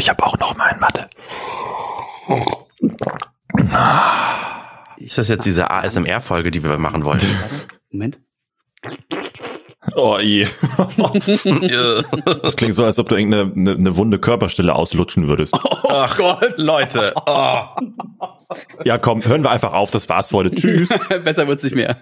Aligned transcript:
ich 0.00 0.08
habe 0.08 0.24
auch 0.24 0.36
noch 0.38 0.56
mal 0.56 0.64
einen, 0.64 0.80
warte. 0.80 1.08
Ist 4.96 5.18
das 5.18 5.28
jetzt 5.28 5.44
diese 5.44 5.70
ASMR-Folge, 5.70 6.50
die 6.50 6.64
wir 6.64 6.78
machen 6.78 7.04
wollen? 7.04 7.20
Moment. 7.90 8.18
Oh 9.94 10.18
je. 10.18 10.46
das 12.42 12.56
klingt 12.56 12.74
so, 12.74 12.84
als 12.84 12.98
ob 12.98 13.08
du 13.08 13.16
irgendeine 13.16 13.52
eine, 13.54 13.72
eine 13.72 13.96
wunde 13.96 14.18
Körperstelle 14.18 14.74
auslutschen 14.74 15.28
würdest. 15.28 15.54
Ach 15.88 16.16
Gott, 16.16 16.58
Leute. 16.58 17.12
Oh. 17.26 17.62
Ja, 18.84 18.98
komm, 18.98 19.24
hören 19.24 19.42
wir 19.42 19.50
einfach 19.50 19.72
auf. 19.72 19.90
Das 19.90 20.08
war's 20.08 20.30
für 20.30 20.36
heute. 20.36 20.54
Tschüss. 20.54 20.88
Besser 21.24 21.46
wird's 21.46 21.62
nicht 21.62 21.76
mehr. 21.76 21.98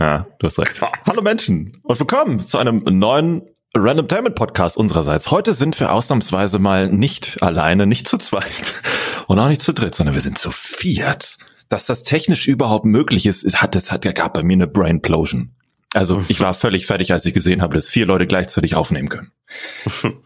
Ja, 0.00 0.26
du 0.38 0.46
hast 0.46 0.58
recht. 0.58 0.80
Hallo 1.06 1.22
Menschen 1.22 1.78
und 1.82 1.98
willkommen 1.98 2.40
zu 2.40 2.56
einem 2.56 2.84
neuen 2.84 3.42
Random 3.76 4.08
Diamond 4.08 4.34
Podcast 4.34 4.76
unsererseits. 4.76 5.30
Heute 5.30 5.52
sind 5.52 5.78
wir 5.78 5.92
ausnahmsweise 5.92 6.58
mal 6.58 6.88
nicht 6.88 7.42
alleine, 7.42 7.86
nicht 7.86 8.08
zu 8.08 8.16
zweit 8.16 8.74
und 9.26 9.38
auch 9.38 9.48
nicht 9.48 9.60
zu 9.60 9.74
dritt, 9.74 9.94
sondern 9.94 10.14
wir 10.14 10.22
sind 10.22 10.38
zu 10.38 10.50
viert. 10.50 11.36
Dass 11.68 11.84
das 11.84 12.02
technisch 12.02 12.48
überhaupt 12.48 12.86
möglich 12.86 13.26
ist, 13.26 13.60
hat 13.60 13.76
es 13.76 13.92
hat 13.92 14.02
gab 14.14 14.32
bei 14.32 14.42
mir 14.42 14.54
eine 14.54 14.66
Brainplosion. 14.66 15.54
Also 15.92 16.24
ich 16.28 16.40
war 16.40 16.54
völlig 16.54 16.86
fertig, 16.86 17.12
als 17.12 17.26
ich 17.26 17.34
gesehen 17.34 17.60
habe, 17.60 17.74
dass 17.74 17.88
vier 17.88 18.06
Leute 18.06 18.26
gleichzeitig 18.26 18.74
aufnehmen 18.74 19.10
können. 19.10 19.32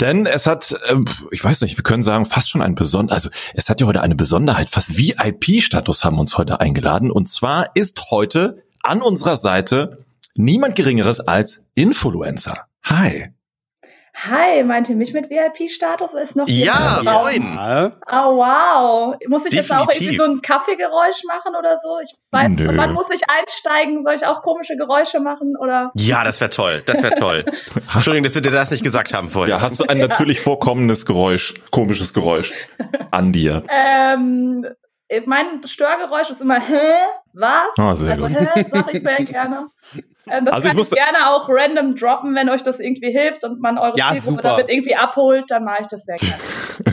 Denn 0.00 0.24
es 0.24 0.46
hat, 0.46 0.72
äh, 0.86 0.96
ich 1.30 1.44
weiß 1.44 1.60
nicht, 1.60 1.76
wir 1.76 1.84
können 1.84 2.02
sagen, 2.02 2.24
fast 2.24 2.48
schon 2.48 2.62
ein 2.62 2.74
besonder, 2.74 3.12
also 3.12 3.28
es 3.52 3.68
hat 3.68 3.80
ja 3.80 3.86
heute 3.86 4.00
eine 4.00 4.14
Besonderheit, 4.14 4.70
fast 4.70 4.96
VIP-Status 4.96 6.02
haben 6.02 6.18
uns 6.18 6.38
heute 6.38 6.60
eingeladen. 6.60 7.10
Und 7.10 7.28
zwar 7.28 7.72
ist 7.74 8.10
heute 8.10 8.62
an 8.82 9.02
unserer 9.02 9.36
Seite 9.36 10.06
niemand 10.38 10.76
Geringeres 10.76 11.20
als 11.20 11.68
Influencer. 11.74 12.66
Hi. 12.84 13.32
Hi, 14.14 14.64
meint 14.64 14.88
ihr 14.88 14.96
mich 14.96 15.12
mit 15.12 15.30
VIP-Status? 15.30 16.14
Ist 16.14 16.34
noch 16.34 16.48
Ja, 16.48 17.00
moin. 17.04 17.56
Oh, 18.10 18.36
wow. 18.36 19.16
Muss 19.28 19.46
ich 19.46 19.52
jetzt 19.52 19.70
auch 19.70 19.86
Definitiv. 19.86 20.00
irgendwie 20.00 20.16
so 20.16 20.24
ein 20.24 20.42
Kaffeegeräusch 20.42 21.22
machen 21.28 21.54
oder 21.56 21.78
so? 21.80 22.00
Ich 22.02 22.14
weiß, 22.32 22.48
Nö. 22.50 22.76
wann 22.76 22.94
muss 22.94 23.06
ich 23.14 23.20
einsteigen? 23.28 24.04
Soll 24.04 24.14
ich 24.14 24.26
auch 24.26 24.42
komische 24.42 24.76
Geräusche 24.76 25.20
machen 25.20 25.54
oder? 25.60 25.92
Ja, 25.94 26.24
das 26.24 26.40
wäre 26.40 26.50
toll. 26.50 26.82
Das 26.86 27.00
wäre 27.02 27.14
toll. 27.14 27.44
Entschuldigung, 27.94 28.24
dass 28.24 28.34
wir 28.34 28.42
dir 28.42 28.50
das 28.50 28.72
nicht 28.72 28.82
gesagt 28.82 29.14
haben 29.14 29.30
vorher. 29.30 29.56
Ja, 29.56 29.60
hast 29.62 29.78
du 29.78 29.84
ein 29.84 29.98
natürlich 29.98 30.40
vorkommendes 30.40 31.06
Geräusch, 31.06 31.54
komisches 31.70 32.12
Geräusch 32.12 32.54
an 33.10 33.32
dir? 33.32 33.62
Ähm, 33.72 34.66
mein 35.24 35.66
Störgeräusch 35.66 36.28
ist 36.28 36.40
immer, 36.42 36.60
hä? 36.60 36.74
Was? 37.32 37.78
Ah, 37.78 37.96
sehr 37.96 38.14
also, 38.14 38.26
gut. 38.26 38.36
hä? 38.36 38.66
Sag 38.70 38.94
ich 38.94 39.02
sehr 39.02 39.24
gerne. 39.24 39.68
Ähm, 40.30 40.44
das 40.46 40.54
Also 40.54 40.66
ich 40.66 40.70
kann 40.70 40.76
muss- 40.78 40.92
ich 40.92 40.98
gerne 40.98 41.30
auch 41.30 41.48
random 41.48 41.94
droppen, 41.96 42.34
wenn 42.34 42.48
euch 42.48 42.62
das 42.62 42.80
irgendwie 42.80 43.10
hilft 43.10 43.44
und 43.44 43.60
man 43.60 43.78
eure 43.78 43.96
Ja, 43.98 44.12
Zielgruppe 44.16 44.42
damit 44.42 44.68
irgendwie 44.68 44.96
abholt, 44.96 45.44
dann 45.48 45.64
mache 45.64 45.82
ich 45.82 45.86
das 45.88 46.04
sehr 46.04 46.16
gerne. 46.16 46.42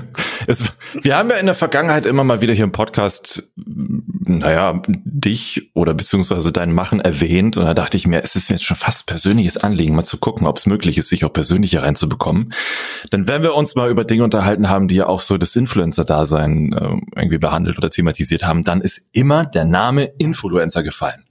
Es, 0.47 0.63
wir 0.93 1.17
haben 1.17 1.31
ja 1.31 1.37
in 1.37 1.47
der 1.47 1.55
Vergangenheit 1.55 2.05
immer 2.05 2.23
mal 2.23 2.39
wieder 2.39 2.53
hier 2.53 2.65
im 2.65 2.71
Podcast, 2.71 3.49
naja, 3.55 4.79
dich 4.87 5.71
oder 5.73 5.95
beziehungsweise 5.95 6.51
dein 6.51 6.71
Machen 6.71 6.99
erwähnt 6.99 7.57
und 7.57 7.65
da 7.65 7.73
dachte 7.73 7.97
ich 7.97 8.05
mir, 8.05 8.23
es 8.23 8.35
ist 8.35 8.49
mir 8.51 8.55
jetzt 8.57 8.63
schon 8.65 8.77
fast 8.77 9.07
persönliches 9.07 9.57
Anliegen, 9.57 9.95
mal 9.95 10.03
zu 10.03 10.19
gucken, 10.19 10.45
ob 10.45 10.57
es 10.57 10.67
möglich 10.67 10.99
ist, 10.99 11.09
sich 11.09 11.25
auch 11.25 11.33
persönlich 11.33 11.71
hier 11.71 11.81
reinzubekommen. 11.81 12.53
Denn 13.11 13.27
wenn 13.27 13.41
wir 13.41 13.55
uns 13.55 13.75
mal 13.75 13.89
über 13.89 14.03
Dinge 14.03 14.23
unterhalten 14.23 14.69
haben, 14.69 14.87
die 14.87 14.95
ja 14.95 15.07
auch 15.07 15.19
so 15.21 15.37
das 15.39 15.55
Influencer-Dasein 15.55 16.73
äh, 16.73 17.19
irgendwie 17.19 17.39
behandelt 17.39 17.79
oder 17.79 17.89
thematisiert 17.89 18.45
haben, 18.45 18.63
dann 18.63 18.81
ist 18.81 19.01
immer 19.13 19.45
der 19.45 19.65
Name 19.65 20.11
Influencer 20.19 20.83
gefallen. 20.83 21.23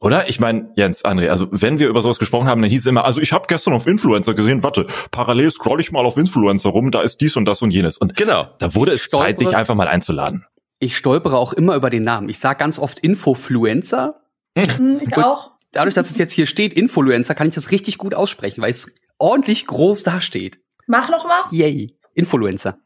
Oder? 0.00 0.28
Ich 0.30 0.40
meine, 0.40 0.72
Jens, 0.76 1.04
André, 1.04 1.28
also 1.28 1.46
wenn 1.50 1.78
wir 1.78 1.88
über 1.88 2.00
sowas 2.00 2.18
gesprochen 2.18 2.48
haben, 2.48 2.62
dann 2.62 2.70
hieß 2.70 2.80
es 2.80 2.86
immer, 2.86 3.04
also 3.04 3.20
ich 3.20 3.32
habe 3.32 3.44
gestern 3.48 3.74
auf 3.74 3.86
Influencer 3.86 4.32
gesehen, 4.34 4.62
warte, 4.62 4.86
parallel 5.10 5.50
scroll 5.50 5.80
ich 5.80 5.92
mal 5.92 6.06
auf 6.06 6.16
Influencer 6.16 6.70
rum, 6.70 6.90
da 6.90 7.02
ist 7.02 7.18
dies 7.20 7.36
und 7.36 7.44
das 7.44 7.60
und 7.60 7.70
jenes. 7.70 7.98
Und 7.98 8.16
Genau. 8.16 8.48
da 8.58 8.74
wurde 8.74 8.92
es 8.92 9.02
Stolpere. 9.02 9.28
Zeit, 9.28 9.40
dich 9.42 9.56
einfach 9.56 9.74
mal 9.74 9.88
einzuladen. 9.88 10.46
Ich 10.78 10.96
stolpere 10.96 11.36
auch 11.36 11.52
immer 11.52 11.74
über 11.76 11.90
den 11.90 12.04
Namen. 12.04 12.30
Ich 12.30 12.38
sage 12.38 12.58
ganz 12.58 12.78
oft 12.78 12.98
Infofluencer. 13.00 14.22
Hm, 14.56 14.98
ich 15.02 15.10
Gut. 15.10 15.22
auch. 15.24 15.50
Dadurch, 15.72 15.94
dass 15.94 16.10
es 16.10 16.16
jetzt 16.18 16.32
hier 16.32 16.46
steht, 16.46 16.74
Influencer, 16.74 17.34
kann 17.34 17.46
ich 17.48 17.54
das 17.54 17.70
richtig 17.70 17.98
gut 17.98 18.14
aussprechen, 18.14 18.62
weil 18.62 18.70
es 18.70 18.92
ordentlich 19.18 19.66
groß 19.66 20.02
dasteht. 20.02 20.60
Mach 20.86 21.10
noch 21.10 21.24
mal. 21.26 21.42
Yay. 21.50 21.96
Influencer. 22.14 22.78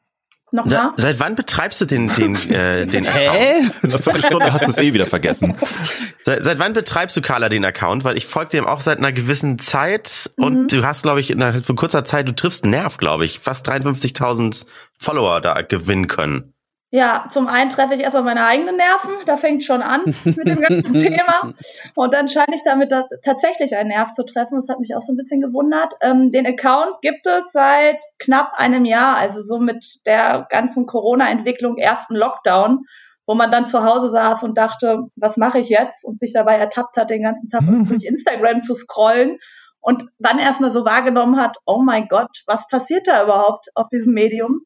Noch 0.54 0.66
Se 0.68 0.76
mal. 0.76 0.92
seit 0.96 1.18
wann 1.18 1.34
betreibst 1.34 1.80
du 1.80 1.84
den, 1.84 2.14
den, 2.14 2.36
äh, 2.50 2.86
den 2.86 3.06
Account? 3.08 3.38
Hä? 3.38 3.54
In 3.82 3.90
einer 3.90 3.98
Viertelstunde 3.98 4.52
hast 4.52 4.64
du 4.64 4.70
es 4.70 4.78
eh 4.78 4.92
wieder 4.94 5.06
vergessen. 5.06 5.56
Seit, 6.24 6.42
seit 6.44 6.58
wann 6.58 6.72
betreibst 6.72 7.16
du, 7.16 7.20
Carla, 7.20 7.48
den 7.50 7.64
Account? 7.66 8.04
Weil 8.04 8.16
ich 8.16 8.24
folge 8.26 8.52
dem 8.52 8.64
auch 8.66 8.80
seit 8.80 8.96
einer 8.98 9.12
gewissen 9.12 9.58
Zeit 9.58 10.30
und 10.38 10.54
Mhm. 10.54 10.68
du 10.68 10.86
hast, 10.86 11.02
glaube 11.02 11.20
ich, 11.20 11.30
innerhalb 11.30 11.66
von 11.66 11.76
kurzer 11.76 12.04
Zeit, 12.06 12.28
du 12.28 12.34
triffst 12.34 12.64
einen 12.64 12.70
Nerv, 12.70 12.96
glaube 12.96 13.24
ich, 13.26 13.40
fast 13.40 13.68
53.000 13.68 14.64
Follower 14.98 15.40
da 15.42 15.60
gewinnen 15.60 16.06
können. 16.06 16.53
Ja, 16.94 17.24
zum 17.28 17.48
einen 17.48 17.70
treffe 17.70 17.94
ich 17.94 18.02
erstmal 18.02 18.22
meine 18.22 18.46
eigenen 18.46 18.76
Nerven, 18.76 19.14
da 19.26 19.36
fängt 19.36 19.64
schon 19.64 19.82
an 19.82 20.02
mit 20.24 20.46
dem 20.46 20.60
ganzen 20.60 20.96
Thema. 20.96 21.52
Und 21.96 22.14
dann 22.14 22.28
scheine 22.28 22.54
ich 22.54 22.62
damit 22.64 22.92
da 22.92 23.08
tatsächlich 23.24 23.74
einen 23.74 23.88
Nerv 23.88 24.12
zu 24.12 24.24
treffen. 24.24 24.54
Das 24.54 24.68
hat 24.68 24.78
mich 24.78 24.94
auch 24.94 25.02
so 25.02 25.12
ein 25.12 25.16
bisschen 25.16 25.40
gewundert. 25.40 25.94
Ähm, 26.00 26.30
den 26.30 26.46
Account 26.46 27.00
gibt 27.02 27.26
es 27.26 27.50
seit 27.50 27.96
knapp 28.20 28.52
einem 28.54 28.84
Jahr, 28.84 29.16
also 29.16 29.40
so 29.42 29.58
mit 29.58 30.06
der 30.06 30.46
ganzen 30.48 30.86
Corona-Entwicklung, 30.86 31.78
ersten 31.78 32.14
Lockdown, 32.14 32.84
wo 33.26 33.34
man 33.34 33.50
dann 33.50 33.66
zu 33.66 33.82
Hause 33.82 34.10
saß 34.10 34.44
und 34.44 34.56
dachte, 34.56 35.00
was 35.16 35.36
mache 35.36 35.58
ich 35.58 35.70
jetzt? 35.70 36.04
Und 36.04 36.20
sich 36.20 36.32
dabei 36.32 36.58
ertappt 36.58 36.96
hat, 36.96 37.10
den 37.10 37.24
ganzen 37.24 37.48
Tag 37.48 37.64
durch 37.88 38.04
Instagram 38.04 38.62
zu 38.62 38.76
scrollen 38.76 39.40
und 39.80 40.04
dann 40.20 40.38
erstmal 40.38 40.70
so 40.70 40.84
wahrgenommen 40.84 41.38
hat, 41.38 41.56
oh 41.66 41.82
mein 41.82 42.06
Gott, 42.06 42.44
was 42.46 42.68
passiert 42.68 43.08
da 43.08 43.24
überhaupt 43.24 43.66
auf 43.74 43.88
diesem 43.88 44.14
Medium? 44.14 44.60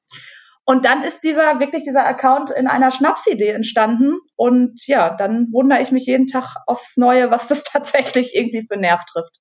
Und 0.70 0.84
dann 0.84 1.02
ist 1.02 1.20
dieser, 1.24 1.60
wirklich 1.60 1.84
dieser 1.84 2.04
Account 2.04 2.50
in 2.50 2.66
einer 2.66 2.90
Schnapsidee 2.90 3.48
entstanden. 3.48 4.16
Und 4.36 4.86
ja, 4.86 5.16
dann 5.16 5.46
wundere 5.50 5.80
ich 5.80 5.92
mich 5.92 6.04
jeden 6.04 6.26
Tag 6.26 6.56
aufs 6.66 6.98
Neue, 6.98 7.30
was 7.30 7.48
das 7.48 7.64
tatsächlich 7.72 8.34
irgendwie 8.34 8.62
für 8.70 8.78
Nerv 8.78 9.00
trifft. 9.10 9.40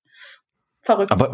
Verrückt. 0.81 1.11
Aber 1.11 1.33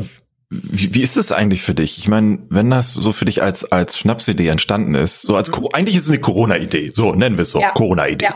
wie, 0.50 0.96
wie 0.96 1.04
ist 1.04 1.16
es 1.16 1.32
eigentlich 1.32 1.62
für 1.62 1.76
dich? 1.76 2.00
Ich 2.00 2.08
meine, 2.08 2.40
wenn 2.50 2.72
das 2.72 2.92
so 2.92 3.12
für 3.12 3.26
dich 3.26 3.44
als, 3.44 3.72
als 3.72 3.96
Schnapsidee 4.00 4.48
entstanden 4.48 4.96
ist, 4.96 5.22
so 5.22 5.36
als, 5.36 5.52
Co- 5.52 5.70
eigentlich 5.74 5.96
ist 5.96 6.06
es 6.06 6.10
eine 6.10 6.22
Corona-Idee, 6.22 6.90
so 6.92 7.14
nennen 7.14 7.38
wir 7.38 7.44
es 7.44 7.52
so, 7.52 7.62
Ja. 7.62 7.70
Corona-Idee. 7.74 8.26
Ja. 8.26 8.36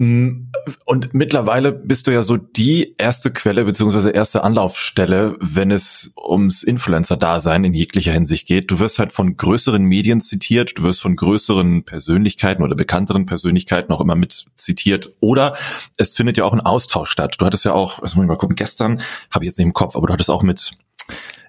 Mm, 0.00 0.46
Und 0.86 1.12
mittlerweile 1.12 1.72
bist 1.72 2.06
du 2.06 2.10
ja 2.10 2.22
so 2.22 2.38
die 2.38 2.94
erste 2.96 3.30
Quelle 3.30 3.66
beziehungsweise 3.66 4.08
erste 4.08 4.42
Anlaufstelle, 4.42 5.36
wenn 5.40 5.70
es 5.70 6.12
ums 6.16 6.62
Influencer-Dasein 6.62 7.64
in 7.64 7.74
jeglicher 7.74 8.12
Hinsicht 8.12 8.48
geht. 8.48 8.70
Du 8.70 8.78
wirst 8.78 8.98
halt 8.98 9.12
von 9.12 9.36
größeren 9.36 9.82
Medien 9.82 10.20
zitiert, 10.20 10.78
du 10.78 10.84
wirst 10.84 11.02
von 11.02 11.16
größeren 11.16 11.84
Persönlichkeiten 11.84 12.62
oder 12.62 12.76
bekannteren 12.76 13.26
Persönlichkeiten 13.26 13.92
auch 13.92 14.00
immer 14.00 14.14
mit 14.14 14.46
zitiert. 14.56 15.10
Oder 15.20 15.54
es 15.98 16.14
findet 16.14 16.38
ja 16.38 16.44
auch 16.44 16.54
ein 16.54 16.62
Austausch 16.62 17.10
statt. 17.10 17.36
Du 17.38 17.44
hattest 17.44 17.66
ja 17.66 17.74
auch, 17.74 18.00
was 18.00 18.14
muss 18.14 18.24
ich 18.24 18.28
mal 18.28 18.36
gucken, 18.36 18.56
gestern, 18.56 19.02
habe 19.30 19.44
ich 19.44 19.48
jetzt 19.48 19.58
nicht 19.58 19.66
im 19.66 19.74
Kopf, 19.74 19.96
aber 19.96 20.06
du 20.06 20.14
hattest 20.14 20.30
auch 20.30 20.42
mit 20.42 20.78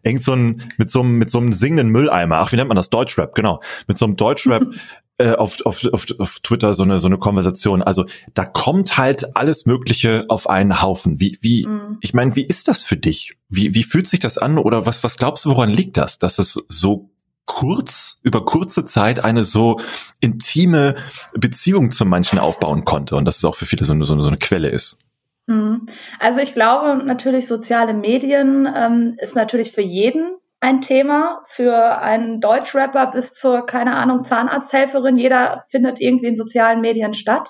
irgend 0.04 0.24
so 0.24 0.34
ein, 0.34 0.62
mit 0.78 0.90
so 0.90 1.02
einem, 1.02 1.18
mit 1.18 1.30
so 1.30 1.38
einem 1.38 1.54
singenden 1.54 1.90
Mülleimer, 1.90 2.38
ach, 2.38 2.52
wie 2.52 2.56
nennt 2.56 2.68
man 2.68 2.76
das? 2.76 2.90
Deutschrap, 2.90 3.34
genau. 3.34 3.62
Mit 3.88 3.98
so 3.98 4.06
einem 4.06 4.16
Deutschrap 4.16 4.64
äh, 5.22 5.36
auf, 5.36 5.66
auf, 5.66 5.86
auf, 5.94 6.06
auf 6.20 6.40
Twitter 6.42 6.74
so 6.74 6.84
eine, 6.84 7.00
so 7.00 7.08
eine 7.08 7.18
Konversation. 7.18 7.82
Also 7.82 8.06
da 8.34 8.46
kommt 8.46 8.98
halt 8.98 9.36
alles 9.36 9.66
Mögliche 9.66 10.26
auf 10.28 10.50
einen 10.50 10.82
Haufen. 10.82 11.20
Wie, 11.20 11.38
wie, 11.42 11.66
Mhm. 11.68 11.98
ich 12.02 12.14
meine, 12.14 12.36
wie 12.36 12.46
ist 12.46 12.68
das 12.68 12.84
für 12.84 12.98
dich? 12.98 13.38
Wie, 13.50 13.74
wie 13.76 13.84
fühlt 13.84 14.08
sich 14.08 14.20
das 14.20 14.38
an? 14.38 14.58
Oder 14.58 14.86
was, 14.86 15.04
was 15.04 15.18
glaubst 15.18 15.46
du, 15.46 15.50
woran 15.50 15.70
liegt 15.70 15.98
das, 15.98 16.20
dass 16.20 16.40
es 16.40 16.60
so 16.70 17.10
kurz, 17.46 18.20
über 18.24 18.46
kurze 18.46 18.86
Zeit 18.86 19.24
eine 19.24 19.44
so 19.44 19.80
intime 20.20 20.96
Beziehung 21.34 21.92
zu 21.92 22.06
manchen 22.06 22.40
aufbauen 22.40 22.86
konnte 22.86 23.16
und 23.16 23.26
dass 23.26 23.38
es 23.38 23.46
auch 23.46 23.56
für 23.56 23.66
viele 23.66 23.84
so 23.84 23.94
eine, 23.94 24.06
so 24.06 24.14
eine, 24.14 24.22
so 24.22 24.30
eine 24.30 24.38
Quelle 24.38 24.70
ist? 24.70 25.00
Mhm. 25.48 25.86
Also 26.20 26.40
ich 26.40 26.54
glaube 26.54 27.04
natürlich, 27.04 27.48
soziale 27.48 27.94
Medien 27.94 28.68
ähm, 28.74 29.16
ist 29.18 29.36
natürlich 29.36 29.72
für 29.72 29.82
jeden 29.82 30.36
ein 30.62 30.80
Thema, 30.80 31.42
für 31.48 31.98
einen 32.00 32.40
Deutschrapper 32.40 33.08
bis 33.08 33.34
zur, 33.34 33.66
keine 33.66 33.96
Ahnung, 33.96 34.24
Zahnarzthelferin. 34.24 35.18
Jeder 35.18 35.66
findet 35.70 36.00
irgendwie 36.00 36.28
in 36.28 36.36
sozialen 36.36 36.82
Medien 36.82 37.14
statt. 37.14 37.50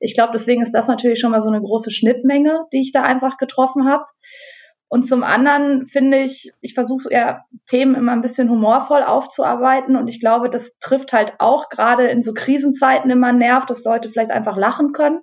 Ich 0.00 0.14
glaube, 0.14 0.32
deswegen 0.32 0.62
ist 0.62 0.72
das 0.72 0.86
natürlich 0.86 1.18
schon 1.20 1.32
mal 1.32 1.40
so 1.40 1.48
eine 1.48 1.60
große 1.60 1.90
Schnittmenge, 1.90 2.66
die 2.72 2.80
ich 2.80 2.92
da 2.92 3.02
einfach 3.02 3.38
getroffen 3.38 3.88
habe. 3.88 4.04
Und 4.86 5.02
zum 5.08 5.24
anderen 5.24 5.86
finde 5.86 6.18
ich, 6.18 6.52
ich 6.60 6.74
versuche 6.74 7.08
eher 7.10 7.44
Themen 7.66 7.96
immer 7.96 8.12
ein 8.12 8.22
bisschen 8.22 8.48
humorvoll 8.48 9.02
aufzuarbeiten 9.02 9.96
und 9.96 10.06
ich 10.06 10.20
glaube, 10.20 10.48
das 10.48 10.78
trifft 10.78 11.12
halt 11.12 11.34
auch 11.38 11.68
gerade 11.68 12.06
in 12.06 12.22
so 12.22 12.32
Krisenzeiten 12.32 13.10
immer 13.10 13.28
einen 13.28 13.38
Nerv, 13.38 13.66
dass 13.66 13.82
Leute 13.82 14.08
vielleicht 14.08 14.30
einfach 14.30 14.56
lachen 14.56 14.92
können. 14.92 15.22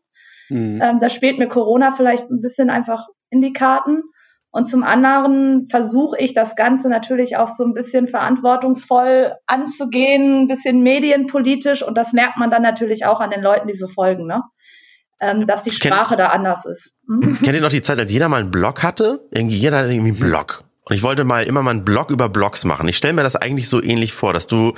Mhm. 0.50 0.82
Ähm, 0.84 1.00
da 1.00 1.08
spielt 1.08 1.40
mir 1.40 1.48
Corona 1.48 1.94
vielleicht 1.94 2.30
ein 2.30 2.42
bisschen 2.42 2.70
einfach 2.70 3.08
in 3.30 3.40
die 3.40 3.54
Karten. 3.54 4.04
Und 4.54 4.68
zum 4.68 4.84
anderen 4.84 5.64
versuche 5.64 6.18
ich 6.20 6.34
das 6.34 6.58
Ganze 6.58 6.90
natürlich 6.90 7.38
auch 7.38 7.48
so 7.48 7.64
ein 7.64 7.74
bisschen 7.74 8.08
verantwortungsvoll 8.08 9.34
anzugehen, 9.48 10.42
ein 10.42 10.48
bisschen 10.48 10.84
medienpolitisch. 10.84 11.84
Und 11.84 11.98
das 11.98 12.12
merkt 12.12 12.38
man 12.38 12.52
dann 12.52 12.62
natürlich 12.62 13.06
auch 13.06 13.22
an 13.22 13.30
den 13.30 13.42
Leuten, 13.42 13.68
die 13.68 13.76
so 13.76 13.88
folgen, 13.88 14.28
ne? 14.28 14.44
Ähm, 15.22 15.48
dass 15.48 15.64
die 15.64 15.70
Ich 15.70 15.80
kenn- 15.80 15.94
Sprache 15.94 16.18
da 16.18 16.28
anders 16.28 16.66
ist. 16.66 16.96
Hm? 17.08 17.38
Kennt 17.42 17.56
ihr 17.56 17.62
noch 17.62 17.70
die 17.70 17.82
Zeit, 17.82 18.00
als 18.00 18.12
jeder 18.12 18.28
mal 18.28 18.42
einen 18.42 18.52
Blog 18.52 18.84
hatte? 18.84 19.28
Irgendwie 19.32 19.56
jeder 19.58 19.78
hatte 19.78 19.94
irgendwie 19.94 20.12
einen 20.12 20.20
Blog. 20.20 20.64
Und 20.84 20.96
ich 20.96 21.04
wollte 21.04 21.24
mal 21.24 21.44
immer 21.44 21.62
mal 21.62 21.70
einen 21.70 21.86
Blog 21.86 22.10
über 22.10 22.28
Blogs 22.28 22.66
machen. 22.66 22.88
Ich 22.90 22.98
stelle 22.98 23.14
mir 23.14 23.24
das 23.24 23.36
eigentlich 23.36 23.70
so 23.70 23.82
ähnlich 23.82 24.14
vor, 24.14 24.34
dass 24.34 24.48
du, 24.48 24.74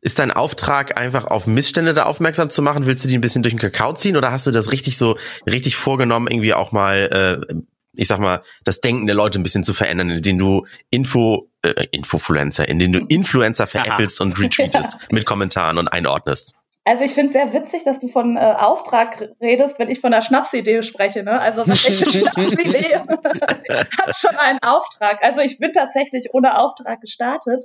ist 0.00 0.20
dein 0.20 0.30
Auftrag 0.30 0.98
einfach 0.98 1.26
auf 1.26 1.48
Missstände 1.48 1.94
da 1.94 2.04
aufmerksam 2.04 2.48
zu 2.48 2.62
machen? 2.62 2.86
Willst 2.86 3.04
du 3.04 3.08
die 3.08 3.18
ein 3.18 3.20
bisschen 3.20 3.42
durch 3.42 3.52
den 3.54 3.60
Kakao 3.60 3.92
ziehen 3.92 4.16
oder 4.16 4.30
hast 4.30 4.46
du 4.46 4.52
das 4.52 4.70
richtig 4.70 4.96
so, 4.96 5.18
richtig 5.50 5.76
vorgenommen, 5.76 6.28
irgendwie 6.30 6.54
auch 6.54 6.70
mal, 6.72 7.42
äh, 7.50 7.54
ich 7.98 8.06
sag 8.06 8.20
mal, 8.20 8.42
das 8.64 8.80
Denken 8.80 9.06
der 9.06 9.16
Leute 9.16 9.38
ein 9.38 9.42
bisschen 9.42 9.64
zu 9.64 9.74
verändern, 9.74 10.10
indem 10.10 10.38
du 10.38 10.66
Info, 10.90 11.50
äh, 11.62 11.86
Infofluencer, 11.90 12.68
indem 12.68 12.92
du 12.92 13.00
Influencer 13.00 13.66
veräppelst 13.66 14.20
und 14.20 14.38
retweetest 14.40 14.96
mit 15.12 15.26
Kommentaren 15.26 15.78
und 15.78 15.88
einordnest? 15.88 16.54
Also 16.84 17.04
ich 17.04 17.12
finde 17.12 17.32
sehr 17.32 17.52
witzig, 17.52 17.84
dass 17.84 17.98
du 17.98 18.08
von 18.08 18.36
äh, 18.36 18.40
Auftrag 18.40 19.28
redest, 19.42 19.78
wenn 19.78 19.90
ich 19.90 20.00
von 20.00 20.12
der 20.12 20.22
Schnapsidee 20.22 20.82
spreche. 20.82 21.22
Ne? 21.22 21.38
Also 21.38 21.66
welche 21.66 21.92
Schnapsidee 22.10 22.94
hat 22.98 24.16
schon 24.16 24.36
einen 24.36 24.60
Auftrag? 24.62 25.18
Also 25.22 25.40
ich 25.40 25.58
bin 25.58 25.72
tatsächlich 25.72 26.28
ohne 26.32 26.56
Auftrag 26.56 27.00
gestartet. 27.00 27.64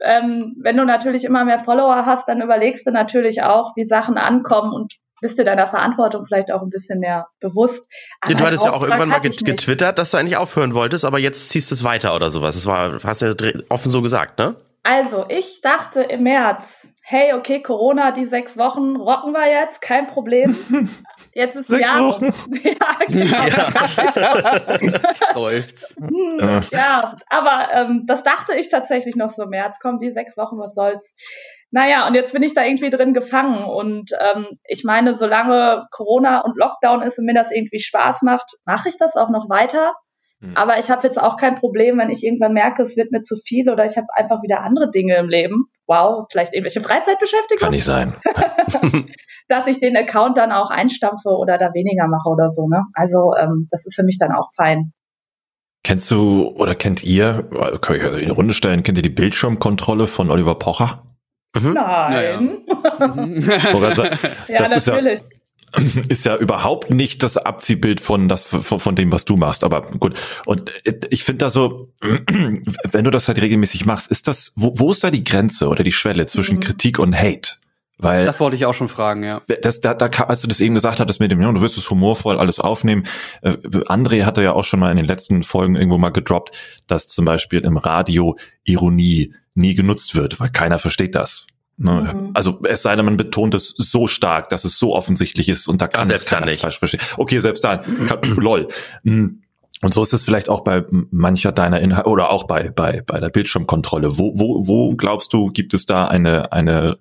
Ähm, 0.00 0.56
wenn 0.62 0.76
du 0.76 0.84
natürlich 0.84 1.24
immer 1.24 1.44
mehr 1.44 1.58
Follower 1.58 2.06
hast, 2.06 2.28
dann 2.28 2.40
überlegst 2.40 2.86
du 2.86 2.92
natürlich 2.92 3.42
auch, 3.42 3.74
wie 3.76 3.84
Sachen 3.84 4.16
ankommen 4.16 4.72
und 4.72 4.94
bist 5.20 5.38
du 5.38 5.44
deiner 5.44 5.66
Verantwortung 5.66 6.24
vielleicht 6.24 6.50
auch 6.50 6.62
ein 6.62 6.70
bisschen 6.70 7.00
mehr 7.00 7.28
bewusst. 7.40 7.90
Aber 8.20 8.34
du 8.34 8.44
hattest 8.44 8.64
ja 8.64 8.72
auch 8.72 8.82
irgendwann 8.82 9.08
mal 9.08 9.20
getwittert, 9.20 9.98
dass 9.98 10.10
du 10.10 10.18
eigentlich 10.18 10.36
aufhören 10.36 10.74
wolltest, 10.74 11.04
aber 11.04 11.18
jetzt 11.18 11.48
ziehst 11.48 11.70
du 11.70 11.74
es 11.74 11.84
weiter 11.84 12.14
oder 12.14 12.30
sowas. 12.30 12.54
Das 12.54 12.66
war, 12.66 13.02
hast 13.02 13.22
du 13.22 13.26
ja 13.26 13.52
offen 13.68 13.90
so 13.90 14.02
gesagt, 14.02 14.38
ne? 14.38 14.56
Also, 14.82 15.24
ich 15.28 15.62
dachte 15.62 16.02
im 16.02 16.22
März, 16.22 16.86
hey, 17.02 17.32
okay, 17.34 17.60
Corona, 17.60 18.12
die 18.12 18.26
sechs 18.26 18.56
Wochen 18.56 18.94
rocken 18.94 19.32
wir 19.32 19.50
jetzt, 19.50 19.80
kein 19.80 20.06
Problem. 20.06 20.56
Jetzt 21.32 21.54
ist 21.54 21.68
sechs 21.68 21.92
Jahr. 21.92 22.00
Wochen. 22.00 22.32
Ja, 22.62 23.06
genau. 23.06 23.36
Ja. 24.16 25.00
Seufz. 25.34 25.96
Ja, 26.70 27.16
aber 27.28 27.68
ähm, 27.74 28.04
das 28.06 28.22
dachte 28.22 28.54
ich 28.54 28.70
tatsächlich 28.70 29.16
noch 29.16 29.30
so 29.30 29.42
im 29.42 29.50
März. 29.50 29.78
Komm, 29.82 29.98
die 29.98 30.10
sechs 30.12 30.36
Wochen, 30.38 30.58
was 30.58 30.74
soll's. 30.74 31.14
Naja, 31.76 32.06
und 32.06 32.14
jetzt 32.14 32.32
bin 32.32 32.42
ich 32.42 32.54
da 32.54 32.64
irgendwie 32.64 32.88
drin 32.88 33.12
gefangen. 33.12 33.62
Und 33.62 34.12
ähm, 34.18 34.46
ich 34.66 34.82
meine, 34.82 35.14
solange 35.14 35.84
Corona 35.90 36.40
und 36.40 36.56
Lockdown 36.56 37.02
ist 37.02 37.18
und 37.18 37.26
mir 37.26 37.34
das 37.34 37.50
irgendwie 37.52 37.80
Spaß 37.80 38.22
macht, 38.22 38.56
mache 38.64 38.88
ich 38.88 38.96
das 38.96 39.14
auch 39.14 39.28
noch 39.28 39.50
weiter. 39.50 39.92
Mhm. 40.40 40.56
Aber 40.56 40.78
ich 40.78 40.90
habe 40.90 41.06
jetzt 41.06 41.20
auch 41.20 41.36
kein 41.36 41.54
Problem, 41.56 41.98
wenn 41.98 42.08
ich 42.08 42.24
irgendwann 42.24 42.54
merke, 42.54 42.82
es 42.82 42.96
wird 42.96 43.12
mir 43.12 43.20
zu 43.20 43.36
viel 43.36 43.68
oder 43.68 43.84
ich 43.84 43.98
habe 43.98 44.06
einfach 44.14 44.42
wieder 44.42 44.62
andere 44.62 44.90
Dinge 44.90 45.16
im 45.16 45.28
Leben. 45.28 45.66
Wow, 45.86 46.24
vielleicht 46.32 46.54
irgendwelche 46.54 46.80
Freizeitbeschäftigung. 46.80 47.60
Kann 47.60 47.72
nicht 47.72 47.84
sein. 47.84 48.14
dass 49.48 49.66
ich 49.66 49.78
den 49.78 49.98
Account 49.98 50.38
dann 50.38 50.52
auch 50.52 50.70
einstampfe 50.70 51.28
oder 51.28 51.58
da 51.58 51.74
weniger 51.74 52.08
mache 52.08 52.30
oder 52.30 52.48
so. 52.48 52.66
Ne? 52.68 52.84
Also 52.94 53.34
ähm, 53.38 53.68
das 53.70 53.84
ist 53.84 53.96
für 53.96 54.02
mich 54.02 54.16
dann 54.16 54.32
auch 54.32 54.48
fein. 54.56 54.94
Kennst 55.84 56.10
du 56.10 56.54
oder 56.56 56.74
kennt 56.74 57.04
ihr, 57.04 57.50
kann 57.82 57.96
ich 57.96 58.02
in 58.02 58.16
die 58.16 58.30
Runde 58.30 58.54
stellen, 58.54 58.82
kennt 58.82 58.96
ihr 58.96 59.02
die 59.02 59.10
Bildschirmkontrolle 59.10 60.06
von 60.06 60.30
Oliver 60.30 60.54
Pocher? 60.54 61.02
Mhm. 61.60 61.72
Nein. 61.74 62.58
Ja, 62.68 63.06
ja. 63.06 64.18
ja 64.48 64.68
natürlich. 64.68 65.20
Ja, 65.20 65.26
ist 66.08 66.24
ja 66.24 66.36
überhaupt 66.36 66.90
nicht 66.90 67.22
das 67.22 67.36
Abziehbild 67.36 68.00
von 68.00 68.28
das 68.28 68.48
von, 68.48 68.78
von 68.78 68.96
dem, 68.96 69.12
was 69.12 69.24
du 69.24 69.36
machst. 69.36 69.64
Aber 69.64 69.82
gut. 69.82 70.18
Und 70.44 70.70
ich 71.10 71.24
finde 71.24 71.38
da 71.38 71.50
so, 71.50 71.88
wenn 72.00 73.04
du 73.04 73.10
das 73.10 73.28
halt 73.28 73.40
regelmäßig 73.40 73.86
machst, 73.86 74.10
ist 74.10 74.28
das, 74.28 74.52
wo, 74.56 74.78
wo 74.78 74.92
ist 74.92 75.04
da 75.04 75.10
die 75.10 75.22
Grenze 75.22 75.68
oder 75.68 75.84
die 75.84 75.92
Schwelle 75.92 76.26
zwischen 76.26 76.56
mhm. 76.56 76.60
Kritik 76.60 76.98
und 76.98 77.16
Hate? 77.16 77.52
Weil 77.98 78.26
das 78.26 78.40
wollte 78.40 78.56
ich 78.56 78.66
auch 78.66 78.74
schon 78.74 78.88
fragen, 78.88 79.24
ja. 79.24 79.40
Das, 79.62 79.80
da, 79.80 79.94
da, 79.94 80.06
als 80.24 80.42
du 80.42 80.48
das 80.48 80.60
eben 80.60 80.74
gesagt 80.74 81.00
hattest 81.00 81.18
mit 81.18 81.30
dem, 81.30 81.40
ja, 81.40 81.50
du 81.50 81.62
wirst 81.62 81.78
es 81.78 81.88
humorvoll 81.88 82.38
alles 82.38 82.60
aufnehmen. 82.60 83.06
Äh, 83.40 83.52
André 83.86 84.24
hatte 84.24 84.42
ja 84.42 84.52
auch 84.52 84.64
schon 84.64 84.80
mal 84.80 84.90
in 84.90 84.98
den 84.98 85.06
letzten 85.06 85.42
Folgen 85.42 85.76
irgendwo 85.76 85.96
mal 85.96 86.10
gedroppt, 86.10 86.58
dass 86.86 87.08
zum 87.08 87.24
Beispiel 87.24 87.60
im 87.60 87.78
Radio 87.78 88.36
Ironie 88.64 89.32
nie 89.56 89.74
genutzt 89.74 90.14
wird, 90.14 90.38
weil 90.38 90.50
keiner 90.50 90.78
versteht 90.78 91.14
das. 91.14 91.46
Ne? 91.78 92.14
Mhm. 92.14 92.30
Also 92.32 92.60
es 92.64 92.82
sei 92.82 92.96
denn, 92.96 93.04
man 93.04 93.16
betont 93.16 93.54
es 93.54 93.74
so 93.76 94.06
stark, 94.06 94.48
dass 94.48 94.64
es 94.64 94.78
so 94.78 94.94
offensichtlich 94.94 95.48
ist 95.48 95.68
und 95.68 95.80
da 95.80 95.88
kann 95.88 96.08
ja, 96.08 96.16
selbst 96.16 96.32
dann 96.32 96.44
nicht 96.44 96.62
falsch 96.62 96.78
verstehen. 96.78 97.00
Okay, 97.16 97.40
selbst 97.40 97.64
dann. 97.64 97.80
lol. 98.36 98.68
Mm. 99.02 99.26
Und 99.82 99.92
so 99.92 100.02
ist 100.02 100.14
es 100.14 100.24
vielleicht 100.24 100.48
auch 100.48 100.64
bei 100.64 100.84
mancher 101.10 101.52
deiner 101.52 101.80
Inhalte 101.80 102.08
oder 102.08 102.30
auch 102.30 102.44
bei, 102.44 102.70
bei, 102.70 103.02
bei 103.06 103.20
der 103.20 103.28
Bildschirmkontrolle. 103.28 104.16
Wo, 104.16 104.32
wo, 104.34 104.66
wo 104.66 104.96
glaubst 104.96 105.34
du, 105.34 105.50
gibt 105.50 105.74
es 105.74 105.84
da 105.84 106.08
eine, 106.08 106.50
eine, 106.50 106.96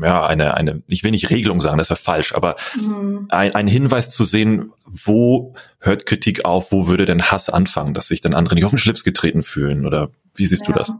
ja, 0.00 0.24
eine, 0.24 0.54
eine, 0.54 0.82
ich 0.88 1.02
will 1.02 1.10
nicht 1.10 1.30
Regelung 1.30 1.60
sagen, 1.60 1.76
das 1.76 1.90
wäre 1.90 1.98
falsch, 1.98 2.34
aber 2.34 2.54
mhm. 2.80 3.26
ein, 3.30 3.52
ein 3.56 3.66
Hinweis 3.66 4.10
zu 4.10 4.24
sehen, 4.24 4.70
wo 4.86 5.54
hört 5.80 6.06
Kritik 6.06 6.44
auf, 6.44 6.70
wo 6.70 6.86
würde 6.86 7.04
denn 7.04 7.32
Hass 7.32 7.50
anfangen, 7.50 7.94
dass 7.94 8.06
sich 8.06 8.20
dann 8.20 8.34
andere 8.34 8.54
nicht 8.54 8.64
auf 8.64 8.70
den 8.70 8.78
Schlips 8.78 9.02
getreten 9.02 9.42
fühlen 9.42 9.84
oder 9.84 10.10
wie 10.36 10.46
siehst 10.46 10.68
ja. 10.68 10.72
du 10.72 10.78
das? 10.78 10.92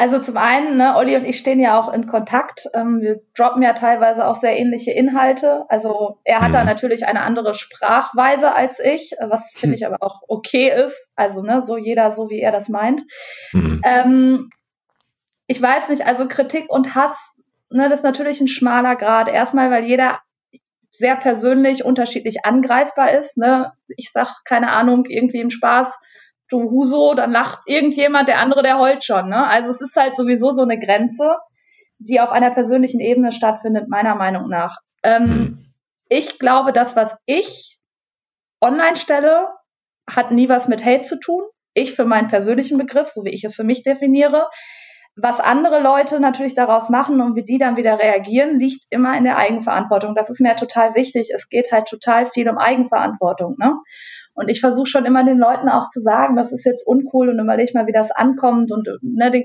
Also 0.00 0.18
zum 0.18 0.38
einen, 0.38 0.78
ne, 0.78 0.96
Olli 0.96 1.14
und 1.14 1.26
ich 1.26 1.36
stehen 1.36 1.60
ja 1.60 1.78
auch 1.78 1.92
in 1.92 2.06
Kontakt. 2.06 2.66
Ähm, 2.72 3.02
wir 3.02 3.20
droppen 3.36 3.62
ja 3.62 3.74
teilweise 3.74 4.26
auch 4.26 4.40
sehr 4.40 4.58
ähnliche 4.58 4.92
Inhalte. 4.92 5.66
Also 5.68 6.18
er 6.24 6.40
hat 6.40 6.48
mhm. 6.48 6.54
da 6.54 6.64
natürlich 6.64 7.06
eine 7.06 7.20
andere 7.20 7.52
Sprachweise 7.52 8.54
als 8.54 8.78
ich, 8.80 9.14
was 9.20 9.52
finde 9.52 9.76
ich 9.76 9.84
aber 9.84 9.98
auch 10.00 10.22
okay 10.26 10.72
ist. 10.74 11.10
Also 11.16 11.42
ne, 11.42 11.62
so 11.62 11.76
jeder 11.76 12.12
so, 12.12 12.30
wie 12.30 12.40
er 12.40 12.50
das 12.50 12.70
meint. 12.70 13.02
Mhm. 13.52 13.82
Ähm, 13.84 14.50
ich 15.46 15.60
weiß 15.60 15.90
nicht, 15.90 16.06
also 16.06 16.26
Kritik 16.28 16.70
und 16.70 16.94
Hass, 16.94 17.18
ne, 17.68 17.90
das 17.90 17.98
ist 17.98 18.04
natürlich 18.04 18.40
ein 18.40 18.48
schmaler 18.48 18.96
Grad. 18.96 19.28
Erstmal, 19.28 19.70
weil 19.70 19.84
jeder 19.84 20.20
sehr 20.90 21.16
persönlich 21.16 21.84
unterschiedlich 21.84 22.46
angreifbar 22.46 23.10
ist. 23.10 23.36
Ne? 23.36 23.72
Ich 23.98 24.12
sag, 24.12 24.46
keine 24.46 24.70
Ahnung, 24.72 25.04
irgendwie 25.06 25.42
im 25.42 25.50
Spaß, 25.50 25.98
du 26.50 26.70
Huso, 26.70 27.14
dann 27.14 27.32
lacht 27.32 27.60
irgendjemand, 27.66 28.28
der 28.28 28.40
andere, 28.40 28.62
der 28.62 28.78
heult 28.78 29.04
schon. 29.04 29.28
Ne? 29.28 29.46
Also 29.46 29.70
es 29.70 29.80
ist 29.80 29.96
halt 29.96 30.16
sowieso 30.16 30.52
so 30.52 30.62
eine 30.62 30.78
Grenze, 30.78 31.36
die 31.98 32.20
auf 32.20 32.32
einer 32.32 32.50
persönlichen 32.50 33.00
Ebene 33.00 33.32
stattfindet, 33.32 33.88
meiner 33.88 34.14
Meinung 34.14 34.48
nach. 34.48 34.78
Ähm, 35.02 35.24
hm. 35.24 35.66
Ich 36.08 36.38
glaube, 36.38 36.72
das, 36.72 36.96
was 36.96 37.16
ich 37.26 37.78
online 38.60 38.96
stelle, 38.96 39.48
hat 40.08 40.32
nie 40.32 40.48
was 40.48 40.68
mit 40.68 40.84
Hate 40.84 41.02
zu 41.02 41.18
tun. 41.20 41.44
Ich 41.72 41.94
für 41.94 42.04
meinen 42.04 42.28
persönlichen 42.28 42.78
Begriff, 42.78 43.08
so 43.08 43.24
wie 43.24 43.30
ich 43.30 43.44
es 43.44 43.54
für 43.54 43.64
mich 43.64 43.84
definiere. 43.84 44.48
Was 45.16 45.38
andere 45.38 45.80
Leute 45.80 46.18
natürlich 46.18 46.54
daraus 46.54 46.88
machen 46.88 47.20
und 47.20 47.36
wie 47.36 47.44
die 47.44 47.58
dann 47.58 47.76
wieder 47.76 47.98
reagieren, 47.98 48.58
liegt 48.58 48.86
immer 48.90 49.16
in 49.16 49.24
der 49.24 49.36
Eigenverantwortung. 49.36 50.14
Das 50.14 50.30
ist 50.30 50.40
mir 50.40 50.56
total 50.56 50.94
wichtig. 50.94 51.30
Es 51.34 51.48
geht 51.48 51.70
halt 51.72 51.86
total 51.86 52.26
viel 52.26 52.48
um 52.48 52.58
Eigenverantwortung. 52.58 53.56
Ne? 53.58 53.74
Und 54.34 54.48
ich 54.48 54.60
versuche 54.60 54.86
schon 54.86 55.04
immer 55.04 55.24
den 55.24 55.38
Leuten 55.38 55.68
auch 55.68 55.88
zu 55.88 56.00
sagen, 56.00 56.36
das 56.36 56.52
ist 56.52 56.64
jetzt 56.64 56.86
uncool 56.86 57.28
und 57.28 57.38
überleg 57.38 57.74
mal, 57.74 57.86
wie 57.86 57.92
das 57.92 58.10
ankommt 58.10 58.72
und 58.72 58.88
ne, 59.02 59.30
den, 59.30 59.44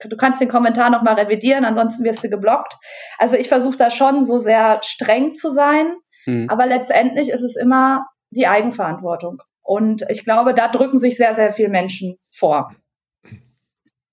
du 0.00 0.16
kannst 0.16 0.40
den 0.40 0.48
Kommentar 0.48 0.90
nochmal 0.90 1.14
revidieren, 1.14 1.64
ansonsten 1.64 2.04
wirst 2.04 2.24
du 2.24 2.30
geblockt. 2.30 2.74
Also 3.18 3.36
ich 3.36 3.48
versuche 3.48 3.76
da 3.76 3.90
schon 3.90 4.24
so 4.24 4.38
sehr 4.38 4.80
streng 4.82 5.34
zu 5.34 5.50
sein, 5.50 5.94
hm. 6.24 6.48
aber 6.48 6.66
letztendlich 6.66 7.30
ist 7.30 7.42
es 7.42 7.56
immer 7.56 8.06
die 8.30 8.46
Eigenverantwortung. 8.46 9.42
Und 9.62 10.04
ich 10.08 10.24
glaube, 10.24 10.54
da 10.54 10.68
drücken 10.68 10.98
sich 10.98 11.16
sehr, 11.16 11.34
sehr 11.34 11.52
viele 11.52 11.70
Menschen 11.70 12.16
vor. 12.30 12.74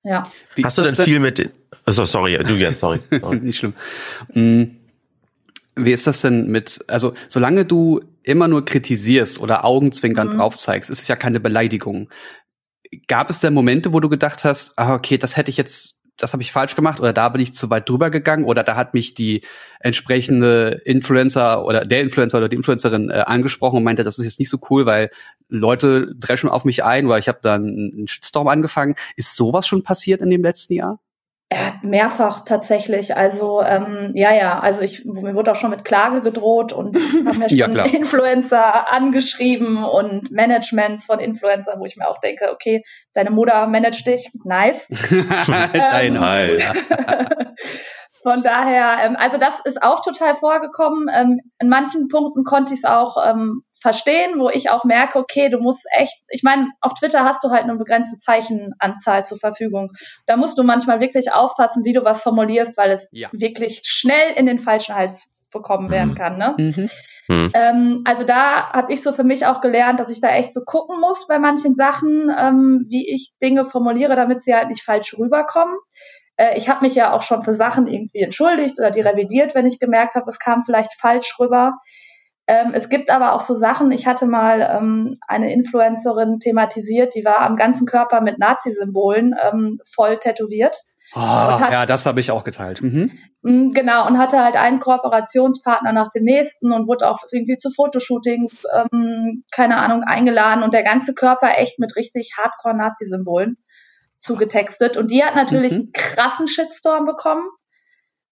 Ja. 0.03 0.23
Wie, 0.55 0.63
Hast 0.63 0.77
du 0.77 0.81
denn 0.81 0.95
viel 0.95 1.19
mit 1.19 1.37
den, 1.37 1.51
also 1.85 2.05
sorry, 2.05 2.37
du 2.37 2.57
gern, 2.57 2.75
sorry. 2.75 2.99
Nicht 3.41 3.59
schlimm. 3.59 3.73
Hm. 4.31 4.77
Wie 5.75 5.91
ist 5.91 6.07
das 6.07 6.21
denn 6.21 6.47
mit, 6.47 6.83
also 6.87 7.13
solange 7.27 7.65
du 7.65 8.01
immer 8.23 8.47
nur 8.47 8.65
kritisierst 8.65 9.39
oder 9.39 9.65
augenzwinkernd 9.65 10.33
mhm. 10.33 10.37
drauf 10.37 10.55
zeigst, 10.55 10.89
ist 10.89 11.01
es 11.01 11.07
ja 11.07 11.15
keine 11.15 11.39
Beleidigung. 11.39 12.09
Gab 13.07 13.29
es 13.29 13.39
denn 13.39 13.53
Momente, 13.53 13.93
wo 13.93 13.99
du 13.99 14.09
gedacht 14.09 14.43
hast, 14.43 14.77
ah, 14.77 14.93
okay, 14.93 15.17
das 15.17 15.37
hätte 15.37 15.49
ich 15.49 15.57
jetzt, 15.57 15.97
das 16.17 16.33
habe 16.33 16.43
ich 16.43 16.51
falsch 16.51 16.75
gemacht 16.75 16.99
oder 16.99 17.13
da 17.13 17.29
bin 17.29 17.41
ich 17.41 17.53
zu 17.53 17.69
weit 17.69 17.89
drüber 17.89 18.09
gegangen 18.09 18.43
oder 18.43 18.63
da 18.63 18.75
hat 18.75 18.93
mich 18.93 19.13
die 19.13 19.43
entsprechende 19.79 20.81
Influencer 20.85 21.65
oder 21.65 21.85
der 21.85 22.01
Influencer 22.01 22.37
oder 22.37 22.49
die 22.49 22.57
Influencerin 22.57 23.09
äh, 23.09 23.23
angesprochen 23.25 23.77
und 23.77 23.83
meinte, 23.83 24.03
das 24.03 24.19
ist 24.19 24.25
jetzt 24.25 24.39
nicht 24.39 24.49
so 24.49 24.59
cool, 24.69 24.85
weil 24.85 25.09
Leute 25.47 26.13
dreschen 26.15 26.49
auf 26.49 26.65
mich 26.65 26.83
ein, 26.83 27.07
weil 27.07 27.19
ich 27.19 27.27
habe 27.27 27.39
dann 27.41 27.63
einen 27.63 28.07
Shitstorm 28.07 28.49
angefangen. 28.49 28.95
Ist 29.15 29.35
sowas 29.35 29.65
schon 29.65 29.83
passiert 29.83 30.21
in 30.21 30.29
dem 30.29 30.43
letzten 30.43 30.73
Jahr? 30.73 30.99
Er 31.53 31.67
hat 31.67 31.83
mehrfach 31.83 32.45
tatsächlich. 32.45 33.17
Also 33.17 33.61
ähm, 33.61 34.11
ja, 34.13 34.33
ja, 34.33 34.61
also 34.61 34.79
ich 34.79 35.03
mir 35.03 35.35
wurde 35.35 35.51
auch 35.51 35.57
schon 35.57 35.71
mit 35.71 35.83
Klage 35.83 36.21
gedroht 36.21 36.71
und 36.71 36.95
haben 37.25 37.39
mir 37.39 37.49
schon 37.49 37.57
ja, 37.57 37.83
Influencer 37.83 38.89
angeschrieben 38.89 39.83
und 39.83 40.31
Managements 40.31 41.07
von 41.07 41.19
Influencern, 41.19 41.77
wo 41.81 41.85
ich 41.85 41.97
mir 41.97 42.07
auch 42.07 42.21
denke, 42.21 42.53
okay, 42.53 42.83
deine 43.11 43.31
Mutter 43.31 43.67
managt 43.67 44.07
dich, 44.07 44.31
nice. 44.45 44.87
Dein 45.73 46.15
ähm, 46.15 46.21
Heil. 46.21 46.59
Von 48.23 48.43
daher, 48.43 48.99
ähm, 49.03 49.17
also 49.19 49.37
das 49.37 49.59
ist 49.65 49.83
auch 49.83 50.01
total 50.03 50.35
vorgekommen. 50.35 51.09
Ähm, 51.13 51.41
in 51.59 51.67
manchen 51.67 52.07
Punkten 52.07 52.45
konnte 52.45 52.71
ich 52.71 52.79
es 52.79 52.85
auch 52.85 53.17
ähm, 53.27 53.63
verstehen, 53.81 54.39
wo 54.39 54.49
ich 54.49 54.69
auch 54.69 54.83
merke, 54.83 55.17
okay, 55.19 55.49
du 55.49 55.59
musst 55.59 55.85
echt, 55.91 56.13
ich 56.29 56.43
meine, 56.43 56.67
auf 56.81 56.93
Twitter 56.93 57.25
hast 57.25 57.43
du 57.43 57.49
halt 57.49 57.63
eine 57.63 57.75
begrenzte 57.75 58.17
Zeichenanzahl 58.19 59.25
zur 59.25 59.39
Verfügung. 59.39 59.91
Da 60.27 60.37
musst 60.37 60.57
du 60.57 60.63
manchmal 60.63 60.99
wirklich 60.99 61.33
aufpassen, 61.33 61.83
wie 61.83 61.93
du 61.93 62.05
was 62.05 62.21
formulierst, 62.21 62.77
weil 62.77 62.91
es 62.91 63.07
ja. 63.11 63.29
wirklich 63.31 63.81
schnell 63.83 64.33
in 64.35 64.45
den 64.45 64.59
falschen 64.59 64.95
Hals 64.95 65.31
bekommen 65.51 65.89
werden 65.89 66.11
mhm. 66.11 66.15
kann. 66.15 66.37
Ne? 66.37 66.55
Mhm. 66.57 66.89
Mhm. 67.27 67.51
Ähm, 67.53 68.01
also 68.05 68.23
da 68.23 68.71
habe 68.71 68.93
ich 68.93 69.01
so 69.01 69.13
für 69.13 69.23
mich 69.23 69.45
auch 69.45 69.61
gelernt, 69.61 69.99
dass 69.99 70.09
ich 70.09 70.21
da 70.21 70.29
echt 70.29 70.53
so 70.53 70.61
gucken 70.65 70.99
muss 70.99 71.27
bei 71.27 71.39
manchen 71.39 71.75
Sachen, 71.75 72.31
ähm, 72.37 72.85
wie 72.89 73.09
ich 73.09 73.33
Dinge 73.41 73.65
formuliere, 73.65 74.15
damit 74.15 74.43
sie 74.43 74.53
halt 74.53 74.69
nicht 74.69 74.83
falsch 74.83 75.15
rüberkommen. 75.17 75.75
Äh, 76.35 76.57
ich 76.57 76.69
habe 76.69 76.81
mich 76.81 76.95
ja 76.95 77.13
auch 77.13 77.21
schon 77.21 77.41
für 77.41 77.53
Sachen 77.53 77.87
irgendwie 77.87 78.19
entschuldigt 78.19 78.79
oder 78.79 78.91
die 78.91 79.01
revidiert, 79.01 79.55
wenn 79.55 79.65
ich 79.65 79.79
gemerkt 79.79 80.15
habe, 80.15 80.29
es 80.29 80.39
kam 80.39 80.63
vielleicht 80.63 80.93
falsch 80.99 81.35
rüber. 81.39 81.73
Ähm, 82.47 82.73
es 82.73 82.89
gibt 82.89 83.11
aber 83.11 83.33
auch 83.33 83.41
so 83.41 83.53
Sachen, 83.55 83.91
ich 83.91 84.07
hatte 84.07 84.25
mal 84.25 84.61
ähm, 84.61 85.15
eine 85.27 85.53
Influencerin 85.53 86.39
thematisiert, 86.39 87.15
die 87.15 87.23
war 87.23 87.39
am 87.39 87.55
ganzen 87.55 87.85
Körper 87.85 88.21
mit 88.21 88.39
Nazi-Symbolen 88.39 89.35
ähm, 89.41 89.79
voll 89.85 90.17
tätowiert. 90.17 90.77
Oh, 91.13 91.19
hat, 91.19 91.71
ja, 91.71 91.85
das 91.85 92.05
habe 92.05 92.19
ich 92.21 92.31
auch 92.31 92.43
geteilt. 92.43 92.81
Mhm. 92.81 93.11
Mm, 93.41 93.69
genau, 93.71 94.07
und 94.07 94.17
hatte 94.17 94.41
halt 94.43 94.55
einen 94.55 94.79
Kooperationspartner 94.79 95.91
nach 95.91 96.09
dem 96.09 96.23
nächsten 96.23 96.71
und 96.71 96.87
wurde 96.87 97.09
auch 97.09 97.19
irgendwie 97.31 97.57
zu 97.57 97.69
Fotoshootings, 97.69 98.63
ähm, 98.73 99.43
keine 99.51 99.77
Ahnung, 99.77 100.03
eingeladen 100.03 100.63
und 100.63 100.73
der 100.73 100.83
ganze 100.83 101.13
Körper 101.13 101.57
echt 101.57 101.79
mit 101.79 101.95
richtig 101.95 102.35
Hardcore-Nazi-Symbolen 102.37 103.57
zugetextet. 104.17 104.95
Und 104.95 105.11
die 105.11 105.23
hat 105.23 105.35
natürlich 105.35 105.73
mhm. 105.73 105.79
einen 105.79 105.91
krassen 105.93 106.47
Shitstorm 106.47 107.05
bekommen 107.05 107.43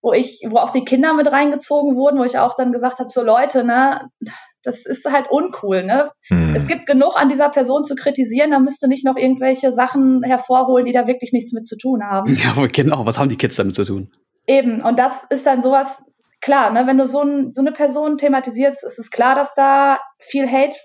wo 0.02 0.14
ich, 0.14 0.42
wo 0.48 0.58
auch 0.58 0.70
die 0.70 0.86
Kinder 0.86 1.14
mit 1.14 1.32
reingezogen 1.32 1.96
wurden, 1.96 2.20
wo 2.20 2.24
ich 2.24 2.38
auch 2.38 2.56
dann 2.56 2.72
gesagt 2.72 3.00
habe, 3.00 3.10
so 3.12 3.24
Leute, 3.24 3.64
ne, 3.64 4.10
das 4.64 4.86
ist 4.86 5.06
halt 5.10 5.30
uncool, 5.30 5.84
ne? 5.84 6.12
Hm. 6.28 6.56
Es 6.56 6.68
gibt 6.68 6.86
genug 6.86 7.16
an 7.16 7.30
dieser 7.30 7.50
Person 7.50 7.86
zu 7.86 7.96
kritisieren, 7.96 8.52
da 8.52 8.60
müsste 8.60 8.88
nicht 8.88 9.06
noch 9.06 9.16
irgendwelche 9.16 9.74
Sachen 9.74 10.24
hervorholen, 10.24 10.86
die 10.86 10.92
da 10.92 11.08
wirklich 11.08 11.32
nichts 11.32 11.54
mit 11.54 11.68
zu 11.68 11.78
tun 11.78 12.04
haben. 12.04 12.36
Ja, 12.40 12.66
genau, 12.68 13.06
was 13.06 13.18
haben 13.18 13.30
die 13.30 13.38
Kids 13.38 13.56
damit 13.56 13.76
zu 13.76 13.86
tun? 13.86 14.12
Eben, 14.48 14.82
und 14.82 14.98
das 14.98 15.22
ist 15.30 15.46
dann 15.46 15.62
sowas, 15.62 16.02
klar, 16.42 16.72
ne, 16.72 16.88
wenn 16.88 16.98
du 16.98 17.06
so, 17.06 17.22
ein, 17.22 17.52
so 17.52 17.62
eine 17.62 17.72
Person 17.72 18.18
thematisierst, 18.18 18.84
ist 18.84 19.00
es 19.00 19.12
klar, 19.12 19.36
dass 19.36 19.54
da 19.54 20.00
viel 20.20 20.50
Hate 20.50 20.78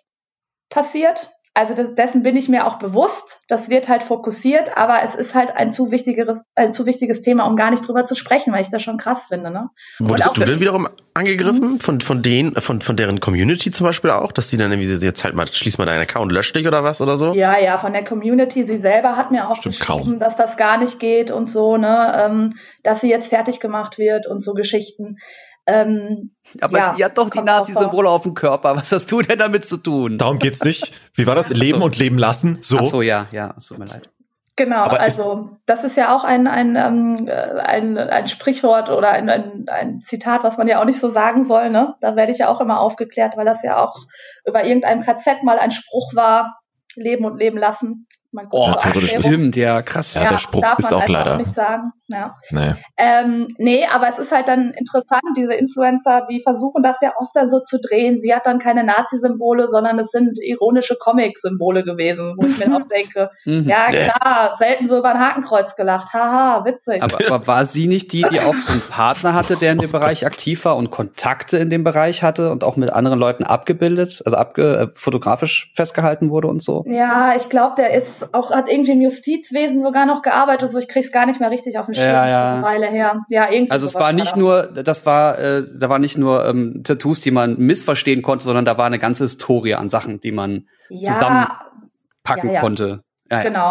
passiert. 0.68 1.33
Also 1.56 1.75
dessen 1.75 2.25
bin 2.25 2.37
ich 2.37 2.49
mir 2.49 2.66
auch 2.66 2.80
bewusst. 2.80 3.40
Das 3.46 3.70
wird 3.70 3.88
halt 3.88 4.02
fokussiert, 4.02 4.76
aber 4.76 5.04
es 5.04 5.14
ist 5.14 5.37
halt 5.37 5.54
ein 5.54 5.73
zu 5.73 5.92
wichtigeres, 5.92 6.40
ein 6.56 6.73
zu 6.73 6.84
wichtiges 6.84 7.20
Thema, 7.20 7.46
um 7.46 7.54
gar 7.54 7.70
nicht 7.70 7.87
drüber 7.87 8.04
zu 8.04 8.16
sprechen, 8.16 8.52
weil 8.52 8.62
ich 8.62 8.70
das 8.70 8.82
schon 8.82 8.99
krass 8.99 9.26
finde. 9.28 9.52
Ne? 9.52 9.70
Wurdest 10.00 10.37
du 10.37 10.44
denn 10.44 10.58
wiederum 10.58 10.88
angegriffen 11.14 11.75
mhm. 11.75 11.80
von 11.80 12.00
von 12.00 12.23
denen, 12.23 12.56
von 12.56 12.80
von 12.80 12.96
deren 12.96 13.20
Community 13.20 13.70
zum 13.70 13.87
Beispiel 13.87 14.11
auch, 14.11 14.32
dass 14.32 14.50
die 14.50 14.56
dann 14.56 14.73
irgendwie 14.73 15.06
jetzt 15.06 15.23
halt 15.23 15.37
mal 15.37 15.46
schließ 15.46 15.78
mal 15.78 15.87
deinen 15.87 16.02
Account, 16.02 16.32
lösch 16.32 16.52
dich 16.52 16.66
oder 16.66 16.82
was 16.82 17.00
oder 17.00 17.16
so? 17.16 17.34
Ja, 17.34 17.56
ja, 17.56 17.76
von 17.76 17.92
der 17.92 18.02
Community. 18.02 18.64
Sie 18.64 18.78
selber 18.78 19.16
hat 19.16 19.30
mir 19.30 19.49
auch 19.49 19.54
Stimmt 19.54 19.78
geschrieben, 19.78 20.02
kaum. 20.02 20.18
dass 20.18 20.34
das 20.34 20.56
gar 20.56 20.76
nicht 20.76 20.99
geht 20.99 21.30
und 21.30 21.49
so, 21.49 21.76
ne, 21.76 22.20
ähm, 22.20 22.50
dass 22.82 23.00
sie 23.00 23.08
jetzt 23.08 23.28
fertig 23.28 23.61
gemacht 23.61 23.96
wird 23.96 24.26
und 24.26 24.42
so 24.42 24.54
Geschichten. 24.54 25.18
Ähm, 25.66 26.35
aber 26.61 26.78
ja, 26.78 26.94
sie 26.97 27.04
hat 27.04 27.16
doch 27.16 27.30
die 27.30 27.40
Nazi-Symbole 27.40 28.09
auf 28.09 28.23
dem 28.23 28.35
Körper. 28.35 28.76
Was 28.76 28.92
hast 28.92 29.11
du 29.11 29.23
denn 29.23 29.38
damit 29.38 29.64
zu 29.64 29.78
tun? 29.78 30.18
Darum 30.18 30.38
geht's 30.38 30.62
nicht. 30.62 30.92
Wie 31.14 31.26
war 31.26 31.35
das? 31.35 31.49
Leben 31.49 31.78
so. 31.78 31.85
und 31.85 31.99
leben 31.99 32.18
lassen? 32.18 32.59
So. 32.61 32.78
Ach 32.78 32.85
so, 32.85 33.02
ja, 33.02 33.26
ja, 33.33 33.54
es 33.56 33.68
tut 33.68 33.78
mir 33.78 33.87
leid. 33.87 34.11
Genau, 34.56 34.85
aber 34.85 35.00
also 35.00 35.59
das 35.66 35.83
ist 35.83 35.97
ja 35.97 36.14
auch 36.14 36.23
ein, 36.23 36.47
ein, 36.47 36.76
ähm, 36.76 37.28
ein, 37.28 37.99
ein 37.99 38.28
Sprichwort 38.28 38.88
oder 38.88 39.11
ein, 39.11 39.28
ein, 39.28 39.64
ein 39.68 40.00
Zitat, 40.00 40.44
was 40.44 40.59
man 40.59 40.68
ja 40.68 40.80
auch 40.80 40.85
nicht 40.85 41.00
so 41.00 41.09
sagen 41.09 41.42
soll. 41.42 41.71
Ne? 41.71 41.97
Da 42.00 42.14
werde 42.14 42.30
ich 42.30 42.38
ja 42.38 42.49
auch 42.49 42.61
immer 42.61 42.78
aufgeklärt, 42.78 43.37
weil 43.37 43.44
das 43.44 43.64
ja 43.64 43.83
auch 43.83 43.99
über 44.47 44.64
irgendeinem 44.64 45.02
KZ 45.02 45.42
mal 45.42 45.59
ein 45.59 45.73
Spruch 45.73 46.14
war, 46.14 46.61
leben 46.94 47.25
und 47.25 47.38
leben 47.38 47.59
lassen. 47.59 48.06
Man 48.34 48.48
oh, 48.50 48.72
das 48.82 49.04
stimmt, 49.04 49.54
ja, 49.54 49.80
krass. 49.82 50.14
Ja, 50.14 50.24
ja 50.24 50.30
der 50.30 50.38
Spruch 50.38 50.64
ist 50.78 50.92
auch 50.92 51.06
leider. 51.06 51.34
Auch 51.34 51.38
nicht 51.38 51.54
sagen. 51.54 51.92
Ja. 52.08 52.36
Nee. 52.50 52.74
Ähm, 52.98 53.46
nee, 53.58 53.86
aber 53.90 54.08
es 54.08 54.18
ist 54.18 54.32
halt 54.32 54.48
dann 54.48 54.72
interessant, 54.72 55.22
diese 55.36 55.54
Influencer, 55.54 56.26
die 56.28 56.42
versuchen 56.42 56.82
das 56.82 56.98
ja 57.00 57.12
oft 57.16 57.30
dann 57.34 57.48
so 57.48 57.60
zu 57.60 57.78
drehen. 57.80 58.20
Sie 58.20 58.34
hat 58.34 58.44
dann 58.44 58.58
keine 58.58 58.84
Nazi-Symbole, 58.84 59.68
sondern 59.68 59.98
es 60.00 60.10
sind 60.10 60.38
ironische 60.42 60.96
Comic-Symbole 60.96 61.84
gewesen, 61.84 62.34
wo 62.36 62.44
ich 62.44 62.58
mir 62.58 62.76
auch 62.76 62.88
denke, 62.88 63.30
mhm. 63.44 63.68
ja 63.68 63.86
klar, 63.86 64.54
selten 64.58 64.88
so 64.88 64.98
über 64.98 65.14
ein 65.14 65.20
Hakenkreuz 65.20 65.76
gelacht. 65.76 66.12
Haha, 66.12 66.64
witzig. 66.64 67.02
Aber, 67.02 67.18
aber 67.26 67.46
war 67.46 67.64
sie 67.64 67.86
nicht 67.86 68.12
die, 68.12 68.26
die 68.30 68.40
auch 68.40 68.56
so 68.56 68.72
einen 68.72 68.82
Partner 68.82 69.32
hatte, 69.32 69.56
der 69.56 69.72
in 69.72 69.78
dem 69.78 69.92
Bereich 69.92 70.26
aktiv 70.26 70.64
war 70.64 70.76
und 70.76 70.90
Kontakte 70.90 71.58
in 71.58 71.70
dem 71.70 71.84
Bereich 71.84 72.22
hatte 72.24 72.50
und 72.50 72.64
auch 72.64 72.76
mit 72.76 72.92
anderen 72.92 73.18
Leuten 73.18 73.44
abgebildet, 73.44 74.22
also 74.24 74.36
abge 74.36 74.76
äh, 74.76 74.88
fotografisch 74.94 75.72
festgehalten 75.76 76.30
wurde 76.30 76.48
und 76.48 76.62
so? 76.62 76.84
Ja, 76.88 77.34
ich 77.36 77.48
glaube, 77.48 77.76
der 77.76 77.94
ist 77.94 78.24
auch, 78.33 78.50
hat 78.50 78.69
irgendwie 78.69 78.93
im 78.93 79.00
Justizwesen 79.00 79.83
sogar 79.83 80.07
noch 80.07 80.23
gearbeitet, 80.23 80.71
so 80.71 80.78
ich 80.78 80.88
krieg's 80.88 81.12
gar 81.12 81.26
nicht 81.26 81.40
mehr 81.40 81.50
richtig 81.50 81.78
auf 81.78 81.87
den 81.87 81.95
Schirm, 81.95 82.07
ja, 82.07 82.28
ja. 82.28 82.54
eine 82.54 82.62
Weile 82.62 82.87
her. 82.87 83.25
Ja, 83.28 83.50
irgendwie 83.50 83.71
also 83.71 83.87
es 83.87 83.95
war 83.95 84.12
nicht 84.12 84.37
nur, 84.37 84.62
das 84.62 85.07
war, 85.07 85.38
äh, 85.38 85.64
da 85.73 85.88
war 85.88 85.99
nicht 85.99 86.19
nur 86.19 86.47
ähm, 86.47 86.83
Tattoos, 86.85 87.21
die 87.21 87.31
man 87.31 87.59
missverstehen 87.59 88.23
konnte, 88.23 88.45
sondern 88.45 88.64
da 88.64 88.78
war 88.78 88.87
eine 88.87 88.99
ganze 88.99 89.25
Historie 89.25 89.75
an 89.75 89.90
Sachen, 89.90 90.21
die 90.21 90.33
man 90.33 90.69
ja, 90.88 91.12
zusammenpacken 91.12 92.50
ja, 92.50 92.61
konnte. 92.61 93.02
Genau, 93.28 93.71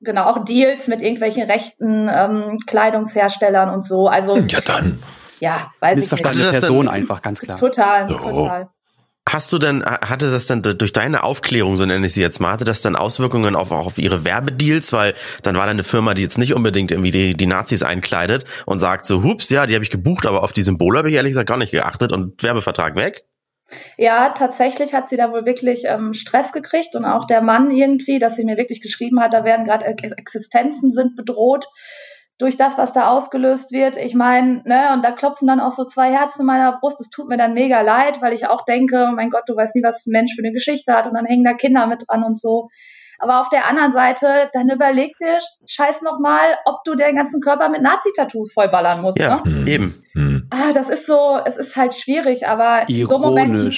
genau, 0.00 0.24
auch 0.24 0.44
Deals 0.44 0.88
mit 0.88 1.02
irgendwelchen 1.02 1.44
rechten 1.44 2.10
ähm, 2.12 2.58
Kleidungsherstellern 2.66 3.70
und 3.70 3.84
so. 3.84 4.08
Also 4.08 4.36
ja 4.36 4.60
dann. 4.66 5.00
Ja, 5.38 5.70
weiß 5.80 5.96
Missverstandene 5.96 6.46
ich 6.46 6.52
nicht. 6.52 6.60
Person 6.60 6.88
einfach, 6.88 7.22
ganz 7.22 7.40
klar. 7.40 7.56
Total, 7.56 8.06
so. 8.06 8.14
total. 8.14 8.68
Hast 9.28 9.52
du 9.52 9.58
denn, 9.58 9.84
hatte 9.84 10.30
das 10.30 10.46
dann 10.46 10.62
durch 10.62 10.92
deine 10.92 11.22
Aufklärung, 11.22 11.76
so 11.76 11.84
nenne 11.84 12.06
ich 12.06 12.14
sie 12.14 12.22
jetzt 12.22 12.40
mal, 12.40 12.52
hatte 12.52 12.64
das 12.64 12.82
dann 12.82 12.96
Auswirkungen 12.96 13.54
auf, 13.54 13.70
auch 13.70 13.86
auf 13.86 13.98
ihre 13.98 14.24
Werbedeals? 14.24 14.92
Weil 14.92 15.14
dann 15.42 15.56
war 15.56 15.66
da 15.66 15.70
eine 15.70 15.84
Firma, 15.84 16.14
die 16.14 16.22
jetzt 16.22 16.38
nicht 16.38 16.54
unbedingt 16.54 16.90
irgendwie 16.90 17.10
die, 17.10 17.34
die 17.34 17.46
Nazis 17.46 17.82
einkleidet 17.82 18.44
und 18.66 18.80
sagt 18.80 19.06
so, 19.06 19.22
hups, 19.22 19.50
ja, 19.50 19.66
die 19.66 19.74
habe 19.74 19.84
ich 19.84 19.90
gebucht, 19.90 20.26
aber 20.26 20.42
auf 20.42 20.52
die 20.52 20.62
Symbole 20.62 20.98
habe 20.98 21.10
ich 21.10 21.16
ehrlich 21.16 21.32
gesagt 21.32 21.48
gar 21.48 21.58
nicht 21.58 21.70
geachtet 21.70 22.12
und 22.12 22.42
Werbevertrag 22.42 22.96
weg? 22.96 23.24
Ja, 23.96 24.30
tatsächlich 24.30 24.94
hat 24.94 25.08
sie 25.08 25.16
da 25.16 25.30
wohl 25.30 25.44
wirklich 25.44 25.84
ähm, 25.84 26.14
Stress 26.14 26.50
gekriegt 26.50 26.96
und 26.96 27.04
auch 27.04 27.26
der 27.26 27.40
Mann 27.40 27.70
irgendwie, 27.70 28.18
dass 28.18 28.36
sie 28.36 28.44
mir 28.44 28.56
wirklich 28.56 28.80
geschrieben 28.80 29.20
hat, 29.20 29.32
da 29.32 29.44
werden 29.44 29.64
gerade 29.64 29.84
Existenzen 29.84 30.92
sind 30.92 31.14
bedroht 31.14 31.68
durch 32.40 32.56
das, 32.56 32.78
was 32.78 32.92
da 32.92 33.08
ausgelöst 33.08 33.70
wird. 33.70 33.96
Ich 33.96 34.14
meine, 34.14 34.62
ne, 34.64 34.92
und 34.94 35.04
da 35.04 35.12
klopfen 35.12 35.46
dann 35.46 35.60
auch 35.60 35.72
so 35.72 35.84
zwei 35.84 36.10
Herzen 36.10 36.40
in 36.40 36.46
meiner 36.46 36.78
Brust. 36.80 37.00
Es 37.00 37.10
tut 37.10 37.28
mir 37.28 37.36
dann 37.36 37.52
mega 37.52 37.82
leid, 37.82 38.22
weil 38.22 38.32
ich 38.32 38.46
auch 38.46 38.64
denke, 38.64 39.12
mein 39.14 39.28
Gott, 39.28 39.44
du 39.46 39.54
weißt 39.54 39.76
nie, 39.76 39.82
was 39.82 40.06
ein 40.06 40.12
Mensch 40.12 40.34
für 40.34 40.42
eine 40.42 40.52
Geschichte 40.52 40.92
hat 40.94 41.06
und 41.06 41.14
dann 41.14 41.26
hängen 41.26 41.44
da 41.44 41.52
Kinder 41.52 41.86
mit 41.86 42.04
dran 42.08 42.24
und 42.24 42.40
so. 42.40 42.70
Aber 43.18 43.42
auf 43.42 43.50
der 43.50 43.68
anderen 43.68 43.92
Seite, 43.92 44.48
dann 44.54 44.70
überleg 44.70 45.18
dir 45.18 45.38
scheiß 45.66 46.00
noch 46.00 46.18
mal, 46.18 46.56
ob 46.64 46.82
du 46.84 46.94
den 46.94 47.16
ganzen 47.16 47.42
Körper 47.42 47.68
mit 47.68 47.82
Nazi-Tattoos 47.82 48.54
vollballern 48.54 49.02
musst. 49.02 49.18
Ja, 49.18 49.42
ne? 49.44 49.70
eben. 49.70 50.02
Hm. 50.14 50.48
Ah, 50.48 50.72
das 50.72 50.88
ist 50.88 51.06
so, 51.06 51.38
es 51.44 51.58
ist 51.58 51.76
halt 51.76 51.94
schwierig, 51.94 52.48
aber 52.48 52.88
ironisch. 52.88 53.08
So 53.08 53.18
Momenten, 53.18 53.72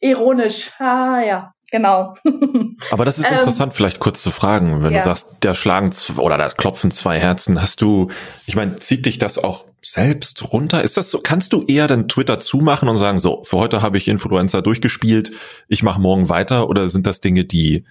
ironisch. 0.00 0.70
Ah, 0.78 1.20
ja. 1.20 1.55
Genau. 1.70 2.14
Aber 2.90 3.04
das 3.04 3.18
ist 3.18 3.26
ähm, 3.26 3.34
interessant, 3.34 3.74
vielleicht 3.74 3.98
kurz 3.98 4.22
zu 4.22 4.30
fragen, 4.30 4.82
wenn 4.82 4.92
ja. 4.92 5.00
du 5.00 5.06
sagst, 5.06 5.36
der 5.42 5.54
schlagen 5.54 5.92
oder 6.18 6.38
da 6.38 6.48
klopfen 6.48 6.90
zwei 6.90 7.18
Herzen, 7.18 7.60
hast 7.60 7.82
du, 7.82 8.10
ich 8.46 8.54
meine, 8.54 8.76
zieht 8.76 9.06
dich 9.06 9.18
das 9.18 9.42
auch 9.42 9.66
selbst 9.82 10.52
runter? 10.52 10.82
Ist 10.82 10.96
das 10.96 11.10
so, 11.10 11.20
kannst 11.20 11.52
du 11.52 11.64
eher 11.64 11.88
den 11.88 12.08
Twitter 12.08 12.38
zumachen 12.38 12.88
und 12.88 12.96
sagen, 12.96 13.18
so, 13.18 13.42
für 13.44 13.56
heute 13.56 13.82
habe 13.82 13.98
ich 13.98 14.08
Influencer 14.08 14.62
durchgespielt, 14.62 15.32
ich 15.68 15.82
mache 15.82 16.00
morgen 16.00 16.28
weiter 16.28 16.68
oder 16.68 16.88
sind 16.88 17.06
das 17.06 17.20
Dinge, 17.20 17.44
die, 17.44 17.84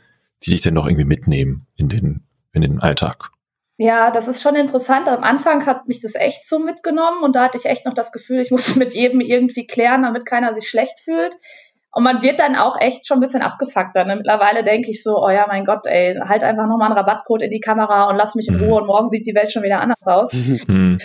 die 0.44 0.52
dich 0.52 0.62
denn 0.62 0.74
noch 0.74 0.88
irgendwie 0.88 1.06
mitnehmen 1.06 1.68
in 1.76 1.90
den, 1.90 2.24
in 2.54 2.62
den 2.62 2.80
Alltag? 2.80 3.32
Ja, 3.78 4.10
das 4.10 4.30
ist 4.30 4.42
schon 4.42 4.56
interessant. 4.56 5.10
Am 5.10 5.24
Anfang 5.24 5.66
hat 5.66 5.88
mich 5.90 6.00
das 6.00 6.16
echt 6.16 6.48
so 6.48 6.60
mitgenommen 6.60 7.24
und 7.24 7.36
da 7.36 7.44
hatte 7.44 7.58
ich 7.58 7.66
echt 7.66 7.86
noch 7.86 7.94
das 7.94 8.14
Gefühl, 8.14 8.40
ich 8.40 8.52
muss 8.52 8.76
mit 8.78 8.94
jedem 8.94 9.20
irgendwie 9.20 9.68
klären, 9.68 10.04
damit 10.04 10.26
keiner 10.26 10.54
sich 10.54 10.70
schlecht 10.70 11.00
fühlt. 11.02 11.36
Und 11.96 12.04
man 12.04 12.22
wird 12.22 12.42
dann 12.42 12.58
auch 12.58 12.76
echt 12.78 13.08
schon 13.08 13.20
ein 13.20 13.22
bisschen 13.22 13.42
abgefuckter. 13.42 14.04
Ne? 14.04 14.18
Mittlerweile 14.18 14.66
denke 14.66 14.92
ich 14.92 15.02
so, 15.02 15.16
oh 15.18 15.30
ja, 15.30 15.46
mein 15.48 15.64
Gott, 15.64 15.88
ey, 15.88 16.20
halt 16.28 16.44
einfach 16.44 16.68
nochmal 16.68 16.90
einen 16.90 16.98
Rabattcode 16.98 17.44
in 17.44 17.52
die 17.52 17.62
Kamera 17.62 18.10
und 18.10 18.18
lass 18.18 18.36
mich 18.36 18.50
in 18.50 18.58
mhm. 18.58 18.64
Ruhe 18.66 18.82
und 18.82 18.88
morgen 18.88 19.08
sieht 19.08 19.26
die 19.26 19.34
Welt 19.34 19.50
schon 19.50 19.64
wieder 19.64 19.80
anders 19.80 20.06
aus. 20.06 20.34
Mhm. 20.34 20.98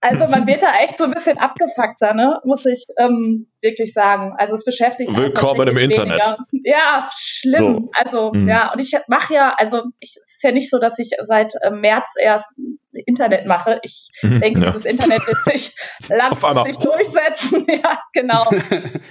Also 0.00 0.26
man 0.26 0.46
wird 0.46 0.62
da 0.62 0.68
echt 0.82 0.96
so 0.96 1.04
ein 1.04 1.10
bisschen 1.10 1.36
abgefuckter, 1.36 2.14
ne? 2.14 2.40
Muss 2.44 2.64
ich 2.64 2.84
ähm, 2.98 3.48
wirklich 3.60 3.92
sagen. 3.92 4.32
Also 4.38 4.54
es 4.54 4.64
beschäftigt 4.64 5.10
mich. 5.10 5.18
Willkommen 5.18 5.68
im 5.68 5.76
Internet. 5.76 6.22
Ja, 6.52 7.10
schlimm. 7.12 7.74
So. 7.82 7.90
Also 7.92 8.32
mhm. 8.32 8.48
ja, 8.48 8.72
und 8.72 8.80
ich 8.80 8.96
mache 9.08 9.34
ja, 9.34 9.54
also 9.58 9.82
ich, 9.98 10.16
es 10.22 10.36
ist 10.36 10.42
ja 10.42 10.52
nicht 10.52 10.70
so, 10.70 10.78
dass 10.78 10.98
ich 10.98 11.10
seit 11.24 11.52
äh, 11.60 11.70
März 11.70 12.12
erst 12.18 12.46
Internet 12.92 13.46
mache. 13.46 13.80
Ich 13.82 14.10
mhm, 14.22 14.40
denke, 14.40 14.62
ja. 14.62 14.70
das 14.72 14.84
Internet 14.84 15.26
wird 15.26 15.38
sich 15.38 15.74
langfristig 16.08 16.78
durchsetzen. 16.78 17.66
ja, 17.82 18.00
genau. 18.12 18.48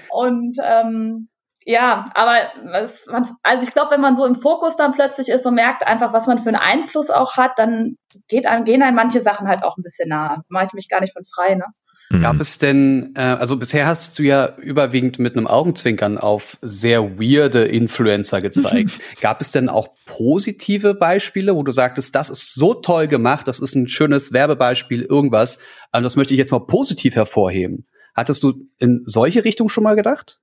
und 0.09 0.57
ähm, 0.63 1.29
ja, 1.69 2.05
aber 2.13 2.51
was, 2.71 3.07
also 3.43 3.63
ich 3.65 3.73
glaube, 3.73 3.91
wenn 3.91 4.01
man 4.01 4.15
so 4.15 4.25
im 4.25 4.35
Fokus 4.35 4.77
dann 4.77 4.93
plötzlich 4.93 5.27
ist 5.27 5.45
und 5.45 5.55
merkt 5.55 5.85
einfach, 5.85 6.13
was 6.13 6.25
man 6.25 6.39
für 6.39 6.47
einen 6.47 6.55
Einfluss 6.55 7.09
auch 7.09 7.35
hat, 7.35 7.59
dann 7.59 7.97
geht 8.29 8.47
einem, 8.47 8.63
gehen 8.63 8.81
einem 8.81 8.95
manche 8.95 9.19
Sachen 9.19 9.49
halt 9.49 9.63
auch 9.63 9.75
ein 9.77 9.83
bisschen 9.83 10.07
nah. 10.07 10.43
Mache 10.47 10.65
ich 10.65 10.73
mich 10.73 10.87
gar 10.87 11.01
nicht 11.01 11.11
von 11.11 11.25
frei, 11.25 11.55
ne? 11.55 11.65
Mhm. 12.09 12.21
Gab 12.21 12.39
es 12.39 12.57
denn, 12.57 13.13
äh, 13.15 13.21
also 13.21 13.57
bisher 13.57 13.85
hast 13.85 14.17
du 14.17 14.23
ja 14.23 14.55
überwiegend 14.57 15.19
mit 15.19 15.35
einem 15.35 15.47
Augenzwinkern 15.47 16.17
auf 16.17 16.57
sehr 16.61 17.19
weirde 17.19 17.65
Influencer 17.65 18.41
gezeigt. 18.41 18.91
Gab 19.21 19.41
es 19.41 19.51
denn 19.51 19.67
auch 19.67 19.89
positive 20.05 20.93
Beispiele, 20.93 21.55
wo 21.55 21.63
du 21.63 21.71
sagtest, 21.71 22.15
das 22.15 22.29
ist 22.29 22.55
so 22.55 22.73
toll 22.73 23.07
gemacht, 23.07 23.47
das 23.47 23.59
ist 23.59 23.75
ein 23.75 23.87
schönes 23.87 24.31
Werbebeispiel, 24.31 25.01
irgendwas, 25.01 25.59
aber 25.91 26.03
das 26.03 26.15
möchte 26.15 26.33
ich 26.33 26.37
jetzt 26.37 26.51
mal 26.51 26.59
positiv 26.59 27.15
hervorheben. 27.15 27.85
Hattest 28.15 28.41
du 28.43 28.53
in 28.79 29.01
solche 29.05 29.43
Richtung 29.43 29.69
schon 29.69 29.83
mal 29.83 29.95
gedacht? 29.95 30.39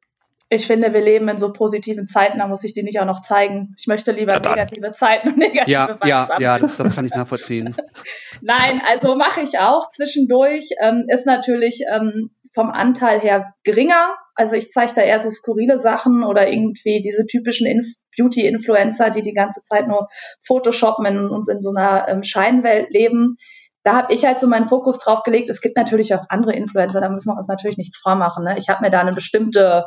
Ich 0.48 0.66
finde, 0.66 0.92
wir 0.92 1.00
leben 1.00 1.28
in 1.28 1.38
so 1.38 1.52
positiven 1.52 2.08
Zeiten, 2.08 2.38
da 2.38 2.46
muss 2.46 2.64
ich 2.64 2.74
die 2.74 2.82
nicht 2.82 3.00
auch 3.00 3.06
noch 3.06 3.22
zeigen. 3.22 3.74
Ich 3.78 3.86
möchte 3.86 4.12
lieber 4.12 4.34
Ja, 4.34 4.40
negative 4.40 4.92
Zeiten 4.92 5.28
und 5.28 5.38
negative 5.38 5.70
Ja, 5.70 5.88
Vibes 5.88 6.08
ja, 6.08 6.28
ja, 6.38 6.58
das, 6.58 6.76
das 6.76 6.94
kann 6.94 7.06
ich 7.06 7.12
nachvollziehen. 7.12 7.74
Nein, 8.42 8.80
also 8.86 9.16
mache 9.16 9.40
ich 9.40 9.58
auch 9.58 9.88
zwischendurch. 9.90 10.68
Ähm, 10.80 11.04
ist 11.08 11.26
natürlich 11.26 11.84
ähm, 11.90 12.30
vom 12.52 12.70
Anteil 12.70 13.20
her 13.20 13.54
geringer. 13.64 14.16
Also 14.34 14.54
ich 14.54 14.70
zeige 14.70 14.92
da 14.94 15.02
eher 15.02 15.22
so 15.22 15.30
skurrile 15.30 15.80
Sachen 15.80 16.24
oder 16.24 16.48
irgendwie 16.48 17.00
diese 17.00 17.26
typischen 17.26 17.66
Inf 17.66 17.86
Beauty-Influencer, 18.16 19.10
die 19.10 19.22
die 19.22 19.34
ganze 19.34 19.62
Zeit 19.64 19.88
nur 19.88 20.08
Photoshoppen 20.46 21.30
und 21.30 21.48
in 21.48 21.60
so 21.60 21.70
einer 21.70 22.06
ähm, 22.08 22.22
Scheinwelt 22.22 22.90
leben. 22.90 23.36
Da 23.82 23.94
habe 23.94 24.14
ich 24.14 24.24
halt 24.24 24.38
so 24.38 24.46
meinen 24.46 24.66
Fokus 24.66 24.98
drauf 24.98 25.24
gelegt. 25.24 25.50
Es 25.50 25.60
gibt 25.60 25.76
natürlich 25.76 26.14
auch 26.14 26.24
andere 26.28 26.54
Influencer, 26.54 27.00
da 27.00 27.08
müssen 27.08 27.28
wir 27.28 27.36
uns 27.36 27.48
natürlich 27.48 27.76
nichts 27.76 27.98
vormachen. 27.98 28.44
Ne? 28.44 28.56
Ich 28.56 28.68
habe 28.68 28.82
mir 28.82 28.90
da 28.90 29.00
eine 29.00 29.12
bestimmte 29.12 29.84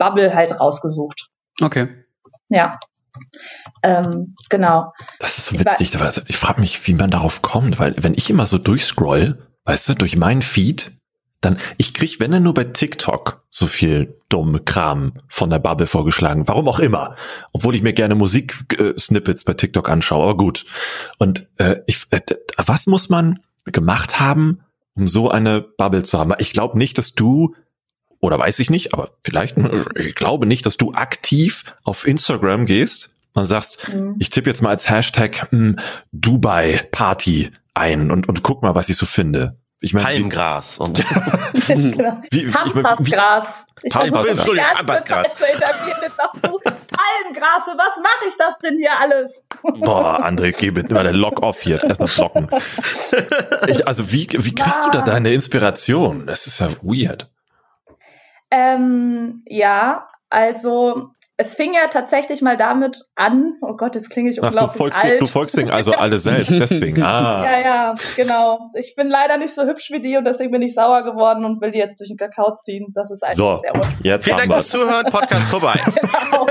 Bubble 0.00 0.34
halt 0.34 0.58
rausgesucht. 0.58 1.28
Okay. 1.60 1.88
Ja. 2.48 2.80
Ähm, 3.82 4.34
genau. 4.48 4.92
Das 5.18 5.38
ist 5.38 5.46
so 5.46 5.54
Ich 5.54 5.60
witzig. 5.64 5.94
aber 5.94 6.10
Ich 6.26 6.36
frage 6.36 6.60
mich, 6.60 6.86
wie 6.86 6.94
man 6.94 7.10
darauf 7.10 7.42
kommt, 7.42 7.78
weil 7.78 7.94
wenn 7.98 8.14
ich 8.14 8.30
immer 8.30 8.46
so 8.46 8.58
durchscroll, 8.58 9.46
weißt 9.64 9.90
du, 9.90 9.94
durch 9.94 10.16
meinen 10.16 10.42
Feed, 10.42 10.92
dann, 11.42 11.58
ich 11.76 11.94
krieg, 11.94 12.18
wenn 12.18 12.32
dann 12.32 12.42
nur 12.42 12.54
bei 12.54 12.64
TikTok 12.64 13.44
so 13.50 13.66
viel 13.66 14.16
dumme 14.28 14.60
Kram 14.60 15.14
von 15.28 15.50
der 15.50 15.58
Bubble 15.58 15.86
vorgeschlagen. 15.86 16.48
Warum 16.48 16.68
auch 16.68 16.78
immer. 16.78 17.12
Obwohl 17.52 17.74
ich 17.74 17.82
mir 17.82 17.92
gerne 17.92 18.14
Musik-Snippets 18.14 19.44
bei 19.44 19.54
TikTok 19.54 19.88
anschaue, 19.88 20.22
aber 20.24 20.36
gut. 20.36 20.64
Und 21.18 21.48
äh, 21.56 21.76
ich, 21.86 22.06
äh, 22.10 22.20
was 22.58 22.86
muss 22.86 23.08
man 23.08 23.40
gemacht 23.66 24.18
haben, 24.20 24.60
um 24.94 25.08
so 25.08 25.30
eine 25.30 25.62
Bubble 25.62 26.04
zu 26.04 26.18
haben? 26.18 26.32
Ich 26.38 26.52
glaube 26.52 26.78
nicht, 26.78 26.98
dass 26.98 27.12
du 27.12 27.54
oder 28.20 28.38
weiß 28.38 28.58
ich 28.58 28.70
nicht, 28.70 28.92
aber 28.94 29.10
vielleicht, 29.24 29.56
ich 29.96 30.14
glaube 30.14 30.46
nicht, 30.46 30.66
dass 30.66 30.76
du 30.76 30.92
aktiv 30.92 31.64
auf 31.84 32.06
Instagram 32.06 32.66
gehst 32.66 33.10
und 33.32 33.44
sagst, 33.44 33.88
Mhm. 33.88 34.16
ich 34.18 34.30
tippe 34.30 34.50
jetzt 34.50 34.60
mal 34.62 34.70
als 34.70 34.88
Hashtag 34.90 35.50
hm, 35.50 35.76
Dubai 36.12 36.86
Party 36.90 37.50
ein 37.74 38.10
und, 38.10 38.28
und 38.28 38.42
guck 38.42 38.62
mal, 38.62 38.74
was 38.74 38.88
ich 38.88 38.96
so 38.96 39.06
finde. 39.06 39.56
Ich 39.82 39.94
meine, 39.94 40.06
Palmgras 40.06 40.78
und 40.78 41.02
genau. 41.66 42.20
wie, 42.30 42.46
Pampasgras. 42.48 43.46
Ich 43.82 43.90
Pampasgras. 43.90 44.28
Entschuldigung, 44.32 44.70
Pampasgras. 44.74 45.26
Palmgras, 46.52 47.66
was 47.78 47.96
mache 48.02 48.28
ich 48.28 48.34
das 48.36 48.58
denn 48.62 48.76
hier 48.78 48.90
alles? 49.00 49.42
boah, 49.80 50.22
André, 50.22 50.54
geh 50.58 50.70
bitte 50.70 50.92
mal 50.92 51.04
der 51.04 51.14
Lock 51.14 51.42
off 51.42 51.62
hier. 51.62 51.82
Erstmal 51.82 52.08
blocken. 52.08 52.48
Ich, 53.68 53.86
also 53.86 54.12
wie, 54.12 54.28
wie 54.32 54.54
kriegst 54.54 54.84
du 54.84 54.90
da 54.90 55.00
deine 55.02 55.32
Inspiration? 55.32 56.26
Das 56.26 56.46
ist 56.46 56.60
ja 56.60 56.68
weird. 56.82 57.30
Ähm, 58.50 59.42
ja, 59.46 60.08
also 60.28 61.10
es 61.36 61.54
fing 61.54 61.72
ja 61.72 61.86
tatsächlich 61.88 62.42
mal 62.42 62.58
damit 62.58 63.02
an, 63.14 63.54
oh 63.62 63.74
Gott, 63.74 63.94
jetzt 63.94 64.10
klinge 64.10 64.28
ich 64.30 64.38
Ach, 64.40 64.42
du 64.42 64.48
unglaublich 64.48 64.76
folgst, 64.76 65.02
alt. 65.02 65.20
du 65.22 65.26
folgst 65.26 65.56
denen 65.56 65.70
also 65.70 65.92
alle 65.94 66.18
selbst, 66.18 66.50
deswegen. 66.50 67.02
Ah. 67.02 67.42
ja, 67.50 67.60
ja, 67.60 67.94
genau. 68.14 68.70
Ich 68.78 68.94
bin 68.94 69.08
leider 69.08 69.38
nicht 69.38 69.54
so 69.54 69.62
hübsch 69.62 69.90
wie 69.90 70.00
die 70.00 70.18
und 70.18 70.24
deswegen 70.24 70.50
bin 70.50 70.60
ich 70.60 70.74
sauer 70.74 71.02
geworden 71.02 71.46
und 71.46 71.62
will 71.62 71.70
die 71.70 71.78
jetzt 71.78 71.98
durch 71.98 72.08
den 72.10 72.18
Kakao 72.18 72.56
ziehen. 72.56 72.88
Das 72.94 73.10
ist 73.10 73.22
einfach 73.22 73.36
So, 73.36 73.60
sehr 73.62 73.74
unfair. 73.74 73.92
jetzt 74.02 74.24
vielen 74.26 74.36
Dank 74.36 74.52
fürs. 74.52 74.68
Zuhören, 74.68 75.06
Podcast 75.10 75.48
vorbei. 75.50 75.74
Genau. 76.30 76.46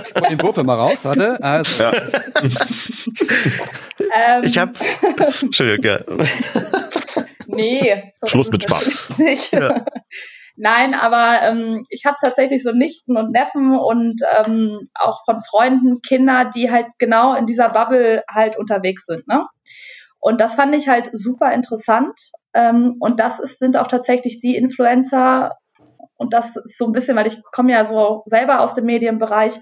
Ich 0.00 0.14
hol 0.14 0.28
den 0.28 0.40
Wurf 0.42 0.56
immer 0.58 0.74
raus, 0.76 1.04
warte. 1.04 1.38
Also, 1.42 1.84
Ja. 1.84 1.92
ähm, 4.16 4.44
Ich 4.44 4.56
habe 4.58 4.72
Entschuldigung. 5.42 5.98
Nee. 7.46 8.12
so 8.20 8.26
Schluss 8.28 8.50
mit 8.50 8.62
Spaß. 8.62 9.18
Nicht. 9.18 9.52
Ja. 9.52 9.84
Nein, 10.56 10.94
aber 10.94 11.40
ähm, 11.42 11.82
ich 11.90 12.04
habe 12.04 12.16
tatsächlich 12.20 12.62
so 12.62 12.70
Nichten 12.70 13.16
und 13.16 13.32
Neffen 13.32 13.76
und 13.76 14.20
ähm, 14.38 14.80
auch 14.94 15.24
von 15.24 15.40
Freunden 15.42 16.00
Kinder, 16.00 16.44
die 16.44 16.70
halt 16.70 16.86
genau 16.98 17.34
in 17.34 17.46
dieser 17.46 17.70
Bubble 17.70 18.22
halt 18.28 18.56
unterwegs 18.56 19.04
sind. 19.06 19.26
Ne? 19.26 19.46
Und 20.20 20.40
das 20.40 20.54
fand 20.54 20.74
ich 20.74 20.88
halt 20.88 21.10
super 21.12 21.52
interessant. 21.52 22.18
Ähm, 22.54 22.96
und 23.00 23.18
das 23.18 23.40
ist, 23.40 23.58
sind 23.58 23.76
auch 23.76 23.88
tatsächlich 23.88 24.40
die 24.40 24.56
Influencer, 24.56 25.52
und 26.16 26.32
das 26.32 26.56
ist 26.56 26.78
so 26.78 26.86
ein 26.86 26.92
bisschen, 26.92 27.16
weil 27.16 27.26
ich 27.26 27.42
komme 27.52 27.72
ja 27.72 27.84
so 27.84 28.22
selber 28.26 28.60
aus 28.60 28.74
dem 28.74 28.84
Medienbereich, 28.84 29.58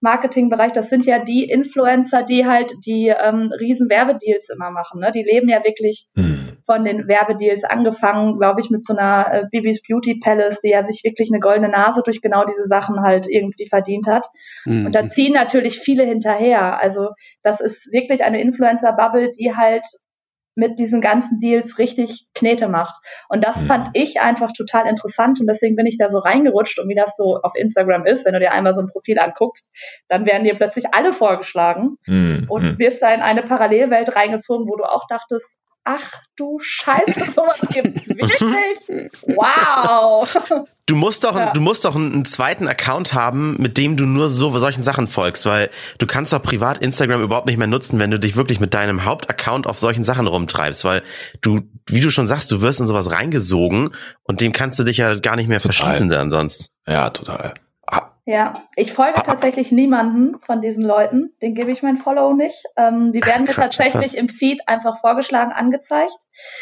Marketingbereich, 0.00 0.72
das 0.72 0.88
sind 0.88 1.06
ja 1.06 1.18
die 1.18 1.44
Influencer, 1.44 2.22
die 2.22 2.46
halt 2.46 2.72
die 2.86 3.08
ähm, 3.08 3.50
riesen 3.58 3.88
Werbedeals 3.88 4.48
immer 4.50 4.70
machen. 4.70 5.00
Ne? 5.00 5.10
Die 5.12 5.22
leben 5.22 5.48
ja 5.48 5.64
wirklich 5.64 6.08
Hm. 6.16 6.58
von 6.64 6.84
den 6.84 7.08
Werbedeals 7.08 7.64
angefangen, 7.64 8.38
glaube 8.38 8.60
ich, 8.60 8.70
mit 8.70 8.84
so 8.84 8.94
einer 8.96 9.32
äh, 9.32 9.44
Bibis 9.50 9.82
Beauty 9.82 10.20
Palace, 10.22 10.60
die 10.60 10.70
ja 10.70 10.84
sich 10.84 11.02
wirklich 11.02 11.30
eine 11.32 11.40
goldene 11.40 11.68
Nase 11.68 12.02
durch 12.04 12.20
genau 12.20 12.44
diese 12.44 12.66
Sachen 12.66 13.00
halt 13.00 13.26
irgendwie 13.28 13.66
verdient 13.68 14.06
hat. 14.06 14.26
hm. 14.64 14.86
Und 14.86 14.94
da 14.94 15.08
ziehen 15.08 15.32
natürlich 15.32 15.78
viele 15.78 16.04
hinterher. 16.04 16.80
Also 16.80 17.10
das 17.42 17.60
ist 17.60 17.90
wirklich 17.92 18.24
eine 18.24 18.40
Influencer-Bubble, 18.40 19.30
die 19.30 19.54
halt 19.56 19.86
mit 20.56 20.78
diesen 20.78 21.00
ganzen 21.00 21.38
Deals 21.38 21.78
richtig 21.78 22.26
Knete 22.34 22.68
macht. 22.68 22.96
Und 23.28 23.44
das 23.44 23.62
fand 23.62 23.90
ich 23.92 24.20
einfach 24.20 24.52
total 24.52 24.86
interessant 24.86 25.38
und 25.38 25.46
deswegen 25.46 25.76
bin 25.76 25.86
ich 25.86 25.98
da 25.98 26.08
so 26.08 26.18
reingerutscht 26.18 26.78
und 26.78 26.88
wie 26.88 26.94
das 26.94 27.14
so 27.16 27.40
auf 27.42 27.52
Instagram 27.54 28.06
ist, 28.06 28.24
wenn 28.24 28.32
du 28.32 28.40
dir 28.40 28.52
einmal 28.52 28.74
so 28.74 28.80
ein 28.80 28.88
Profil 28.88 29.18
anguckst, 29.18 29.70
dann 30.08 30.26
werden 30.26 30.44
dir 30.44 30.54
plötzlich 30.54 30.94
alle 30.94 31.12
vorgeschlagen 31.12 31.98
Hm. 32.06 32.46
und 32.48 32.62
hm. 32.62 32.78
wirst 32.78 33.02
da 33.02 33.12
in 33.12 33.20
eine 33.20 33.42
Parallelwelt 33.42 34.16
reingezogen, 34.16 34.66
wo 34.66 34.76
du 34.76 34.84
auch 34.84 35.06
dachtest, 35.06 35.56
ach 35.86 36.12
du 36.36 36.58
Scheiße, 36.60 37.24
sowas 37.34 37.58
gibt's 37.72 38.08
wirklich? 38.08 39.10
Wow! 39.22 40.28
Du 40.86 40.94
musst 40.94 41.24
doch, 41.24 41.34
Ja. 41.34 41.50
du 41.52 41.60
musst 41.60 41.84
doch 41.84 41.96
einen, 41.96 42.12
einen 42.12 42.24
zweiten 42.24 42.68
Account 42.68 43.14
haben, 43.14 43.56
mit 43.58 43.76
dem 43.78 43.96
du 43.96 44.04
nur 44.04 44.28
so 44.28 44.56
solchen 44.58 44.82
Sachen 44.82 45.06
folgst, 45.08 45.46
weil 45.46 45.70
du 45.98 46.06
kannst 46.06 46.32
doch 46.32 46.42
privat 46.42 46.78
Instagram 46.78 47.22
überhaupt 47.22 47.46
nicht 47.46 47.56
mehr 47.56 47.66
nutzen, 47.66 47.98
wenn 47.98 48.10
du 48.10 48.18
dich 48.18 48.36
wirklich 48.36 48.60
mit 48.60 48.74
deinem 48.74 49.04
Hauptaccount 49.04 49.66
auf 49.66 49.78
solchen 49.78 50.04
Sachen 50.04 50.26
rumtreibst, 50.26 50.84
weil 50.84 51.02
du, 51.40 51.60
wie 51.86 52.00
du 52.00 52.10
schon 52.10 52.28
sagst, 52.28 52.50
du 52.52 52.60
wirst 52.60 52.80
in 52.80 52.86
sowas 52.86 53.10
reingesogen 53.10 53.90
und 54.24 54.40
dem 54.40 54.52
kannst 54.52 54.78
du 54.78 54.84
dich 54.84 54.98
ja 54.98 55.14
gar 55.16 55.36
nicht 55.36 55.48
mehr 55.48 55.60
Total. 55.60 55.72
verschließen 55.74 56.08
dann 56.08 56.30
sonst. 56.30 56.70
Ja, 56.86 57.10
total. 57.10 57.54
Ja, 58.28 58.54
ich 58.74 58.92
folge 58.92 59.22
tatsächlich 59.22 59.70
niemanden 59.70 60.40
von 60.40 60.60
diesen 60.60 60.82
Leuten. 60.82 61.32
Den 61.42 61.54
gebe 61.54 61.70
ich 61.70 61.84
mein 61.84 61.96
Follow 61.96 62.32
nicht. 62.32 62.64
Ähm, 62.76 63.12
die 63.12 63.24
werden 63.24 63.44
mir 63.46 63.52
tatsächlich 63.52 64.16
im 64.16 64.28
Feed 64.28 64.62
einfach 64.66 64.98
vorgeschlagen, 65.00 65.52
angezeigt. 65.52 66.10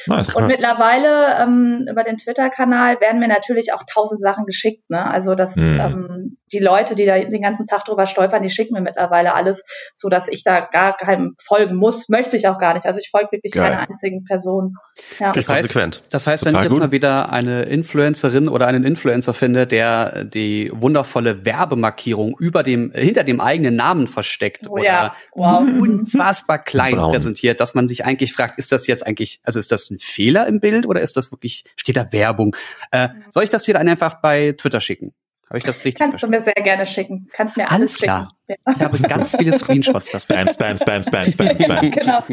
nice. 0.06 0.34
Und 0.34 0.46
mittlerweile 0.46 1.38
ähm, 1.40 1.86
über 1.90 2.04
den 2.04 2.18
Twitter-Kanal 2.18 3.00
werden 3.00 3.18
mir 3.18 3.28
natürlich 3.28 3.72
auch 3.72 3.82
tausend 3.90 4.20
Sachen 4.20 4.44
geschickt. 4.44 4.90
Ne? 4.90 5.10
Also 5.10 5.34
dass 5.34 5.56
Mhm. 5.56 5.80
ähm, 5.80 6.36
die 6.54 6.60
Leute, 6.60 6.94
die 6.94 7.04
da 7.04 7.18
den 7.18 7.42
ganzen 7.42 7.66
Tag 7.66 7.84
drüber 7.84 8.06
stolpern, 8.06 8.42
die 8.42 8.50
schicken 8.50 8.74
mir 8.74 8.80
mittlerweile 8.80 9.34
alles, 9.34 9.62
so 9.94 10.08
dass 10.08 10.28
ich 10.28 10.44
da 10.44 10.60
gar 10.60 10.96
keinem 10.96 11.34
folgen 11.42 11.76
muss. 11.76 12.08
Möchte 12.08 12.36
ich 12.36 12.48
auch 12.48 12.58
gar 12.58 12.74
nicht. 12.74 12.86
Also 12.86 13.00
ich 13.00 13.10
folge 13.10 13.28
wirklich 13.32 13.52
Geil. 13.52 13.70
keiner 13.70 13.88
einzigen 13.88 14.24
Person. 14.24 14.74
Ja. 15.18 15.32
Das 15.32 15.48
heißt- 15.48 15.54
konsequent. 15.62 16.02
Das 16.10 16.26
heißt, 16.26 16.44
wenn 16.44 16.52
Total 16.52 16.66
ich 16.66 16.70
jetzt 16.70 16.78
gut. 16.80 16.86
mal 16.88 16.92
wieder 16.92 17.32
eine 17.32 17.62
Influencerin 17.64 18.48
oder 18.48 18.66
einen 18.68 18.84
Influencer 18.84 19.34
finde, 19.34 19.66
der 19.66 20.24
die 20.24 20.70
wundervolle 20.72 21.44
Werbemarkierung 21.44 22.36
über 22.38 22.62
dem, 22.62 22.92
hinter 22.94 23.24
dem 23.24 23.40
eigenen 23.40 23.74
Namen 23.74 24.06
versteckt 24.06 24.68
Oh 24.68 24.74
oder 24.74 24.84
ja, 24.84 25.14
so 25.34 25.42
wow. 25.42 25.60
unfassbar 25.62 26.58
klein 26.60 26.94
Braun. 26.94 27.12
präsentiert, 27.12 27.60
dass 27.60 27.74
man 27.74 27.88
sich 27.88 28.04
eigentlich 28.04 28.32
fragt, 28.32 28.58
ist 28.58 28.70
das 28.72 28.86
jetzt 28.86 29.06
eigentlich, 29.06 29.40
also 29.44 29.58
ist 29.58 29.72
das 29.72 29.90
ein 29.90 29.98
Fehler 29.98 30.46
im 30.46 30.60
Bild 30.60 30.86
oder 30.86 31.00
ist 31.00 31.16
das 31.16 31.32
wirklich, 31.32 31.64
steht 31.76 31.96
da 31.96 32.12
Werbung? 32.12 32.54
Äh, 32.92 33.08
soll 33.28 33.42
ich 33.44 33.50
das 33.50 33.64
hier 33.64 33.74
dann 33.74 33.88
einfach 33.88 34.20
bei 34.20 34.52
Twitter 34.56 34.80
schicken? 34.80 35.12
Habe 35.54 35.58
ich 35.58 35.64
das 35.64 35.84
richtig 35.84 36.00
Kannst 36.00 36.14
du 36.14 36.18
verstanden? 36.26 36.36
mir 36.36 36.42
sehr 36.42 36.64
gerne 36.64 36.84
schicken. 36.84 37.28
Kannst 37.32 37.56
mir 37.56 37.70
alles, 37.70 37.92
Alles 37.92 37.98
klar. 37.98 38.32
schicken. 38.48 38.60
Ja. 38.66 38.74
Ich 38.76 38.82
habe 38.82 38.98
ganz 39.08 39.36
viele 39.36 39.56
Screenshots. 39.56 40.10
Das 40.10 40.24
Spam, 40.24 40.48
Spam, 40.52 40.76
Spam, 40.78 41.04
Spam, 41.04 41.30
Spam, 41.32 41.56
genau, 41.56 41.74
Spam. 41.78 41.90
genau. 41.92 42.24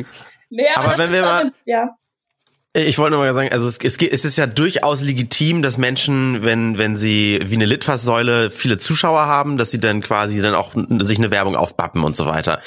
Nee, 0.49 0.65
Aber 0.75 0.87
das 0.89 0.97
wenn 0.97 1.11
wir 1.13 1.21
mal- 1.21 1.51
ja. 1.65 1.95
Ich 2.75 2.97
wollte 2.97 3.15
nur 3.17 3.23
mal 3.25 3.33
sagen, 3.33 3.49
also 3.51 3.67
es, 3.67 3.77
es, 3.83 3.97
es 4.01 4.25
ist 4.25 4.37
ja 4.37 4.47
durchaus 4.47 5.01
legitim, 5.01 5.61
dass 5.61 5.77
Menschen, 5.77 6.41
wenn, 6.41 6.77
wenn 6.79 6.95
sie 6.97 7.39
wie 7.43 7.55
eine 7.55 7.65
Litfaßsäule 7.65 8.49
viele 8.49 8.77
Zuschauer 8.79 9.25
haben, 9.27 9.57
dass 9.57 9.69
sie 9.71 9.79
dann 9.79 10.01
quasi 10.01 10.41
dann 10.41 10.55
auch 10.55 10.71
sich 10.99 11.17
eine 11.19 11.29
Werbung 11.31 11.55
aufpappen 11.55 12.03
und 12.03 12.15
so 12.15 12.25
weiter. 12.25 12.59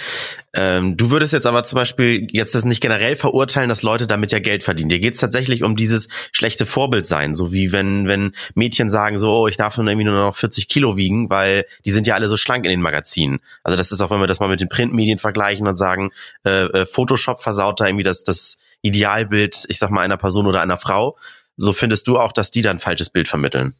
Ähm, 0.56 0.96
du 0.96 1.10
würdest 1.10 1.32
jetzt 1.32 1.46
aber 1.46 1.64
zum 1.64 1.76
Beispiel 1.76 2.28
jetzt 2.30 2.54
das 2.54 2.64
nicht 2.64 2.80
generell 2.80 3.16
verurteilen, 3.16 3.68
dass 3.68 3.82
Leute 3.82 4.06
damit 4.06 4.30
ja 4.30 4.38
Geld 4.38 4.62
verdienen. 4.62 4.88
Dir 4.88 5.00
geht's 5.00 5.18
tatsächlich 5.18 5.64
um 5.64 5.74
dieses 5.74 6.08
schlechte 6.30 6.64
Vorbild 6.64 7.06
sein, 7.06 7.34
so 7.34 7.52
wie 7.52 7.72
wenn, 7.72 8.06
wenn 8.06 8.32
Mädchen 8.54 8.88
sagen 8.88 9.18
so, 9.18 9.30
oh, 9.30 9.48
ich 9.48 9.56
darf 9.56 9.76
nun 9.76 9.88
irgendwie 9.88 10.06
nur 10.06 10.14
noch 10.14 10.36
40 10.36 10.68
Kilo 10.68 10.96
wiegen, 10.96 11.28
weil 11.28 11.66
die 11.84 11.90
sind 11.90 12.06
ja 12.06 12.14
alle 12.14 12.28
so 12.28 12.36
schlank 12.36 12.64
in 12.64 12.70
den 12.70 12.80
Magazinen. 12.80 13.40
Also 13.64 13.76
das 13.76 13.90
ist 13.90 14.00
auch, 14.00 14.10
wenn 14.10 14.20
wir 14.20 14.28
das 14.28 14.38
mal 14.38 14.48
mit 14.48 14.60
den 14.60 14.68
Printmedien 14.68 15.18
vergleichen 15.18 15.66
und 15.66 15.74
sagen, 15.74 16.12
äh, 16.44 16.66
äh, 16.66 16.86
Photoshop 16.86 17.42
versaut 17.42 17.80
da 17.80 17.86
irgendwie 17.86 18.04
das, 18.04 18.22
das 18.22 18.56
Idealbild, 18.82 19.64
ich 19.68 19.78
sag 19.78 19.90
mal, 19.90 20.02
einer 20.02 20.16
Person 20.16 20.46
oder 20.46 20.62
einer 20.62 20.76
Frau. 20.76 21.16
So 21.56 21.72
findest 21.72 22.06
du 22.06 22.18
auch, 22.18 22.32
dass 22.32 22.52
die 22.52 22.62
dann 22.62 22.78
falsches 22.78 23.10
Bild 23.10 23.26
vermitteln. 23.26 23.74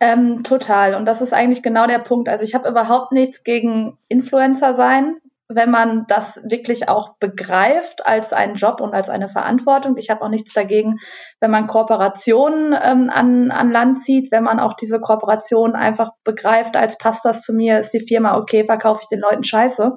Ähm, 0.00 0.42
total. 0.42 0.94
Und 0.94 1.04
das 1.04 1.20
ist 1.20 1.32
eigentlich 1.32 1.62
genau 1.62 1.86
der 1.86 1.98
Punkt. 1.98 2.28
Also 2.28 2.44
ich 2.44 2.54
habe 2.54 2.68
überhaupt 2.68 3.12
nichts 3.12 3.44
gegen 3.44 3.98
Influencer 4.08 4.74
sein, 4.74 5.16
wenn 5.54 5.70
man 5.70 6.04
das 6.08 6.40
wirklich 6.44 6.88
auch 6.88 7.16
begreift 7.18 8.06
als 8.06 8.32
einen 8.32 8.56
Job 8.56 8.80
und 8.80 8.94
als 8.94 9.08
eine 9.08 9.28
Verantwortung. 9.28 9.96
Ich 9.96 10.10
habe 10.10 10.22
auch 10.22 10.28
nichts 10.28 10.52
dagegen, 10.52 10.98
wenn 11.40 11.50
man 11.50 11.66
Kooperationen 11.66 12.74
ähm, 12.80 13.10
an, 13.12 13.50
an 13.50 13.70
Land 13.70 14.02
zieht, 14.02 14.32
wenn 14.32 14.44
man 14.44 14.60
auch 14.60 14.74
diese 14.74 15.00
Kooperation 15.00 15.74
einfach 15.74 16.10
begreift, 16.24 16.76
als 16.76 16.98
passt 16.98 17.24
das 17.24 17.42
zu 17.42 17.52
mir, 17.52 17.78
ist 17.78 17.92
die 17.92 18.00
Firma 18.00 18.36
okay, 18.36 18.64
verkaufe 18.64 19.00
ich 19.02 19.08
den 19.08 19.20
Leuten 19.20 19.44
Scheiße. 19.44 19.94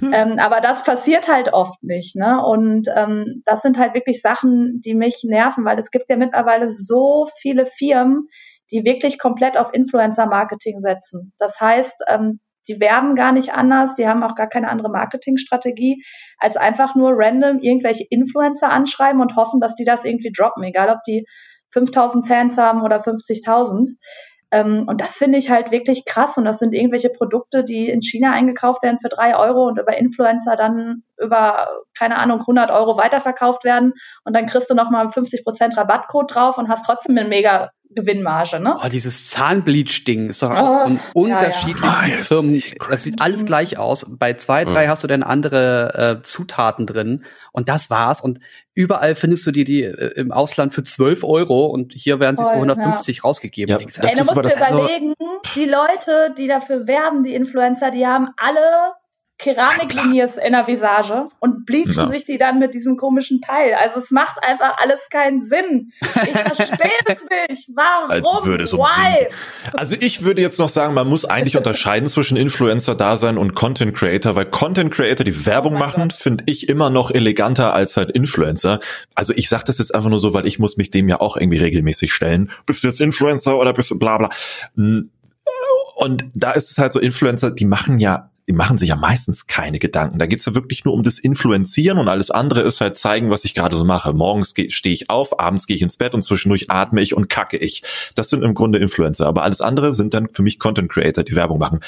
Mhm. 0.00 0.12
Ähm, 0.12 0.38
aber 0.38 0.60
das 0.60 0.84
passiert 0.84 1.28
halt 1.28 1.52
oft 1.52 1.82
nicht. 1.82 2.16
Ne? 2.16 2.44
Und 2.44 2.88
ähm, 2.94 3.42
das 3.44 3.62
sind 3.62 3.78
halt 3.78 3.94
wirklich 3.94 4.22
Sachen, 4.22 4.80
die 4.80 4.94
mich 4.94 5.24
nerven, 5.24 5.64
weil 5.64 5.78
es 5.78 5.90
gibt 5.90 6.10
ja 6.10 6.16
mittlerweile 6.16 6.70
so 6.70 7.26
viele 7.40 7.66
Firmen, 7.66 8.28
die 8.70 8.84
wirklich 8.84 9.18
komplett 9.18 9.56
auf 9.56 9.72
Influencer-Marketing 9.72 10.80
setzen. 10.80 11.32
Das 11.38 11.60
heißt, 11.60 12.04
ähm, 12.08 12.40
die 12.68 12.80
werben 12.80 13.14
gar 13.14 13.32
nicht 13.32 13.54
anders, 13.54 13.94
die 13.94 14.06
haben 14.06 14.22
auch 14.22 14.34
gar 14.34 14.48
keine 14.48 14.68
andere 14.68 14.90
Marketingstrategie, 14.90 16.02
als 16.38 16.56
einfach 16.56 16.94
nur 16.94 17.12
random 17.14 17.58
irgendwelche 17.60 18.04
Influencer 18.08 18.70
anschreiben 18.70 19.20
und 19.20 19.36
hoffen, 19.36 19.60
dass 19.60 19.74
die 19.74 19.84
das 19.84 20.04
irgendwie 20.04 20.32
droppen, 20.32 20.64
egal 20.64 20.90
ob 20.90 21.02
die 21.06 21.26
5000 21.72 22.26
Fans 22.26 22.56
haben 22.56 22.82
oder 22.82 22.98
50.000. 22.98 23.96
Ähm, 24.50 24.84
und 24.86 25.00
das 25.00 25.16
finde 25.16 25.38
ich 25.38 25.50
halt 25.50 25.72
wirklich 25.72 26.04
krass. 26.04 26.38
Und 26.38 26.44
das 26.44 26.58
sind 26.58 26.74
irgendwelche 26.74 27.10
Produkte, 27.10 27.64
die 27.64 27.88
in 27.88 28.02
China 28.02 28.32
eingekauft 28.32 28.82
werden 28.82 29.00
für 29.00 29.08
drei 29.08 29.36
Euro 29.36 29.66
und 29.66 29.78
über 29.78 29.96
Influencer 29.96 30.56
dann 30.56 31.02
über, 31.18 31.68
keine 31.96 32.18
Ahnung, 32.18 32.40
100 32.40 32.70
Euro 32.70 32.96
weiterverkauft 32.96 33.64
werden. 33.64 33.92
Und 34.24 34.34
dann 34.34 34.46
kriegst 34.46 34.70
du 34.70 34.74
nochmal 34.74 35.06
50% 35.06 35.76
Rabattcode 35.76 36.34
drauf 36.34 36.58
und 36.58 36.68
hast 36.68 36.84
trotzdem 36.84 37.16
eine 37.16 37.28
mega 37.28 37.70
Gewinnmarge, 37.94 38.60
ne? 38.60 38.76
Oh, 38.82 38.88
dieses 38.88 39.30
Zahnbleach-Ding 39.30 40.28
ist 40.30 40.42
doch 40.42 40.50
auch 40.50 40.90
oh, 41.14 41.20
unterschiedlichsten 41.22 42.10
ja, 42.10 42.16
ja. 42.16 42.22
Firmen. 42.22 42.62
Das 42.90 43.04
sieht 43.04 43.20
alles 43.20 43.44
gleich 43.44 43.78
aus. 43.78 44.06
Bei 44.18 44.34
zwei, 44.34 44.64
drei 44.64 44.88
hast 44.88 45.04
du 45.04 45.06
dann 45.06 45.22
andere 45.22 46.18
äh, 46.18 46.22
Zutaten 46.22 46.86
drin 46.86 47.24
und 47.52 47.68
das 47.68 47.90
war's. 47.90 48.20
Und 48.20 48.40
überall 48.74 49.14
findest 49.14 49.46
du 49.46 49.52
die, 49.52 49.64
die 49.64 49.82
äh, 49.82 50.12
im 50.16 50.32
Ausland 50.32 50.74
für 50.74 50.82
12 50.82 51.24
Euro 51.24 51.66
und 51.66 51.94
hier 51.94 52.20
werden 52.20 52.36
sie 52.36 52.42
Voll, 52.42 52.52
für 52.52 52.58
150 52.58 53.16
ja. 53.16 53.22
rausgegeben. 53.22 53.70
Ja, 53.70 53.78
Ey, 53.78 54.16
du 54.16 54.24
musst 54.24 54.36
dir 54.36 54.62
also 54.62 54.78
überlegen, 54.78 55.14
die 55.54 55.66
Leute, 55.66 56.34
die 56.36 56.48
dafür 56.48 56.86
werben, 56.86 57.22
die 57.22 57.34
Influencer, 57.34 57.90
die 57.90 58.06
haben 58.06 58.28
alle 58.36 58.94
Keramikliniers 59.38 60.36
in 60.36 60.52
der 60.52 60.66
Visage 60.68 61.28
und 61.40 61.66
bleachen 61.66 61.92
ja. 61.92 62.08
sich 62.08 62.24
die 62.24 62.38
dann 62.38 62.60
mit 62.60 62.72
diesem 62.72 62.96
komischen 62.96 63.40
Teil. 63.40 63.74
Also 63.74 63.98
es 63.98 64.12
macht 64.12 64.38
einfach 64.42 64.78
alles 64.78 65.08
keinen 65.10 65.42
Sinn. 65.42 65.90
Ich 66.00 66.30
verstehe 66.30 66.90
es 67.06 67.24
nicht. 67.48 67.68
Warum? 67.74 68.10
Als 68.10 68.24
würde 68.44 68.64
es 68.64 68.72
Why? 68.72 69.26
Also 69.72 69.96
ich 69.98 70.22
würde 70.22 70.40
jetzt 70.40 70.60
noch 70.60 70.68
sagen, 70.68 70.94
man 70.94 71.08
muss 71.08 71.24
eigentlich 71.24 71.56
unterscheiden 71.56 72.08
zwischen 72.08 72.36
Influencer-Dasein 72.36 73.36
und 73.36 73.54
Content 73.54 73.96
Creator, 73.96 74.36
weil 74.36 74.46
Content 74.46 74.94
Creator, 74.94 75.24
die 75.24 75.44
Werbung 75.46 75.74
oh 75.74 75.78
machen, 75.78 76.12
finde 76.12 76.44
ich 76.46 76.68
immer 76.68 76.88
noch 76.88 77.10
eleganter 77.10 77.74
als 77.74 77.96
halt 77.96 78.12
Influencer. 78.12 78.78
Also 79.16 79.32
ich 79.34 79.48
sage 79.48 79.64
das 79.66 79.78
jetzt 79.78 79.92
einfach 79.92 80.10
nur 80.10 80.20
so, 80.20 80.32
weil 80.32 80.46
ich 80.46 80.60
muss 80.60 80.76
mich 80.76 80.92
dem 80.92 81.08
ja 81.08 81.20
auch 81.20 81.36
irgendwie 81.36 81.58
regelmäßig 81.58 82.12
stellen. 82.12 82.52
Bist 82.66 82.84
du 82.84 82.88
jetzt 82.88 83.00
Influencer 83.00 83.58
oder 83.58 83.72
bist 83.72 83.90
du 83.90 83.98
bla 83.98 84.16
bla? 84.16 84.28
Und 85.96 86.24
da 86.34 86.52
ist 86.52 86.70
es 86.70 86.78
halt 86.78 86.92
so, 86.92 87.00
Influencer, 87.00 87.50
die 87.50 87.66
machen 87.66 87.98
ja 87.98 88.30
die 88.48 88.52
machen 88.52 88.78
sich 88.78 88.90
ja 88.90 88.96
meistens 88.96 89.46
keine 89.46 89.78
Gedanken. 89.78 90.18
Da 90.18 90.26
geht's 90.26 90.44
ja 90.44 90.54
wirklich 90.54 90.84
nur 90.84 90.94
um 90.94 91.02
das 91.02 91.18
Influenzieren 91.18 91.98
und 91.98 92.08
alles 92.08 92.30
andere 92.30 92.60
ist 92.62 92.80
halt 92.80 92.98
zeigen, 92.98 93.30
was 93.30 93.44
ich 93.44 93.54
gerade 93.54 93.76
so 93.76 93.84
mache. 93.84 94.12
Morgens 94.12 94.54
stehe 94.68 94.94
ich 94.94 95.10
auf, 95.10 95.38
abends 95.40 95.66
gehe 95.66 95.76
ich 95.76 95.82
ins 95.82 95.96
Bett 95.96 96.14
und 96.14 96.22
zwischendurch 96.22 96.70
atme 96.70 97.00
ich 97.00 97.14
und 97.14 97.28
kacke 97.28 97.56
ich. 97.56 97.82
Das 98.14 98.30
sind 98.30 98.42
im 98.42 98.54
Grunde 98.54 98.78
Influencer. 98.78 99.26
Aber 99.26 99.42
alles 99.42 99.60
andere 99.60 99.92
sind 99.94 100.14
dann 100.14 100.28
für 100.32 100.42
mich 100.42 100.58
Content 100.58 100.90
Creator, 100.90 101.24
die 101.24 101.36
Werbung 101.36 101.58
machen 101.58 101.80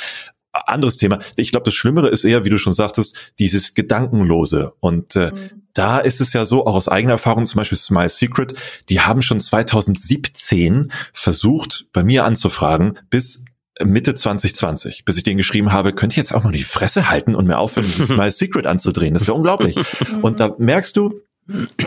anderes 0.66 0.96
Thema. 0.96 1.20
Ich 1.36 1.50
glaube, 1.50 1.64
das 1.64 1.74
Schlimmere 1.74 2.08
ist 2.08 2.24
eher, 2.24 2.44
wie 2.44 2.50
du 2.50 2.58
schon 2.58 2.72
sagtest, 2.72 3.14
dieses 3.38 3.74
Gedankenlose. 3.74 4.72
Und 4.80 5.16
äh, 5.16 5.32
mhm. 5.32 5.62
da 5.74 5.98
ist 5.98 6.20
es 6.20 6.32
ja 6.32 6.44
so, 6.44 6.66
auch 6.66 6.74
aus 6.74 6.88
eigener 6.88 7.14
Erfahrung, 7.14 7.44
zum 7.46 7.58
Beispiel 7.58 7.78
Smile 7.78 8.08
Secret, 8.08 8.54
die 8.88 9.00
haben 9.00 9.22
schon 9.22 9.40
2017 9.40 10.92
versucht, 11.12 11.86
bei 11.92 12.02
mir 12.02 12.24
anzufragen, 12.24 12.98
bis 13.10 13.44
Mitte 13.84 14.14
2020, 14.14 15.04
bis 15.04 15.16
ich 15.16 15.22
den 15.22 15.36
geschrieben 15.36 15.72
habe, 15.72 15.92
könnte 15.92 16.14
ich 16.14 16.18
jetzt 16.18 16.34
auch 16.34 16.44
mal 16.44 16.52
die 16.52 16.62
Fresse 16.62 17.10
halten 17.10 17.34
und 17.34 17.46
mir 17.46 17.58
aufhören, 17.58 17.86
dieses 17.86 18.08
My 18.16 18.30
Secret 18.30 18.66
anzudrehen. 18.66 19.12
Das 19.12 19.22
ist 19.22 19.28
ja 19.28 19.34
unglaublich. 19.34 19.76
und 20.22 20.40
da 20.40 20.54
merkst 20.58 20.96
du, 20.96 21.20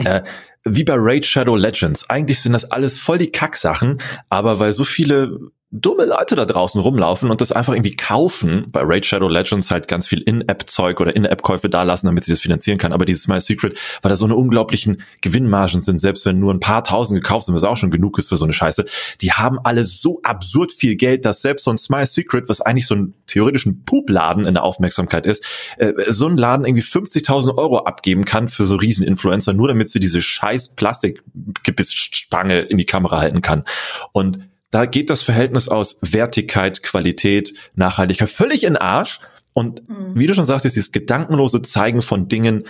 äh, 0.06 0.22
wie 0.64 0.84
bei 0.84 0.96
Raid 0.98 1.26
Shadow 1.26 1.56
Legends. 1.56 2.10
Eigentlich 2.10 2.42
sind 2.42 2.54
das 2.54 2.72
alles 2.72 2.98
voll 2.98 3.18
die 3.18 3.32
Kacksachen, 3.32 4.00
aber 4.30 4.60
weil 4.60 4.74
so 4.74 4.84
viele 4.84 5.40
dumme 5.72 6.06
Leute 6.06 6.36
da 6.36 6.46
draußen 6.46 6.82
rumlaufen 6.82 7.30
und 7.30 7.42
das 7.42 7.52
einfach 7.52 7.74
irgendwie 7.74 7.96
kaufen. 7.96 8.66
Bei 8.72 8.82
Raid 8.84 9.06
Shadow 9.06 9.28
Legends 9.28 9.70
halt 9.70 9.88
ganz 9.88 10.08
viel 10.08 10.20
In-App-Zeug 10.20 11.00
oder 11.00 11.16
In-App-Käufe 11.16 11.70
da 11.70 11.84
lassen, 11.84 12.08
damit 12.08 12.24
sie 12.24 12.32
das 12.32 12.40
finanzieren 12.40 12.80
kann. 12.80 12.92
Aber 12.92 13.06
dieses 13.06 13.28
My 13.28 13.40
Secret, 13.40 13.78
weil 14.02 14.10
da 14.10 14.16
so 14.16 14.26
eine 14.26 14.36
unglaublichen 14.36 15.04
Gewinnmargen 15.22 15.82
sind, 15.82 16.00
selbst 16.00 16.26
wenn 16.26 16.40
nur 16.40 16.52
ein 16.52 16.60
paar 16.60 16.84
tausend 16.84 17.22
gekauft 17.22 17.46
sind, 17.46 17.54
was 17.56 17.64
auch 17.64 17.78
schon 17.78 17.92
genug 17.92 18.18
ist 18.18 18.30
für 18.30 18.38
so 18.38 18.46
eine 18.46 18.54
Scheiße, 18.54 18.86
die 19.22 19.32
haben 19.32 19.60
alle 19.64 19.86
so 19.86 20.20
absurd 20.24 20.72
viel 20.72 20.96
Geld, 20.96 21.24
dass 21.24 21.42
selbst 21.42 21.66
so 21.66 21.72
ein 21.72 21.78
Smile 21.78 22.08
Secret, 22.08 22.50
was 22.50 22.62
eigentlich 22.62 22.88
so 22.88 22.96
ein 22.96 23.14
theoretischen 23.28 23.84
Pupladen 23.86 24.46
in 24.46 24.56
der 24.56 24.64
Aufmerksamkeit 24.64 25.28
ist, 25.28 25.46
äh, 25.78 25.94
so 26.10 26.26
ein 26.28 26.38
Laden 26.38 26.66
irgendwie 26.66 26.84
50.000 26.84 27.56
Euro 27.56 27.80
abgeben 27.84 28.26
kann 28.26 28.48
für 28.48 28.66
so 28.66 28.76
Rieseninfluencer, 28.76 29.54
nur 29.54 29.68
damit 29.68 29.90
sie 29.90 30.00
diese 30.00 30.24
scheiß 30.24 30.70
Plastikgebissspange 30.70 32.62
in 32.62 32.80
die 32.80 32.86
Kamera 32.86 33.20
halten 33.20 33.42
kann. 33.42 33.66
Und 34.14 34.50
da 34.72 34.86
geht 34.86 35.10
das 35.10 35.24
Verhältnis 35.24 35.68
aus 35.68 36.00
Wertigkeit, 36.02 36.84
Qualität, 36.84 37.54
Nachhaltigkeit 37.76 38.30
völlig 38.30 38.64
in 38.64 38.78
Arsch. 38.78 39.20
Und 39.54 39.88
mhm. 39.90 40.12
wie 40.16 40.28
du 40.28 40.34
schon 40.34 40.46
sagtest, 40.46 40.76
dieses 40.76 40.92
gedankenlose 40.92 41.62
Zeigen 41.62 42.02
von 42.02 42.28
Dingen, 42.28 42.66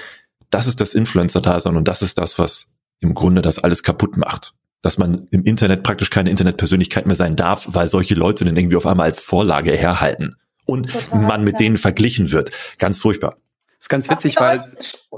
das 0.50 0.68
ist 0.68 0.80
das 0.82 0.94
Influencer-Dasein 0.94 1.76
und 1.76 1.88
das 1.88 2.02
ist 2.02 2.18
das, 2.18 2.40
was 2.40 2.78
im 3.00 3.14
Grunde 3.14 3.42
das 3.42 3.60
alles 3.60 3.84
kaputt 3.84 4.18
macht. 4.18 4.54
Dass 4.82 4.98
man 4.98 5.28
im 5.32 5.44
Internet 5.44 5.84
praktisch 5.84 6.10
keine 6.10 6.30
Internetpersönlichkeit 6.30 7.06
mehr 7.06 7.18
sein 7.18 7.36
darf, 7.36 7.68
weil 7.68 7.88
solche 7.88 8.16
Leute 8.16 8.46
dann 8.46 8.56
irgendwie 8.56 8.78
auf 8.78 8.86
einmal 8.86 9.08
als 9.08 9.20
Vorlage 9.20 9.72
herhalten 9.72 10.38
und 10.66 10.92
Total, 10.92 11.22
man 11.22 11.44
mit 11.44 11.54
ja. 11.54 11.58
denen 11.66 11.78
verglichen 11.78 12.32
wird. 12.32 12.52
Ganz 12.78 12.98
furchtbar. 12.98 13.38
Das 13.68 13.86
ist 13.86 13.90
ganz 13.90 14.10
witzig, 14.10 14.38
weil. 14.40 14.72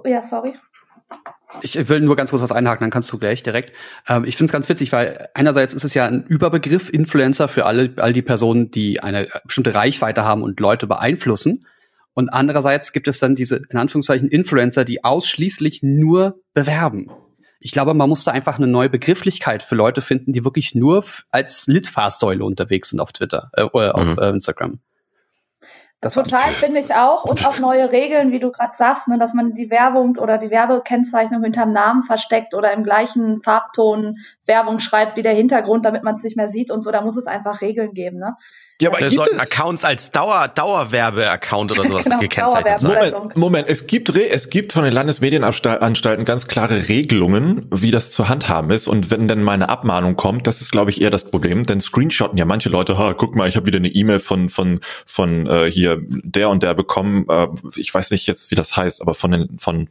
Ja, 0.05 0.23
sorry. 0.23 0.53
Ich 1.61 1.89
will 1.89 1.99
nur 1.99 2.15
ganz 2.15 2.29
kurz 2.29 2.41
was 2.41 2.51
einhaken, 2.51 2.85
dann 2.85 2.91
kannst 2.91 3.11
du 3.11 3.17
gleich 3.17 3.43
direkt. 3.43 3.73
Ähm, 4.07 4.23
ich 4.25 4.37
finde 4.37 4.49
es 4.49 4.53
ganz 4.53 4.69
witzig, 4.69 4.91
weil 4.91 5.29
einerseits 5.33 5.73
ist 5.73 5.83
es 5.83 5.93
ja 5.93 6.05
ein 6.05 6.23
Überbegriff 6.23 6.89
Influencer 6.89 7.47
für 7.47 7.65
alle, 7.65 7.93
all 7.97 8.13
die 8.13 8.21
Personen, 8.21 8.71
die 8.71 9.01
eine 9.01 9.27
bestimmte 9.45 9.75
Reichweite 9.75 10.23
haben 10.23 10.43
und 10.43 10.59
Leute 10.59 10.87
beeinflussen. 10.87 11.65
Und 12.13 12.29
andererseits 12.29 12.93
gibt 12.93 13.07
es 13.07 13.19
dann 13.19 13.35
diese, 13.35 13.61
in 13.69 13.77
Anführungszeichen, 13.77 14.27
Influencer, 14.27 14.85
die 14.85 15.03
ausschließlich 15.03 15.81
nur 15.81 16.41
bewerben. 16.53 17.09
Ich 17.59 17.71
glaube, 17.71 17.93
man 17.93 18.09
musste 18.09 18.31
einfach 18.31 18.57
eine 18.57 18.67
neue 18.67 18.89
Begrifflichkeit 18.89 19.61
für 19.61 19.75
Leute 19.75 20.01
finden, 20.01 20.33
die 20.33 20.43
wirklich 20.43 20.73
nur 20.73 21.05
als 21.31 21.67
Litfaßsäule 21.67 22.43
unterwegs 22.43 22.89
sind 22.89 22.99
auf 22.99 23.11
Twitter 23.11 23.51
äh, 23.53 23.63
oder 23.63 23.95
auf 23.95 24.05
mhm. 24.05 24.17
äh, 24.19 24.29
Instagram. 24.29 24.79
Das 26.01 26.15
Total 26.15 26.49
finde 26.49 26.79
ich 26.79 26.95
auch. 26.95 27.25
Und 27.25 27.45
auch 27.45 27.59
neue 27.59 27.91
Regeln, 27.91 28.31
wie 28.31 28.39
du 28.39 28.51
gerade 28.51 28.75
sagst, 28.75 29.07
ne, 29.07 29.19
dass 29.19 29.35
man 29.35 29.53
die 29.53 29.69
Werbung 29.69 30.17
oder 30.17 30.39
die 30.39 30.49
Werbekennzeichnung 30.49 31.43
hinterm 31.43 31.71
Namen 31.71 32.01
versteckt 32.01 32.55
oder 32.55 32.73
im 32.73 32.83
gleichen 32.83 33.37
Farbton 33.37 34.17
Werbung 34.47 34.79
schreibt 34.79 35.15
wie 35.15 35.21
der 35.21 35.35
Hintergrund, 35.35 35.85
damit 35.85 36.03
man 36.03 36.15
es 36.15 36.23
nicht 36.23 36.35
mehr 36.35 36.49
sieht 36.49 36.71
und 36.71 36.83
so. 36.83 36.91
Da 36.91 37.01
muss 37.01 37.17
es 37.17 37.27
einfach 37.27 37.61
Regeln 37.61 37.93
geben. 37.93 38.17
Ne? 38.17 38.35
Ja, 38.81 38.89
aber 38.89 38.99
da 38.99 39.11
sollten 39.11 39.39
Accounts 39.39 39.85
als 39.85 40.09
Dauer, 40.09 40.47
Dauerwerbe-Account 40.47 41.71
oder 41.71 41.87
sowas 41.87 42.05
genau, 42.05 42.17
gekennzeichnet 42.17 42.79
sein. 42.79 43.11
Moment, 43.11 43.37
Moment, 43.37 43.69
es 43.69 43.85
gibt, 43.85 44.09
es 44.09 44.49
gibt 44.49 44.73
von 44.73 44.83
den 44.83 44.91
Landesmedienanstalten 44.91 46.25
ganz 46.25 46.47
klare 46.47 46.89
Regelungen, 46.89 47.67
wie 47.69 47.91
das 47.91 48.11
zu 48.11 48.27
handhaben 48.27 48.71
ist. 48.71 48.87
Und 48.87 49.11
wenn 49.11 49.27
dann 49.27 49.43
meine 49.43 49.69
Abmahnung 49.69 50.15
kommt, 50.15 50.47
das 50.47 50.61
ist, 50.61 50.71
glaube 50.71 50.89
ich, 50.89 50.99
eher 50.99 51.11
das 51.11 51.29
Problem. 51.29 51.63
Denn 51.63 51.79
screenshotten 51.79 52.39
ja 52.39 52.45
manche 52.45 52.69
Leute, 52.69 52.97
ha, 52.97 53.13
guck 53.13 53.35
mal, 53.35 53.47
ich 53.47 53.55
habe 53.55 53.67
wieder 53.67 53.77
eine 53.77 53.89
E-Mail 53.89 54.19
von, 54.19 54.49
von, 54.49 54.79
von 55.05 55.45
äh, 55.45 55.71
hier 55.71 55.99
der 56.01 56.49
und 56.49 56.63
der 56.63 56.73
bekommen. 56.73 57.27
Äh, 57.29 57.49
ich 57.75 57.93
weiß 57.93 58.09
nicht 58.09 58.25
jetzt, 58.25 58.49
wie 58.49 58.55
das 58.55 58.75
heißt, 58.75 59.03
aber 59.03 59.13
von 59.13 59.29
den, 59.29 59.59
von 59.59 59.89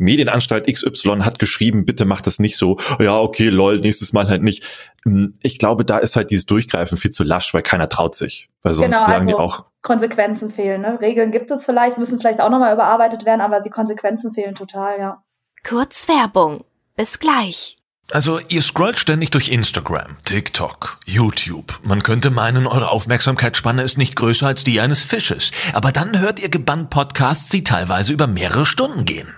Medienanstalt 0.00 0.66
XY 0.66 1.20
hat 1.20 1.38
geschrieben, 1.38 1.84
bitte 1.84 2.04
macht 2.04 2.26
das 2.26 2.38
nicht 2.38 2.56
so, 2.56 2.78
ja, 2.98 3.18
okay, 3.18 3.50
lol, 3.50 3.80
nächstes 3.80 4.12
Mal 4.12 4.28
halt 4.28 4.42
nicht. 4.42 4.64
Hm, 5.04 5.34
ich 5.42 5.58
glaube, 5.58 5.84
da 5.84 5.98
ist 5.98 6.16
halt 6.16 6.30
dieses 6.30 6.46
Durchgreifen 6.46 6.96
viel 6.98 7.10
zu 7.10 7.22
lasch, 7.22 7.52
weil 7.54 7.62
keiner 7.62 7.88
traut 7.88 8.14
sich. 8.14 8.48
Weil 8.62 8.74
sonst 8.74 8.86
genau, 8.86 9.00
sagen 9.06 9.12
also 9.12 9.28
die 9.28 9.34
auch. 9.34 9.64
Konsequenzen 9.82 10.50
fehlen. 10.50 10.82
Ne? 10.82 10.98
Regeln 11.00 11.30
gibt 11.30 11.50
es 11.50 11.64
vielleicht, 11.64 11.98
müssen 11.98 12.18
vielleicht 12.18 12.40
auch 12.40 12.50
nochmal 12.50 12.74
überarbeitet 12.74 13.24
werden, 13.24 13.40
aber 13.40 13.60
die 13.60 13.70
Konsequenzen 13.70 14.32
fehlen 14.32 14.54
total, 14.54 14.98
ja. 14.98 15.22
Kurz 15.66 16.08
Werbung. 16.08 16.64
Bis 16.96 17.18
gleich. 17.18 17.76
Also 18.12 18.40
ihr 18.48 18.60
scrollt 18.60 18.98
ständig 18.98 19.30
durch 19.30 19.50
Instagram, 19.50 20.16
TikTok, 20.24 20.98
YouTube. 21.06 21.78
Man 21.84 22.02
könnte 22.02 22.30
meinen, 22.30 22.66
eure 22.66 22.90
Aufmerksamkeitsspanne 22.90 23.82
ist 23.82 23.98
nicht 23.98 24.16
größer 24.16 24.48
als 24.48 24.64
die 24.64 24.80
eines 24.80 25.04
Fisches. 25.04 25.52
Aber 25.74 25.92
dann 25.92 26.18
hört 26.18 26.40
ihr 26.40 26.48
gebannt 26.48 26.90
Podcasts, 26.90 27.50
die 27.50 27.62
teilweise 27.62 28.12
über 28.12 28.26
mehrere 28.26 28.66
Stunden 28.66 29.04
gehen. 29.04 29.28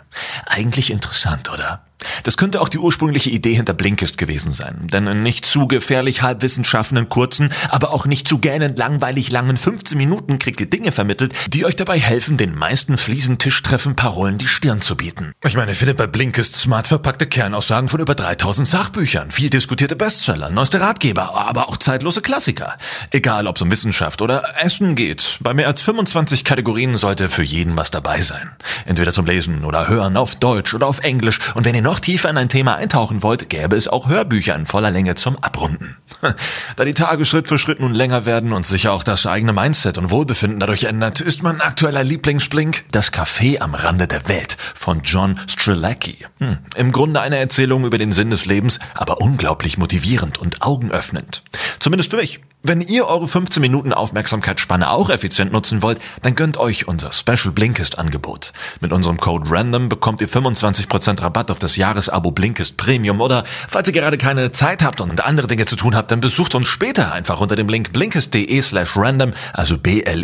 Eigentlich 0.47 0.91
interessant, 0.91 1.51
oder? 1.51 1.85
Das 2.23 2.37
könnte 2.37 2.61
auch 2.61 2.69
die 2.69 2.79
ursprüngliche 2.79 3.31
Idee 3.31 3.55
hinter 3.55 3.75
Blinkist 3.75 4.19
gewesen 4.19 4.53
sein. 4.53 4.87
Denn 4.93 5.07
in 5.07 5.23
nicht 5.23 5.47
zu 5.47 5.67
gefährlich 5.67 6.23
halbwissenschaftlichen 6.23 7.09
kurzen, 7.09 7.53
aber 7.69 7.93
auch 7.93 8.07
nicht 8.07 8.27
zu 8.27 8.39
gähnend 8.39 8.79
langweilig 8.79 9.31
langen 9.31 9.57
15 9.57 9.97
Minuten 9.97 10.39
kriegt 10.39 10.61
ihr 10.61 10.69
Dinge 10.69 10.93
vermittelt, 10.93 11.33
die 11.49 11.65
euch 11.65 11.77
dabei 11.77 11.99
helfen, 11.99 12.37
den 12.37 12.55
meisten 12.55 12.97
Fliesentisch-Treffen 12.97 13.97
Parolen 13.97 14.39
die 14.39 14.49
Stirn 14.49 14.81
zu 14.81 14.97
bieten. 14.97 15.33
Ich 15.45 15.57
meine, 15.57 15.73
ihr 15.73 15.77
findet 15.77 15.97
bei 15.97 16.07
Blinkist 16.07 16.57
smart 16.57 16.89
verpackte 16.89 17.27
Kernaussagen 17.27 17.89
von 17.89 18.01
über 18.01 18.15
3000 18.15 18.67
Sachbüchern, 18.67 19.31
viel 19.31 19.51
diskutierte 19.51 19.97
Bestseller, 19.97 20.51
neueste 20.51 20.81
Ratgeber, 20.81 21.35
aber 21.35 21.69
auch 21.69 21.77
zeitlose 21.77 22.23
Klassiker. 22.23 22.79
Egal, 23.11 23.47
ob 23.47 23.57
es 23.57 23.63
um 23.63 23.71
Wissenschaft 23.71 24.23
oder 24.23 24.43
Essen 24.63 24.95
geht. 24.95 25.39
Bei 25.41 25.55
mehr 25.55 25.67
als 25.67 25.83
25 25.83 26.45
Kategorien 26.45 26.97
sollte 26.97 27.29
für 27.29 27.43
jeden 27.43 27.77
was 27.77 27.91
dabei 27.91 28.21
sein. 28.21 28.51
Entweder 28.87 29.13
zum 29.13 29.27
Lesen 29.27 29.65
oder 29.65 29.89
Hören 29.89 30.02
auf 30.17 30.37
Deutsch 30.37 30.75
oder 30.75 30.87
auf 30.87 31.01
Englisch. 31.01 31.39
Und 31.55 31.65
wenn 31.65 31.75
ihr 31.75 31.83
noch 31.83 32.01
tiefer 32.01 32.31
in 32.31 32.37
ein 32.37 32.49
Thema 32.49 32.77
eintauchen 32.77 33.23
wollt, 33.23 33.49
gäbe 33.49 33.77
es 33.77 33.89
auch 33.89 34.09
Hörbücher 34.09 34.55
in 34.55 34.67
voller 34.67 34.91
Länge 34.91 35.15
zum 35.15 35.37
Abrunden. 35.43 35.97
Da 36.77 36.85
die 36.85 36.95
Tage 36.95 37.25
Schritt 37.25 37.49
für 37.49 37.59
Schritt 37.59 37.81
nun 37.81 37.95
länger 37.95 38.25
werden 38.25 38.53
und 38.53 38.65
sich 38.65 38.89
auch 38.89 39.05
das 39.05 39.27
eigene 39.27 39.53
Mindset 39.53 39.99
und 39.99 40.11
Wohlbefinden 40.11 40.61
dadurch 40.61 40.85
ändert, 40.85 41.21
ist 41.21 41.43
mein 41.43 41.61
aktueller 41.61 42.03
Lieblingsblink 42.03 42.85
das 42.91 43.13
Café 43.13 43.61
am 43.61 43.75
Rande 43.75 44.07
der 44.07 44.29
Welt 44.29 44.57
von 44.75 45.03
John 45.03 45.39
Strelacki. 45.47 46.19
Hm. 46.39 46.59
Im 46.77 46.93
Grunde 46.93 47.21
eine 47.21 47.39
Erzählung 47.39 47.85
über 47.85 47.99
den 47.99 48.13
Sinn 48.13 48.31
des 48.31 48.47
Lebens, 48.47 48.79
aber 48.95 49.21
unglaublich 49.21 49.79
motivierend 49.79 50.39
und 50.39 50.63
augenöffnend. 50.63 51.43
Zumindest 51.79 52.11
für 52.11 52.17
mich. 52.17 52.41
Wenn 52.65 52.81
ihr 52.81 53.09
eure 53.09 53.27
15 53.27 53.61
Minuten 53.61 53.93
Aufmerksamkeitsspanne 53.93 54.89
auch 54.89 55.11
effizient 55.11 55.51
nutzen 55.51 55.83
wollt, 55.83 56.01
dann 56.23 56.37
gönnt 56.37 56.57
euch 56.59 56.87
unser 56.87 57.11
Special 57.11 57.51
Blinkist 57.53 57.99
Angebot. 57.99 58.53
Mit 58.81 58.93
unserem 58.93 59.19
Code 59.19 59.51
RANDOM 59.51 59.89
bekommt 59.89 60.21
ihr 60.21 60.29
25% 60.29 61.21
Rabatt 61.21 61.51
auf 61.51 61.59
das 61.59 61.75
Jahresabo 61.75 62.31
Blinkist 62.31 62.77
Premium 62.77 63.21
oder 63.21 63.43
falls 63.69 63.89
ihr 63.89 63.93
gerade 63.93 64.17
keine 64.17 64.53
Zeit 64.53 64.85
habt 64.85 65.01
und 65.01 65.25
andere 65.25 65.49
Dinge 65.49 65.67
zu 65.67 65.75
tun 65.75 65.97
habt, 65.97 66.13
dann 66.13 66.21
besucht 66.21 66.55
uns 66.55 66.69
später 66.69 67.11
einfach 67.11 67.41
unter 67.41 67.57
dem 67.57 67.69
Link 67.69 67.93
blinkist.de 67.93 68.63
slash 68.63 68.97
random, 68.97 69.33
also 69.53 69.77
b-l-i-n-k-i-s-t.de 69.77 70.19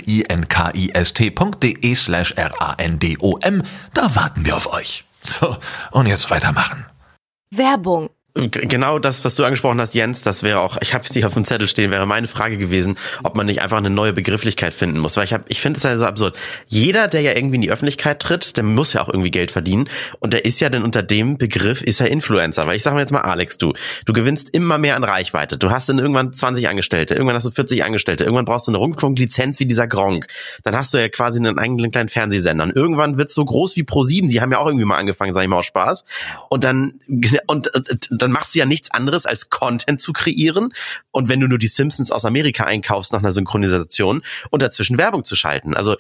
slash 1.97 2.35
r-a-n-d-o-m. 2.37 3.63
Da 3.95 4.15
warten 4.15 4.45
wir 4.45 4.55
auf 4.57 4.73
euch. 4.73 5.05
So, 5.25 5.57
und 5.91 6.07
jetzt 6.07 6.31
weitermachen. 6.31 6.87
Werbung 7.51 8.11
Genau 8.39 9.01
das, 9.01 9.25
was 9.25 9.35
du 9.35 9.45
angesprochen 9.45 9.81
hast, 9.81 9.95
Jens, 9.95 10.23
das 10.23 10.43
wäre 10.43 10.61
auch, 10.61 10.77
ich 10.81 10.95
habe 10.95 11.05
hier 11.11 11.27
auf 11.27 11.35
dem 11.35 11.45
Zettel 11.45 11.67
stehen, 11.67 11.91
wäre 11.91 12.07
meine 12.07 12.29
Frage 12.29 12.57
gewesen, 12.57 12.97
ob 13.25 13.37
man 13.37 13.47
nicht 13.47 13.63
einfach 13.63 13.79
eine 13.79 13.91
neue 13.91 14.13
Begrifflichkeit 14.13 14.73
finden 14.75 14.99
muss. 14.99 15.17
Weil 15.17 15.25
ich 15.25 15.33
habe, 15.33 15.45
ich 15.49 15.61
finde 15.61 15.79
es 15.79 15.83
ja 15.83 15.99
so 15.99 16.05
absurd. 16.05 16.37
Jeder, 16.69 17.09
der 17.09 17.21
ja 17.23 17.35
irgendwie 17.35 17.57
in 17.57 17.63
die 17.63 17.71
Öffentlichkeit 17.71 18.21
tritt, 18.21 18.57
der 18.57 18.65
muss 18.65 18.93
ja 18.93 19.03
auch 19.03 19.09
irgendwie 19.09 19.31
Geld 19.31 19.51
verdienen. 19.51 19.89
Und 20.21 20.33
der 20.33 20.45
ist 20.45 20.61
ja 20.61 20.69
dann 20.69 20.85
unter 20.85 21.03
dem 21.03 21.37
Begriff, 21.37 21.83
ist 21.83 22.01
er 22.01 22.11
Influencer. 22.11 22.67
Weil 22.67 22.77
ich 22.77 22.83
sage 22.83 22.95
mir 22.95 23.01
jetzt 23.01 23.13
mal, 23.13 23.23
Alex, 23.23 23.59
du, 23.59 23.73
du 24.05 24.13
gewinnst 24.13 24.51
immer 24.51 24.79
mehr 24.79 24.95
an 24.95 25.05
Reichweite. 25.05 25.59
Du 25.59 25.71
hast 25.71 25.89
dann 25.89 25.99
irgendwann 25.99 26.33
20 26.33 26.69
Angestellte, 26.69 27.15
irgendwann 27.15 27.37
hast 27.37 27.47
du 27.47 27.51
40 27.51 27.85
Angestellte, 27.85 28.25
irgendwann 28.25 28.45
brauchst 28.45 28.69
du 28.69 28.71
eine 28.71 28.79
Rundfunklizenz 28.79 29.59
wie 29.59 29.67
dieser 29.67 29.89
Gronk. 29.89 30.29
Dann 30.63 30.77
hast 30.77 30.95
du 30.95 30.99
ja 30.99 31.09
quasi 31.09 31.41
einen 31.41 31.59
eigenen 31.59 31.91
kleinen 31.91 32.09
Fernsehsender. 32.09 32.65
Und 32.65 32.77
irgendwann 32.77 33.19
wird's 33.19 33.35
so 33.35 33.45
groß 33.45 33.77
wie 33.77 33.83
Pro7, 33.83 34.29
die 34.29 34.41
haben 34.41 34.53
ja 34.53 34.59
auch 34.59 34.67
irgendwie 34.67 34.85
mal 34.85 34.97
angefangen, 34.97 35.35
sag 35.35 35.43
ich 35.43 35.49
mal, 35.49 35.57
aus 35.57 35.67
Spaß. 35.67 36.05
Und 36.49 36.63
dann, 36.65 36.93
und, 37.47 37.75
und, 37.75 38.11
und 38.11 38.28
dann 38.29 38.33
machst 38.33 38.55
du 38.55 38.59
ja 38.59 38.67
nichts 38.67 38.91
anderes 38.91 39.27
als 39.27 39.49
Content 39.49 40.01
zu 40.01 40.13
kreieren. 40.13 40.73
Und 41.11 41.29
wenn 41.29 41.41
du 41.41 41.49
nur 41.49 41.59
die 41.59 41.67
Simpsons 41.67 42.11
aus 42.11 42.25
Amerika 42.25 42.65
einkaufst 42.65 43.13
nach 43.13 43.21
einer 43.21 43.33
Synchronisation 43.33 44.23
und 44.51 44.63
dazwischen 44.63 44.99
Werbung 44.99 45.25
zu 45.25 45.35
schalten. 45.35 45.75
Also 45.75 45.97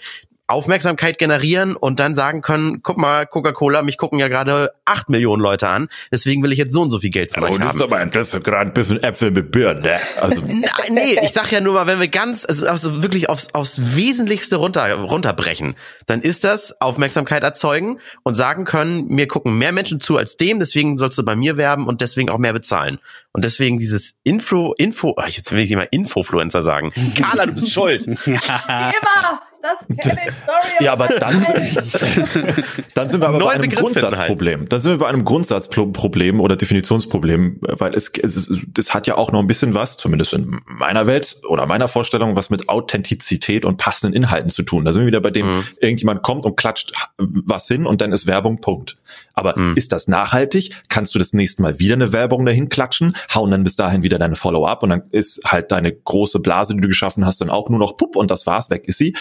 Aufmerksamkeit 0.48 1.18
generieren 1.18 1.76
und 1.76 2.00
dann 2.00 2.14
sagen 2.16 2.40
können, 2.42 2.82
guck 2.82 2.98
mal, 2.98 3.26
Coca-Cola, 3.26 3.82
mich 3.82 3.98
gucken 3.98 4.18
ja 4.18 4.28
gerade 4.28 4.70
acht 4.84 5.08
Millionen 5.10 5.42
Leute 5.42 5.68
an, 5.68 5.88
deswegen 6.10 6.42
will 6.42 6.50
ich 6.52 6.58
jetzt 6.58 6.72
so 6.72 6.82
und 6.82 6.90
so 6.90 6.98
viel 7.00 7.10
Geld 7.10 7.32
von 7.32 7.42
Ja, 7.42 7.50
euch 7.50 7.60
haben. 7.60 7.80
aber 7.82 7.98
ein- 7.98 8.10
das 8.10 8.32
ist 8.32 8.42
gerade 8.44 8.70
ein 8.70 8.72
bisschen 8.72 9.02
Äpfel 9.02 9.30
mit 9.30 9.50
Birnen, 9.52 9.82
ne? 9.82 10.00
Also, 10.20 10.42
Na, 10.48 10.70
nee, 10.90 11.18
ich 11.22 11.32
sag 11.32 11.52
ja 11.52 11.60
nur 11.60 11.74
mal, 11.74 11.86
wenn 11.86 12.00
wir 12.00 12.08
ganz, 12.08 12.46
also, 12.48 12.66
also 12.66 13.02
wirklich 13.02 13.28
aufs, 13.28 13.48
aufs 13.54 13.94
Wesentlichste 13.96 14.56
runter, 14.56 14.92
runterbrechen, 14.94 15.74
dann 16.06 16.22
ist 16.22 16.44
das 16.44 16.80
Aufmerksamkeit 16.80 17.42
erzeugen 17.42 18.00
und 18.22 18.34
sagen 18.34 18.64
können, 18.64 19.06
mir 19.08 19.28
gucken 19.28 19.58
mehr 19.58 19.72
Menschen 19.72 20.00
zu 20.00 20.16
als 20.16 20.36
dem, 20.38 20.58
deswegen 20.60 20.96
sollst 20.96 21.18
du 21.18 21.24
bei 21.24 21.36
mir 21.36 21.56
werben 21.58 21.86
und 21.86 22.00
deswegen 22.00 22.30
auch 22.30 22.38
mehr 22.38 22.54
bezahlen. 22.54 22.98
Und 23.32 23.44
deswegen 23.44 23.78
dieses 23.78 24.14
Info, 24.24 24.72
Info, 24.78 25.14
ah, 25.18 25.28
jetzt 25.28 25.52
will 25.52 25.58
ich 25.58 25.68
nicht 25.68 25.76
mal 25.78 25.86
Infofluencer 25.90 26.62
sagen. 26.62 26.92
Carla, 27.20 27.44
du 27.46 27.52
bist 27.52 27.70
schuld. 27.70 28.06
Immer! 28.06 29.42
Das 29.88 29.98
kenne 30.06 30.20
ich, 30.26 30.32
sorry. 30.46 30.84
ja, 30.84 30.92
aber 30.92 31.08
dann, 31.08 31.42
dann 32.94 33.08
sind 33.08 33.20
wir 33.20 33.28
aber 33.28 33.38
bei 33.38 33.44
Neuen 33.44 33.50
einem 33.54 33.62
Begriff. 33.62 33.80
Grundsatzproblem. 33.80 34.68
Dann 34.68 34.80
sind 34.80 34.92
wir 34.92 34.98
bei 34.98 35.06
einem 35.08 35.24
Grundsatzproblem 35.24 36.40
oder 36.40 36.56
Definitionsproblem, 36.56 37.58
weil 37.60 37.94
es, 37.94 38.10
es, 38.22 38.50
das 38.68 38.94
hat 38.94 39.06
ja 39.06 39.16
auch 39.16 39.32
noch 39.32 39.40
ein 39.40 39.46
bisschen 39.46 39.74
was, 39.74 39.96
zumindest 39.96 40.32
in 40.34 40.60
meiner 40.66 41.06
Welt 41.06 41.36
oder 41.48 41.66
meiner 41.66 41.88
Vorstellung, 41.88 42.36
was 42.36 42.50
mit 42.50 42.68
Authentizität 42.68 43.64
und 43.64 43.76
passenden 43.76 44.14
Inhalten 44.16 44.50
zu 44.50 44.62
tun. 44.62 44.84
Da 44.84 44.92
sind 44.92 45.02
wir 45.02 45.06
wieder 45.06 45.20
bei 45.20 45.30
dem, 45.30 45.46
Mhm. 45.48 45.64
irgendjemand 45.80 46.22
kommt 46.22 46.44
und 46.44 46.56
klatscht 46.56 46.92
was 47.16 47.68
hin 47.68 47.86
und 47.86 48.00
dann 48.00 48.12
ist 48.12 48.26
Werbung, 48.26 48.60
Punkt. 48.60 48.98
Aber 49.34 49.58
Mhm. 49.58 49.76
ist 49.76 49.92
das 49.92 50.08
nachhaltig? 50.08 50.74
Kannst 50.88 51.14
du 51.14 51.18
das 51.18 51.32
nächste 51.32 51.62
Mal 51.62 51.78
wieder 51.78 51.94
eine 51.94 52.12
Werbung 52.12 52.44
dahin 52.44 52.68
klatschen, 52.68 53.14
hauen 53.34 53.50
dann 53.50 53.64
bis 53.64 53.76
dahin 53.76 54.02
wieder 54.02 54.18
deine 54.18 54.36
Follow-up 54.36 54.82
und 54.82 54.90
dann 54.90 55.02
ist 55.10 55.40
halt 55.46 55.72
deine 55.72 55.92
große 55.92 56.40
Blase, 56.40 56.74
die 56.74 56.80
du 56.80 56.88
geschaffen 56.88 57.24
hast, 57.24 57.40
dann 57.40 57.50
auch 57.50 57.70
nur 57.70 57.78
noch 57.78 57.96
pupp 57.96 58.16
und 58.16 58.30
das 58.30 58.46
war's, 58.46 58.68
weg 58.70 58.86
ist 58.88 58.98
sie. 58.98 59.14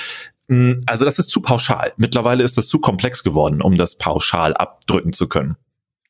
Mm, 0.47 0.83
Also 0.86 1.05
das 1.05 1.19
ist 1.19 1.29
zu 1.29 1.41
pauschal. 1.41 1.93
Mittlerweile 1.97 2.43
ist 2.43 2.57
das 2.57 2.67
zu 2.67 2.79
komplex 2.79 3.23
geworden, 3.23 3.62
um 3.62 3.75
das 3.75 3.97
pauschal 3.97 4.53
abdrücken 4.53 5.13
zu 5.13 5.27
können. 5.27 5.57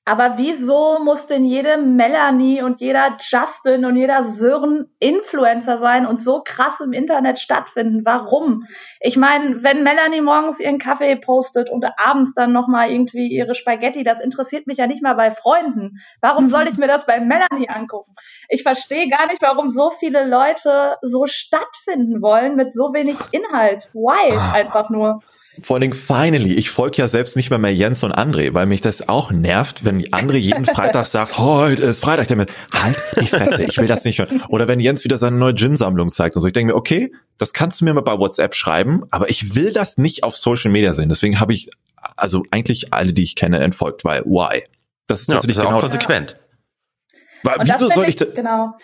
Aber 0.08 0.38
wieso 0.38 1.00
muss 1.04 1.28
denn 1.28 1.44
jede 1.44 1.76
Melanie 1.76 2.62
und 2.62 2.80
jeder 2.80 3.18
Justin 3.20 3.84
und 3.84 3.98
jeder 3.98 4.24
Sören 4.24 4.90
Influencer 5.00 5.80
sein 5.80 6.06
und 6.06 6.22
so 6.22 6.42
krass 6.46 6.80
im 6.80 6.94
Internet 6.94 7.40
stattfinden? 7.40 8.06
Warum? 8.06 8.66
Ich 9.02 9.18
meine, 9.18 9.64
wenn 9.64 9.84
Melanie 9.84 10.22
morgens 10.22 10.62
ihren 10.62 10.78
Kaffee 10.78 11.18
postet 11.18 11.70
und 11.70 11.86
abends 11.98 12.34
dann 12.34 12.54
nochmal 12.54 12.90
irgendwie 12.90 13.28
ihre 13.28 13.54
Spaghetti, 13.54 14.06
das 14.06 14.22
interessiert 14.22 14.66
mich 14.66 14.78
ja 14.78 14.88
nicht 14.88 15.04
mal 15.04 15.16
bei 15.16 15.30
Freunden. 15.30 16.00
Warum 16.22 16.48
soll 16.48 16.70
ich 16.70 16.78
mir 16.78 16.88
das 16.88 17.06
bei 17.06 17.20
Melanie 17.20 17.68
angucken? 17.68 18.16
Ich 18.48 18.64
verstehe 18.64 19.10
gar 19.10 19.28
nicht, 19.28 19.42
warum 19.42 19.70
so 19.70 19.90
viele 19.90 20.26
Leute 20.26 20.96
so 21.02 21.26
stattfinden 21.28 22.22
wollen 22.22 22.56
mit 22.56 22.74
so 22.74 22.94
wenig 22.94 23.18
Inhalt. 23.32 23.90
Why? 23.92 24.38
Ah. 24.38 24.54
Einfach 24.54 24.90
nur. 24.90 25.20
Vor 25.62 25.76
allen 25.76 25.82
Dingen, 25.82 25.94
finally, 25.94 26.54
ich 26.54 26.70
folge 26.70 26.98
ja 26.98 27.08
selbst 27.08 27.36
nicht 27.36 27.50
mehr 27.50 27.60
mehr 27.60 27.74
Jens 27.74 28.04
und 28.04 28.14
André, 28.14 28.54
weil 28.54 28.66
mich 28.66 28.82
das 28.82 29.08
auch 29.10 29.32
nervt, 29.32 29.86
wenn 29.86 30.04
André 30.08 30.38
jeden 30.38 30.66
Freitag 30.76 31.08
sagt, 31.08 31.38
heute 31.38 31.84
ist 31.84 32.00
Freitag, 32.00 32.28
der 32.28 32.38
mit, 32.38 32.52
halt 32.74 32.98
die 33.20 33.28
Fresse, 33.28 33.64
ich 33.64 33.78
will 33.78 33.88
das 33.88 34.04
nicht 34.04 34.20
hören. 34.20 34.42
Oder 34.50 34.68
wenn 34.68 34.80
Jens 34.80 35.04
wieder 35.04 35.18
seine 35.18 35.38
neue 35.38 35.56
Gin-Sammlung 35.56 36.12
zeigt 36.12 36.36
und 36.36 36.42
so. 36.42 36.48
Ich 36.48 36.54
denke 36.54 36.74
mir, 36.74 36.78
okay, 36.78 37.12
das 37.38 37.54
kannst 37.54 37.82
du 37.82 37.86
mir 37.86 37.94
mal 37.94 38.02
bei 38.02 38.18
WhatsApp 38.18 38.56
schreiben, 38.56 39.04
aber 39.10 39.30
ich 39.30 39.56
will 39.56 39.72
das 39.72 39.98
nicht 39.98 40.24
auf 40.24 40.36
Social 40.36 40.72
Media 40.72 40.94
sehen. 40.94 41.10
Deswegen 41.10 41.40
habe 41.40 41.54
ich 41.54 41.70
also 42.16 42.44
eigentlich 42.52 42.94
alle, 42.94 43.14
die 43.14 43.24
ich 43.24 43.36
kenne, 43.36 43.60
entfolgt, 43.60 44.06
weil 44.06 44.24
why? 44.26 44.64
Das 45.08 45.22
ist 45.22 45.30
Ja, 45.32 45.40
ist 45.40 45.48
ja 45.48 45.64
genau 45.64 45.78
auch 45.78 45.82
konsequent. 45.82 46.38
Das 47.44 47.56
wieso 47.82 47.90
soll 47.90 48.08
ich, 48.10 48.16
da, 48.16 48.26
genau. 48.26 48.78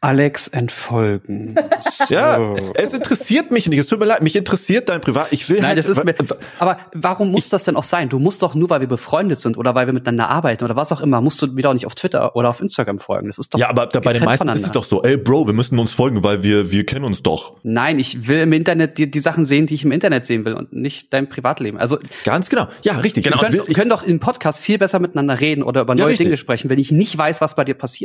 Alex 0.00 0.48
entfolgen. 0.48 1.56
ja, 2.08 2.36
So. 2.36 2.72
es 2.74 2.92
interessiert 2.92 3.50
mich 3.50 3.68
nicht. 3.68 3.78
Es 3.78 3.86
tut 3.86 3.98
mir 3.98 4.06
leid, 4.06 4.22
mich 4.22 4.36
interessiert 4.36 4.88
dein 4.88 5.00
Privat. 5.00 5.28
Ich 5.30 5.48
will 5.48 5.58
Nein, 5.58 5.68
halt, 5.68 5.78
das 5.78 5.88
ist 5.88 6.04
mir, 6.04 6.14
aber 6.58 6.78
warum 6.94 7.30
muss 7.30 7.48
das 7.48 7.64
denn 7.64 7.76
auch 7.76 7.82
sein? 7.82 8.08
Du 8.08 8.18
musst 8.18 8.42
doch 8.42 8.54
nur, 8.54 8.70
weil 8.70 8.80
wir 8.80 8.88
befreundet 8.88 9.40
sind 9.40 9.56
oder 9.56 9.74
weil 9.74 9.86
wir 9.86 9.92
miteinander 9.92 10.28
arbeiten 10.28 10.64
oder 10.64 10.76
was 10.76 10.92
auch 10.92 11.00
immer, 11.00 11.20
musst 11.20 11.40
du 11.42 11.46
mir 11.48 11.62
doch 11.62 11.74
nicht 11.74 11.86
auf 11.86 11.94
Twitter 11.94 12.36
oder 12.36 12.50
auf 12.50 12.60
Instagram 12.60 12.98
folgen. 12.98 13.28
Das 13.28 13.38
ist 13.38 13.54
doch 13.54 13.58
Ja, 13.58 13.68
aber 13.68 13.86
da, 13.86 14.00
bei 14.00 14.12
den 14.12 14.24
meisten 14.24 14.48
ist 14.50 14.64
es 14.64 14.72
doch 14.72 14.84
so, 14.84 15.02
ey 15.02 15.16
Bro, 15.16 15.46
wir 15.46 15.54
müssen 15.54 15.78
uns 15.78 15.92
folgen, 15.92 16.22
weil 16.22 16.42
wir, 16.42 16.70
wir 16.70 16.84
kennen 16.86 17.04
uns 17.04 17.22
doch. 17.22 17.54
Nein, 17.62 17.98
ich 17.98 18.26
will 18.28 18.40
im 18.40 18.52
Internet 18.52 18.98
die, 18.98 19.10
die 19.10 19.20
Sachen 19.20 19.44
sehen, 19.44 19.66
die 19.66 19.74
ich 19.74 19.84
im 19.84 19.92
Internet 19.92 20.24
sehen 20.24 20.44
will 20.44 20.54
und 20.54 20.72
nicht 20.72 21.12
dein 21.12 21.28
Privatleben. 21.28 21.78
Also 21.78 21.98
Ganz 22.24 22.48
genau. 22.48 22.68
Ja, 22.82 22.98
richtig. 22.98 23.24
Genau. 23.24 23.36
Ich 23.36 23.42
wir 23.42 23.48
können, 23.50 23.68
wir 23.68 23.74
können 23.74 23.90
doch 23.90 24.02
im 24.02 24.20
Podcast 24.20 24.60
viel 24.60 24.78
besser 24.78 24.98
miteinander 24.98 25.40
reden 25.40 25.62
oder 25.62 25.82
über 25.82 25.94
Ja, 25.94 26.04
neue 26.04 26.10
richtig. 26.12 26.26
Dinge 26.26 26.36
sprechen, 26.36 26.70
wenn 26.70 26.78
ich 26.78 26.90
nicht 26.92 27.16
weiß, 27.16 27.40
was 27.40 27.56
bei 27.56 27.64
dir 27.64 27.74
passiert. 27.74 27.99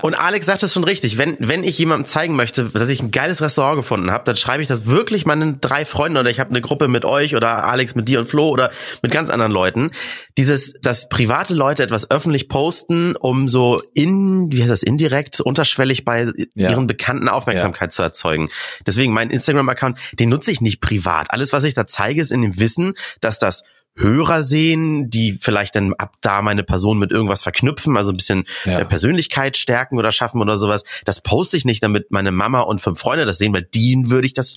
Und 0.00 0.14
Alex 0.14 0.46
sagt 0.46 0.62
es 0.62 0.72
schon 0.72 0.84
richtig. 0.84 1.18
Wenn, 1.18 1.36
wenn 1.38 1.62
ich 1.64 1.76
jemandem 1.76 2.06
zeigen 2.06 2.34
möchte, 2.34 2.64
dass 2.70 2.88
ich 2.88 3.02
ein 3.02 3.10
geiles 3.10 3.42
Restaurant 3.42 3.76
gefunden 3.76 4.10
habe, 4.10 4.24
dann 4.24 4.36
schreibe 4.36 4.62
ich 4.62 4.68
das 4.68 4.86
wirklich 4.86 5.26
meinen 5.26 5.60
drei 5.60 5.84
Freunden 5.84 6.16
oder 6.16 6.30
ich 6.30 6.40
habe 6.40 6.48
eine 6.48 6.62
Gruppe 6.62 6.88
mit 6.88 7.04
euch 7.04 7.36
oder 7.36 7.64
Alex 7.66 7.94
mit 7.94 8.08
dir 8.08 8.20
und 8.20 8.26
Flo 8.26 8.48
oder 8.48 8.70
mit 9.02 9.12
ganz 9.12 9.28
anderen 9.28 9.52
Leuten. 9.52 9.90
Dieses, 10.38 10.72
dass 10.80 11.10
private 11.10 11.52
Leute 11.52 11.82
etwas 11.82 12.10
öffentlich 12.10 12.48
posten, 12.48 13.16
um 13.16 13.48
so 13.48 13.82
in, 13.92 14.50
wie 14.50 14.62
heißt 14.62 14.70
das, 14.70 14.82
indirekt, 14.82 15.40
unterschwellig 15.42 16.06
bei 16.06 16.32
Ja. 16.54 16.70
ihren 16.70 16.86
Bekannten 16.86 17.28
Aufmerksamkeit 17.28 17.92
zu 17.92 18.02
erzeugen. 18.02 18.48
Deswegen 18.86 19.12
mein 19.12 19.28
Instagram-Account, 19.28 19.98
den 20.18 20.30
nutze 20.30 20.52
ich 20.52 20.62
nicht 20.62 20.80
privat. 20.80 21.30
Alles, 21.30 21.52
was 21.52 21.64
ich 21.64 21.74
da 21.74 21.86
zeige, 21.86 22.22
ist 22.22 22.32
in 22.32 22.40
dem 22.40 22.58
Wissen, 22.58 22.94
dass 23.20 23.38
das 23.38 23.62
Hörer 23.96 24.42
sehen, 24.42 25.10
die 25.10 25.32
vielleicht 25.32 25.76
dann 25.76 25.92
ab 25.94 26.16
da 26.22 26.40
meine 26.42 26.62
Person 26.62 26.98
mit 26.98 27.10
irgendwas 27.10 27.42
verknüpfen, 27.42 27.96
also 27.96 28.10
ein 28.10 28.16
bisschen 28.16 28.44
Ja. 28.64 28.78
äh, 28.80 28.84
Persönlichkeit 28.84 29.56
stärken 29.56 29.98
oder 29.98 30.12
schaffen 30.12 30.40
oder 30.40 30.56
sowas. 30.56 30.84
Das 31.04 31.20
poste 31.20 31.56
ich 31.56 31.64
nicht, 31.64 31.82
damit 31.82 32.10
meine 32.10 32.32
Mama 32.32 32.60
und 32.62 32.80
fünf 32.80 33.00
Freunde 33.00 33.26
das 33.26 33.38
sehen, 33.38 33.52
weil 33.52 33.62
denen 33.62 34.10
würde 34.10 34.26
ich 34.26 34.32
das 34.32 34.56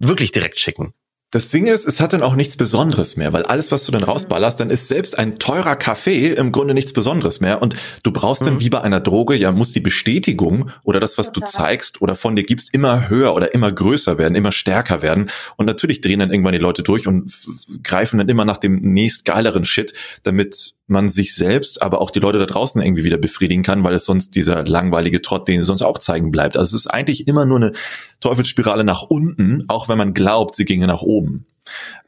wirklich 0.00 0.32
direkt 0.32 0.58
schicken. 0.58 0.92
Das 1.34 1.48
Ding 1.48 1.66
ist, 1.66 1.84
es 1.84 1.98
hat 1.98 2.12
dann 2.12 2.22
auch 2.22 2.36
nichts 2.36 2.56
Besonderes 2.56 3.16
mehr, 3.16 3.32
weil 3.32 3.42
alles, 3.42 3.72
was 3.72 3.84
du 3.84 3.90
dann 3.90 4.04
rausballerst, 4.04 4.60
dann 4.60 4.70
ist 4.70 4.86
selbst 4.86 5.18
ein 5.18 5.40
teurer 5.40 5.74
Kaffee 5.74 6.30
im 6.30 6.52
Grunde 6.52 6.74
nichts 6.74 6.92
Besonderes 6.92 7.40
mehr. 7.40 7.60
Und 7.60 7.74
du 8.04 8.12
brauchst 8.12 8.46
dann 8.46 8.54
Mhm. 8.54 8.60
wie 8.60 8.70
bei 8.70 8.82
einer 8.82 9.00
Droge, 9.00 9.34
ja, 9.34 9.50
muss 9.50 9.72
die 9.72 9.80
Bestätigung 9.80 10.70
oder 10.84 11.00
das, 11.00 11.18
was 11.18 11.32
du 11.32 11.40
zeigst 11.40 12.00
oder 12.00 12.14
von 12.14 12.36
dir 12.36 12.44
gibst, 12.44 12.72
immer 12.72 13.08
höher 13.08 13.34
oder 13.34 13.52
immer 13.52 13.72
größer 13.72 14.16
werden, 14.16 14.36
immer 14.36 14.52
stärker 14.52 15.02
werden. 15.02 15.28
Und 15.56 15.66
natürlich 15.66 16.00
drehen 16.00 16.20
dann 16.20 16.30
irgendwann 16.30 16.52
die 16.52 16.60
Leute 16.60 16.84
durch 16.84 17.08
und 17.08 17.32
greifen 17.82 18.18
dann 18.18 18.28
immer 18.28 18.44
nach 18.44 18.58
dem 18.58 18.80
nächst 18.80 19.24
geileren 19.24 19.64
Shit, 19.64 19.92
damit 20.22 20.74
man 20.86 21.08
sich 21.08 21.34
selbst, 21.34 21.80
aber 21.82 22.00
auch 22.00 22.10
die 22.10 22.20
Leute 22.20 22.38
da 22.38 22.46
draußen 22.46 22.80
irgendwie 22.82 23.04
wieder 23.04 23.16
befriedigen 23.16 23.62
kann, 23.62 23.82
weil 23.84 23.94
es 23.94 24.04
sonst 24.04 24.34
dieser 24.34 24.64
langweilige 24.64 25.22
Trott, 25.22 25.48
den 25.48 25.60
sie 25.60 25.66
sonst 25.66 25.82
auch 25.82 25.98
zeigen 25.98 26.30
bleibt. 26.30 26.56
Also 26.56 26.76
es 26.76 26.84
ist 26.84 26.90
eigentlich 26.90 27.26
immer 27.26 27.46
nur 27.46 27.56
eine 27.56 27.72
Teufelsspirale 28.20 28.84
nach 28.84 29.02
unten, 29.02 29.64
auch 29.68 29.88
wenn 29.88 29.98
man 29.98 30.12
glaubt, 30.14 30.54
sie 30.56 30.64
ginge 30.64 30.86
nach 30.86 31.02
oben. 31.02 31.46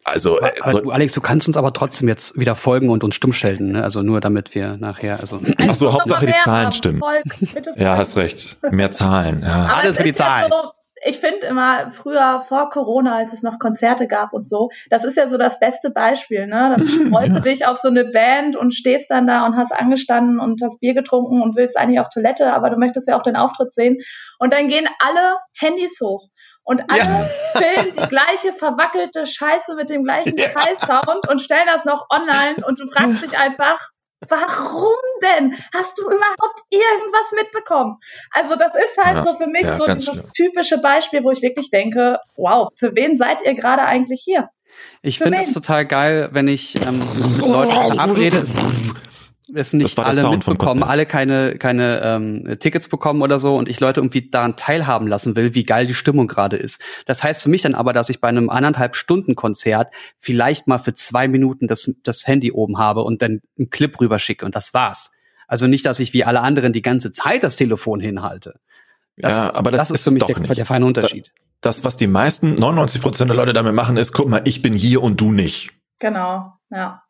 Also 0.05 0.39
äh, 0.41 0.53
Aber 0.61 0.73
so- 0.75 0.81
du, 0.81 0.91
Alex, 0.91 1.15
du 1.15 1.21
kannst 1.23 1.49
uns 1.49 1.57
aber 1.57 1.73
trotzdem 1.73 2.07
jetzt 2.09 2.39
wieder 2.39 2.55
folgen 2.55 2.91
und 2.91 3.03
uns 3.03 3.15
stumm 3.15 3.33
stellen, 3.33 3.73
ne? 3.73 3.83
Also 3.83 4.03
nur 4.03 4.21
damit 4.21 4.55
wir 4.55 4.77
nachher, 4.77 5.19
also 5.21 5.41
Ach 5.67 5.75
so, 5.75 5.87
Noch 5.87 5.95
Hauptsache 5.95 6.27
die 6.27 6.35
Zahlen 6.45 6.73
stimmen. 6.73 7.03
Ja, 7.77 7.97
hast 7.97 8.17
recht. 8.17 8.59
Mehr 8.71 8.93
Zahlen. 8.93 9.41
Ja. 9.43 9.65
Aber 9.65 9.77
Alles 9.79 9.91
es 9.93 9.97
für 9.97 10.03
die 10.05 10.11
ist 10.11 10.19
ja 10.21 10.27
Zahlen. 10.27 10.53
So, 10.53 10.71
ich 11.07 11.19
finde 11.21 11.47
immer 11.47 11.91
früher 11.91 12.41
vor 12.41 12.71
Corona, 12.71 13.17
als 13.17 13.33
es 13.33 13.43
noch 13.43 13.59
Konzerte 13.59 14.07
gab 14.09 14.33
und 14.33 14.47
so, 14.47 14.71
das 14.91 15.05
ist 15.05 15.17
ja 15.17 15.29
so 15.29 15.39
das 15.39 15.59
beste 15.59 15.91
Beispiel, 15.91 16.47
ne? 16.47 16.77
Da 16.77 16.85
freust 17.11 17.37
du 17.37 17.41
dich 17.41 17.67
auf 17.67 17.79
so 17.79 17.89
eine 17.89 18.05
Band 18.05 18.57
und 18.57 18.75
stehst 18.75 19.11
dann 19.11 19.27
da 19.27 19.47
und 19.47 19.57
hast 19.57 19.73
angestanden 19.73 20.41
und 20.41 20.61
hast 20.63 20.81
Bier 20.81 20.95
getrunken 20.95 21.41
und 21.43 21.57
willst 21.57 21.77
eigentlich 21.79 22.01
auf 22.01 22.09
Toilette, 22.09 22.53
aber 22.53 22.71
du 22.71 22.77
möchtest 22.77 23.09
ja 23.09 23.17
auch 23.19 23.23
den 23.23 23.37
Auftritt 23.37 23.73
sehen. 23.75 23.99
Und 24.39 24.53
dann 24.53 24.69
gehen 24.69 24.87
alle 24.99 25.37
Handys 25.59 26.01
hoch. 26.03 26.29
Und 26.69 26.83
alle 26.91 26.99
Ja. 26.99 27.21
filmen 27.57 27.95
die 27.97 28.09
gleiche 28.09 28.53
verwackelte 28.53 29.25
Scheiße 29.25 29.77
mit 29.77 29.89
dem 29.89 30.03
gleichen 30.03 30.37
Ja. 30.37 30.49
Scheiß-Sound 30.51 31.29
und 31.31 31.41
stellen 31.41 31.67
das 31.67 31.85
noch 31.85 32.07
online 32.11 32.57
und 32.67 32.81
du 32.81 32.87
fragst 32.91 33.23
dich 33.23 33.39
einfach, 33.39 33.91
warum 34.29 34.97
denn? 35.23 35.55
Hast 35.75 35.99
du 35.99 36.05
überhaupt 36.05 36.61
irgendwas 36.71 37.33
mitbekommen? 37.35 37.97
Also 38.31 38.57
das 38.57 38.73
ist 38.75 38.97
halt 39.03 39.17
Ja. 39.19 39.23
so 39.25 39.35
für 39.35 39.47
mich 39.47 39.63
Ja, 39.63 39.79
so 39.79 39.87
dieses 39.87 40.05
schlimm. 40.05 40.33
typische 40.35 40.79
Beispiel, 40.79 41.23
wo 41.25 41.31
ich 41.31 41.43
wirklich 41.43 41.71
denke, 41.71 42.19
wow, 42.37 42.69
für 42.77 42.95
wen 42.95 43.17
seid 43.17 43.43
ihr 43.43 43.55
gerade 43.55 43.83
eigentlich 43.83 44.23
hier? 44.25 44.49
ich 45.03 45.19
finde 45.19 45.39
es 45.39 45.55
total 45.55 45.87
geil, 45.87 46.29
wenn 46.33 46.49
ich 46.49 46.75
ähm, 46.77 47.01
Leute 47.41 47.73
verabrede. 47.73 48.45
Es, 49.57 49.73
nicht 49.73 49.99
alle 49.99 50.29
mitbekommen, 50.29 50.83
alle 50.83 51.07
keine, 51.07 51.57
keine 51.59 52.01
ähm, 52.03 52.57
Tickets 52.59 52.89
bekommen 52.89 53.23
oder 53.23 53.39
so 53.39 53.57
und 53.57 53.69
ich 53.69 53.81
Leute 53.81 54.01
irgendwie 54.01 54.29
daran 54.29 54.57
teilhaben 54.57 55.09
lassen 55.09 55.37
will, 55.37 55.55
wie 55.55 55.65
geil 55.65 55.87
die 55.87 55.95
Stimmung 55.95 56.29
gerade 56.29 56.57
ist. 56.57 56.83
Das 57.07 57.25
heißt 57.25 57.43
für 57.43 57.49
mich 57.49 57.63
dann 57.63 57.75
aber, 57.75 57.93
dass 57.93 58.09
ich 58.11 58.21
bei 58.21 58.29
einem 58.29 58.51
anderthalb 58.51 58.97
Stunden 58.97 59.35
Konzert 59.35 59.93
vielleicht 60.19 60.67
mal 60.67 60.79
für 60.79 60.95
zwei 60.95 61.29
Minuten 61.29 61.67
das, 61.67 61.91
das 62.03 62.27
Handy 62.27 62.53
oben 62.53 62.79
habe 62.79 63.03
und 63.03 63.23
dann 63.23 63.41
einen 63.59 63.71
Clip 63.71 63.99
rüberschicke 64.01 64.45
und 64.45 64.55
das 64.55 64.75
war's. 64.75 65.13
Also 65.49 65.67
nicht, 65.67 65.87
dass 65.87 66.01
ich 66.01 66.13
wie 66.13 66.25
alle 66.25 66.41
anderen 66.41 66.73
die 66.73 66.83
ganze 66.83 67.13
Zeit 67.13 67.45
das 67.45 67.57
Telefon 67.57 68.01
hinhalte. 68.01 68.61
Das, 69.17 69.37
ja, 69.37 69.55
aber 69.55 69.71
das, 69.71 69.91
ist 69.91 70.05
für 70.05 70.11
mich 70.11 70.21
doch 70.21 70.29
der, 70.29 70.41
nicht. 70.41 70.57
der 70.57 70.67
feine 70.67 70.85
Unterschied. 70.85 71.33
Das, 71.63 71.85
was 71.85 71.97
die 71.97 72.07
meisten, 72.07 72.55
99 72.55 73.01
Prozent 73.01 73.31
der 73.31 73.37
Leute 73.37 73.53
damit 73.53 73.75
machen, 73.75 73.97
ist, 73.97 74.13
guck 74.13 74.29
mal, 74.29 74.43
ich 74.45 74.61
bin 74.61 74.75
hier 74.75 75.03
und 75.03 75.21
du 75.21 75.33
nicht. 75.33 75.71
Genau, 75.99 76.53
ja. 76.71 77.03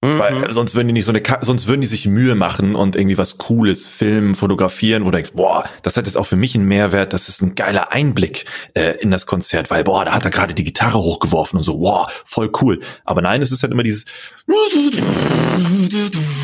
Mhm. 0.00 0.18
Weil 0.20 0.52
sonst 0.52 0.76
würden 0.76 0.86
die 0.86 0.92
nicht 0.92 1.06
so 1.06 1.10
eine, 1.10 1.20
Ka- 1.20 1.40
sonst 1.42 1.66
würden 1.66 1.80
die 1.80 1.88
sich 1.88 2.06
Mühe 2.06 2.36
machen 2.36 2.76
und 2.76 2.94
irgendwie 2.94 3.18
was 3.18 3.36
Cooles 3.36 3.88
filmen, 3.88 4.36
fotografieren, 4.36 5.02
wo 5.04 5.10
du 5.10 5.16
denkst, 5.16 5.32
boah, 5.34 5.64
das 5.82 5.96
hat 5.96 6.06
jetzt 6.06 6.16
auch 6.16 6.26
für 6.26 6.36
mich 6.36 6.54
einen 6.54 6.66
Mehrwert, 6.66 7.12
das 7.12 7.28
ist 7.28 7.42
ein 7.42 7.56
geiler 7.56 7.90
Einblick 7.90 8.44
äh, 8.74 8.92
in 9.00 9.10
das 9.10 9.26
Konzert, 9.26 9.70
weil 9.70 9.82
boah, 9.82 10.04
da 10.04 10.12
hat 10.12 10.24
er 10.24 10.30
gerade 10.30 10.54
die 10.54 10.62
Gitarre 10.62 10.98
hochgeworfen 10.98 11.56
und 11.58 11.64
so, 11.64 11.80
wow, 11.80 12.08
voll 12.24 12.48
cool. 12.62 12.78
Aber 13.04 13.22
nein, 13.22 13.42
es 13.42 13.50
ist 13.50 13.62
halt 13.64 13.72
immer 13.72 13.82
dieses, 13.82 14.04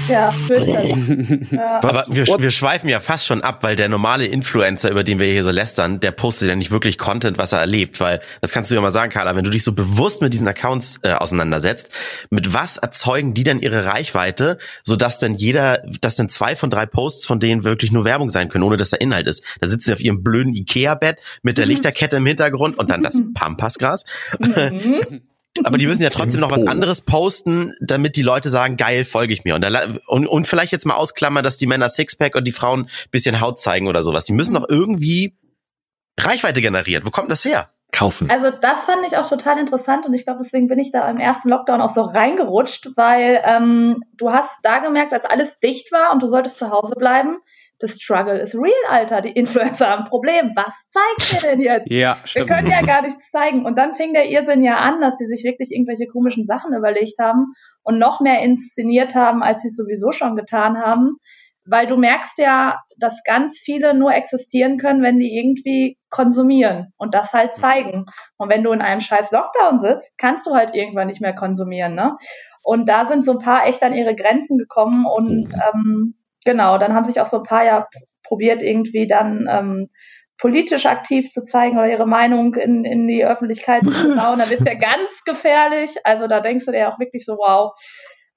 Ja, 0.08 0.30
fürchterlich. 0.30 1.50
ja. 1.50 1.80
Aber 1.82 2.04
wir, 2.08 2.26
wir 2.26 2.50
schweifen 2.50 2.88
ja 2.88 3.00
fast 3.00 3.26
schon 3.26 3.42
ab, 3.42 3.62
weil 3.62 3.76
der 3.76 3.88
normale 3.88 4.26
Influencer, 4.26 4.90
über 4.90 5.04
den 5.04 5.18
wir 5.18 5.26
hier 5.26 5.44
so 5.44 5.50
lästern, 5.50 6.00
der 6.00 6.12
postet 6.12 6.48
ja 6.48 6.56
nicht 6.56 6.70
wirklich 6.70 6.98
Content, 6.98 7.38
was 7.38 7.52
er 7.52 7.60
erlebt, 7.60 8.00
weil 8.00 8.20
das 8.40 8.52
kannst 8.52 8.70
du 8.70 8.74
ja 8.74 8.80
mal 8.80 8.90
sagen, 8.90 9.10
Carla, 9.10 9.36
wenn 9.36 9.44
du 9.44 9.50
dich 9.50 9.64
so 9.64 9.72
bewusst 9.72 10.20
mit 10.22 10.32
diesen 10.32 10.48
Accounts 10.48 11.00
äh, 11.02 11.12
auseinandersetzt, 11.12 11.90
mit 12.30 12.52
was 12.52 12.76
erzeugen 12.76 13.34
die 13.34 13.44
denn 13.44 13.60
ihre 13.60 13.86
Reichweite, 13.86 14.58
sodass 14.82 15.18
denn 15.18 15.34
jeder, 15.34 15.82
dass 16.00 16.16
denn 16.16 16.28
zwei 16.28 16.56
von 16.56 16.70
drei 16.70 16.86
Posts 16.86 17.26
von 17.26 17.40
denen 17.40 17.64
wirklich 17.64 17.92
nur 17.92 18.04
Werbung 18.04 18.30
sein 18.30 18.48
können, 18.48 18.64
ohne 18.64 18.76
dass 18.76 18.90
da 18.90 18.96
Inhalt 18.96 19.26
ist. 19.26 19.42
Da 19.60 19.68
sitzen 19.68 19.86
sie 19.86 19.92
auf 19.92 20.00
ihrem 20.00 20.22
blöden 20.22 20.54
Ikea-Bett 20.54 21.20
mit 21.42 21.58
der 21.58 21.66
Lichterkette 21.66 22.16
im 22.16 22.26
Hintergrund 22.26 22.78
und 22.78 22.90
dann 22.90 23.02
das 23.02 23.20
Pampasgras. 23.34 24.04
Aber 25.62 25.78
die 25.78 25.86
müssen 25.86 26.02
ja 26.02 26.10
trotzdem 26.10 26.40
noch 26.40 26.50
was 26.50 26.66
anderes 26.66 27.00
posten, 27.00 27.72
damit 27.80 28.16
die 28.16 28.22
Leute 28.22 28.50
sagen, 28.50 28.76
geil, 28.76 29.04
folge 29.04 29.32
ich 29.32 29.44
mir. 29.44 29.54
Und, 29.54 29.60
da, 29.60 29.70
und, 30.08 30.26
und 30.26 30.46
vielleicht 30.48 30.72
jetzt 30.72 30.84
mal 30.84 30.96
ausklammern, 30.96 31.44
dass 31.44 31.56
die 31.56 31.68
Männer 31.68 31.88
Sixpack 31.88 32.34
und 32.34 32.44
die 32.44 32.52
Frauen 32.52 32.90
bisschen 33.12 33.40
Haut 33.40 33.60
zeigen 33.60 33.86
oder 33.86 34.02
sowas. 34.02 34.24
Die 34.24 34.32
müssen 34.32 34.54
doch 34.54 34.68
irgendwie 34.68 35.36
Reichweite 36.18 36.60
generieren. 36.60 37.06
Wo 37.06 37.10
kommt 37.10 37.30
das 37.30 37.44
her? 37.44 37.70
kaufen. 37.94 38.28
Also 38.28 38.50
das 38.50 38.84
fand 38.84 39.06
ich 39.06 39.16
auch 39.16 39.28
total 39.28 39.58
interessant 39.58 40.04
und 40.04 40.14
ich 40.14 40.24
glaube, 40.24 40.40
deswegen 40.42 40.68
bin 40.68 40.78
ich 40.78 40.90
da 40.90 41.08
im 41.08 41.18
ersten 41.18 41.48
Lockdown 41.48 41.80
auch 41.80 41.90
so 41.90 42.02
reingerutscht, 42.02 42.90
weil 42.96 43.40
ähm, 43.44 44.02
du 44.14 44.32
hast 44.32 44.50
da 44.62 44.80
gemerkt, 44.80 45.12
als 45.12 45.24
alles 45.24 45.60
dicht 45.60 45.92
war 45.92 46.12
und 46.12 46.22
du 46.22 46.28
solltest 46.28 46.58
zu 46.58 46.70
Hause 46.70 46.94
bleiben, 46.96 47.38
the 47.80 47.88
struggle 47.88 48.38
is 48.40 48.54
real, 48.54 48.72
Alter. 48.88 49.20
Die 49.20 49.32
Influencer 49.32 49.88
haben 49.88 50.04
ein 50.04 50.08
Problem. 50.08 50.52
Was 50.54 50.88
zeigt 50.88 51.32
ihr 51.34 51.50
denn 51.50 51.60
jetzt? 51.60 51.86
Ja, 51.90 52.16
Wir 52.22 52.26
stimmt. 52.26 52.48
können 52.50 52.70
ja 52.70 52.82
gar 52.82 53.02
nichts 53.02 53.30
zeigen. 53.30 53.64
Und 53.64 53.76
dann 53.78 53.94
fing 53.94 54.14
der 54.14 54.28
Irrsinn 54.28 54.62
ja 54.62 54.76
an, 54.76 55.00
dass 55.00 55.16
die 55.16 55.26
sich 55.26 55.44
wirklich 55.44 55.72
irgendwelche 55.72 56.06
komischen 56.06 56.46
Sachen 56.46 56.74
überlegt 56.74 57.18
haben 57.18 57.52
und 57.82 57.98
noch 57.98 58.20
mehr 58.20 58.40
inszeniert 58.42 59.14
haben, 59.14 59.42
als 59.42 59.62
sie 59.62 59.68
es 59.68 59.76
sowieso 59.76 60.12
schon 60.12 60.36
getan 60.36 60.78
haben. 60.78 61.16
Weil 61.66 61.86
du 61.86 61.96
merkst 61.96 62.38
ja, 62.38 62.78
dass 62.98 63.22
ganz 63.24 63.58
viele 63.58 63.94
nur 63.94 64.12
existieren 64.12 64.76
können, 64.76 65.02
wenn 65.02 65.18
die 65.18 65.34
irgendwie 65.36 65.96
konsumieren 66.10 66.92
und 66.98 67.14
das 67.14 67.32
halt 67.32 67.54
zeigen. 67.54 68.04
Und 68.36 68.50
wenn 68.50 68.62
du 68.62 68.70
in 68.72 68.82
einem 68.82 69.00
scheiß 69.00 69.30
Lockdown 69.30 69.78
sitzt, 69.78 70.18
kannst 70.18 70.46
du 70.46 70.54
halt 70.54 70.74
irgendwann 70.74 71.06
nicht 71.06 71.22
mehr 71.22 71.34
konsumieren, 71.34 71.94
ne? 71.94 72.16
Und 72.62 72.88
da 72.88 73.06
sind 73.06 73.24
so 73.24 73.32
ein 73.32 73.38
paar 73.44 73.66
echt 73.66 73.82
an 73.82 73.94
ihre 73.94 74.14
Grenzen 74.14 74.56
gekommen 74.58 75.04
und 75.06 75.52
ähm, 75.52 76.14
genau, 76.44 76.78
dann 76.78 76.94
haben 76.94 77.04
sich 77.04 77.20
auch 77.20 77.26
so 77.26 77.38
ein 77.38 77.42
paar 77.42 77.64
ja 77.64 77.86
probiert, 78.22 78.62
irgendwie 78.62 79.06
dann 79.06 79.46
ähm, 79.50 79.90
politisch 80.38 80.86
aktiv 80.86 81.30
zu 81.30 81.42
zeigen 81.44 81.78
oder 81.78 81.88
ihre 81.88 82.06
Meinung 82.06 82.54
in, 82.54 82.84
in 82.84 83.06
die 83.06 83.24
Öffentlichkeit 83.24 83.84
zu 83.84 83.90
bauen. 84.16 84.38
Da 84.38 84.50
wird's 84.50 84.64
ja 84.66 84.74
ganz 84.74 85.24
gefährlich. 85.24 85.90
Also 86.04 86.26
da 86.26 86.40
denkst 86.40 86.66
du 86.66 86.72
dir 86.72 86.88
auch 86.92 86.98
wirklich 86.98 87.24
so, 87.24 87.34
wow, 87.34 87.72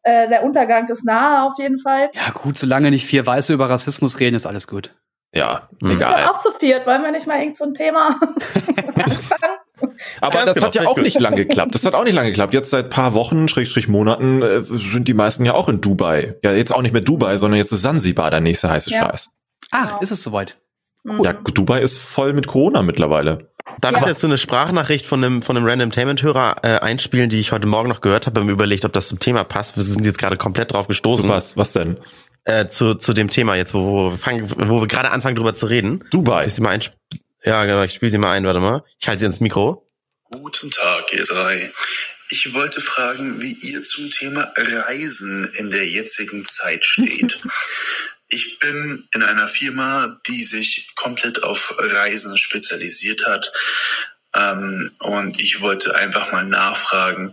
äh, 0.04 0.28
der 0.28 0.44
Untergang 0.44 0.88
ist 0.90 1.06
nahe 1.06 1.44
auf 1.48 1.54
jeden 1.58 1.80
Fall. 1.80 2.10
Ja, 2.14 2.32
gut, 2.34 2.58
solange 2.58 2.92
nicht 2.92 3.06
vier 3.06 3.26
Weiße 3.26 3.54
über 3.54 3.70
Rassismus 3.70 4.20
reden, 4.20 4.36
ist 4.36 4.46
alles 4.46 4.68
gut. 4.68 4.96
Ja, 5.34 5.70
Hm. 5.82 5.92
egal. 5.92 6.26
Auch 6.28 6.40
zu 6.40 6.52
viert, 6.52 6.86
wollen 6.88 7.04
wir 7.04 7.12
nicht 7.12 7.28
mal 7.28 7.40
irgend 7.40 7.58
so 7.58 7.66
ein 7.66 7.74
Thema 7.74 8.08
anfangen? 8.08 8.36
Aber 10.22 10.32
Ganz 10.32 10.46
das 10.46 10.56
genau, 10.56 10.68
hat 10.68 10.76
ja 10.76 10.88
auch 10.88 10.98
ich 10.98 11.04
nicht 11.04 11.14
gut. 11.14 11.22
lange 11.24 11.36
geklappt. 11.38 11.76
Das 11.76 11.86
hat 11.86 11.94
auch 11.94 12.04
nicht 12.04 12.14
lange 12.16 12.30
geklappt. 12.30 12.54
Jetzt 12.54 12.70
seit 12.72 12.90
paar 12.90 13.14
Wochen, 13.14 13.48
Schrägstrich 13.48 13.88
Monaten, 13.88 14.42
äh, 14.42 14.64
sind 14.64 15.08
die 15.08 15.14
meisten 15.14 15.46
ja 15.46 15.54
auch 15.54 15.70
in 15.70 15.82
Dubai. 15.82 16.36
Ja, 16.44 16.52
jetzt 16.54 16.74
auch 16.74 16.82
nicht 16.82 16.94
mehr 16.94 17.02
Dubai, 17.02 17.38
sondern 17.38 17.58
jetzt 17.58 17.72
ist 17.72 17.82
Sansibar 17.82 18.32
der 18.32 18.42
nächste 18.42 18.70
heiße 18.70 18.90
Ja. 18.92 19.04
Scheiß. 19.10 19.30
Ach, 19.72 19.88
Genau. 19.90 20.00
ist 20.02 20.12
es 20.12 20.24
soweit? 20.24 20.58
Mhm. 21.04 21.24
Ja, 21.24 21.34
Dubai 21.34 21.82
ist 21.82 21.98
voll 21.98 22.34
mit 22.34 22.48
Corona 22.48 22.82
mittlerweile. 22.82 23.50
Darf 23.82 23.92
Ja. 23.94 24.00
ich 24.02 24.08
jetzt 24.08 24.22
so 24.22 24.28
eine 24.28 24.38
Sprachnachricht 24.38 25.06
von 25.06 25.24
einem, 25.24 25.42
von 25.42 25.56
einem 25.58 25.66
Randomtainment-Hörer 25.68 26.56
äh, 26.64 26.68
einspielen, 26.80 27.30
die 27.30 27.40
ich 27.40 27.52
heute 27.52 27.68
Morgen 27.68 27.90
noch 27.90 28.02
gehört 28.02 28.26
habe, 28.26 28.44
mir 28.44 28.52
überlegt, 28.52 28.86
ob 28.86 28.94
das 28.94 29.08
zum 29.10 29.20
Thema 29.20 29.44
passt. 29.44 29.76
Wir 29.78 29.84
sind 29.84 30.06
jetzt 30.06 30.18
gerade 30.18 30.38
komplett 30.38 30.74
drauf 30.74 30.88
gestoßen. 30.88 31.28
Was, 31.30 31.58
was 31.58 31.74
denn? 31.74 31.98
Äh, 32.46 32.68
zu, 32.70 32.96
zu 32.96 33.14
dem 33.14 33.30
Thema 33.30 33.56
jetzt, 33.56 33.74
wo, 33.74 33.86
wo 33.86 34.12
wir, 34.12 34.18
fangen, 34.18 34.50
wo 34.50 34.80
wir 34.82 34.88
gerade 34.88 35.12
anfangen 35.12 35.36
drüber 35.36 35.54
zu 35.54 35.66
reden. 35.68 36.04
Dubai. 36.12 36.46
Ich 36.46 36.54
sie 36.54 36.62
mal 36.62 36.70
ein, 36.70 36.80
ja, 37.44 37.66
genau, 37.66 37.84
ich 37.84 37.94
spiele 37.94 38.12
sie 38.12 38.18
mal 38.18 38.32
ein, 38.32 38.46
warte 38.46 38.60
mal. 38.62 38.84
Ich 39.00 39.08
halte 39.08 39.20
sie 39.20 39.26
ins 39.26 39.42
Mikro. 39.42 39.87
Guten 40.30 40.72
Tag, 40.72 41.14
ihr 41.14 41.24
drei. 41.24 41.72
Ich 42.30 42.54
wollte 42.54 42.82
fragen, 42.82 43.42
wie 43.42 43.54
ihr 43.62 43.82
zum 43.82 44.12
Thema 44.12 44.52
Reisen 44.58 45.50
in 45.54 45.72
der 45.72 45.88
jetzigen 45.88 46.46
Zeit 46.46 46.86
steht. 46.86 47.40
Ich 48.30 48.60
bin 48.60 49.08
in 49.14 49.24
einer 49.24 49.48
Firma, 49.48 50.20
die 50.28 50.44
sich 50.44 50.94
komplett 50.96 51.44
auf 51.44 51.76
Reisen 51.78 52.38
spezialisiert 52.38 53.26
hat. 53.26 53.54
Ähm, 54.36 54.92
und 55.00 55.40
ich 55.40 55.62
wollte 55.62 55.96
einfach 55.96 56.34
mal 56.34 56.44
nachfragen, 56.44 57.32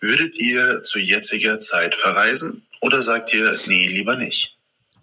würdet 0.00 0.36
ihr 0.36 0.84
zu 0.84 1.00
jetziger 1.00 1.58
Zeit 1.58 1.96
verreisen 1.96 2.64
oder 2.80 3.02
sagt 3.02 3.34
ihr, 3.34 3.58
nee, 3.66 3.88
lieber 3.88 4.14
nicht? 4.14 4.54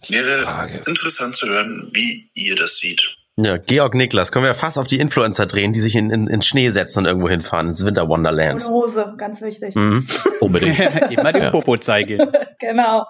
Wäre 0.08 0.82
interessant 0.86 1.36
zu 1.36 1.50
hören, 1.50 1.90
wie 1.92 2.30
ihr 2.36 2.56
das 2.56 2.78
seht. 2.78 3.18
Ja, 3.36 3.58
Georg 3.58 3.96
Niklas, 3.96 4.32
können 4.32 4.46
wir 4.46 4.50
ja 4.50 4.54
fast 4.54 4.78
auf 4.78 4.86
die 4.86 5.00
Influencer 5.00 5.48
drehen, 5.48 5.74
die 5.74 5.80
sich 5.80 5.96
in, 5.96 6.12
in, 6.12 6.28
in 6.28 6.44
Schnee 6.44 6.70
setzen 6.70 7.00
und 7.00 7.06
irgendwo 7.06 7.30
hinfahren, 7.30 7.70
ins 7.70 7.84
Winter 7.84 8.08
Wonderland. 8.08 8.64
Ohne 8.66 8.74
Hose, 8.76 9.14
ganz 9.18 9.42
wichtig. 9.42 9.74
Mhm. 9.76 10.06
Unbedingt. 10.40 10.80
Immer 11.10 11.32
den. 11.32 11.52
Popo 11.52 11.78
zeigen. 11.78 12.20
Genau. 12.60 13.06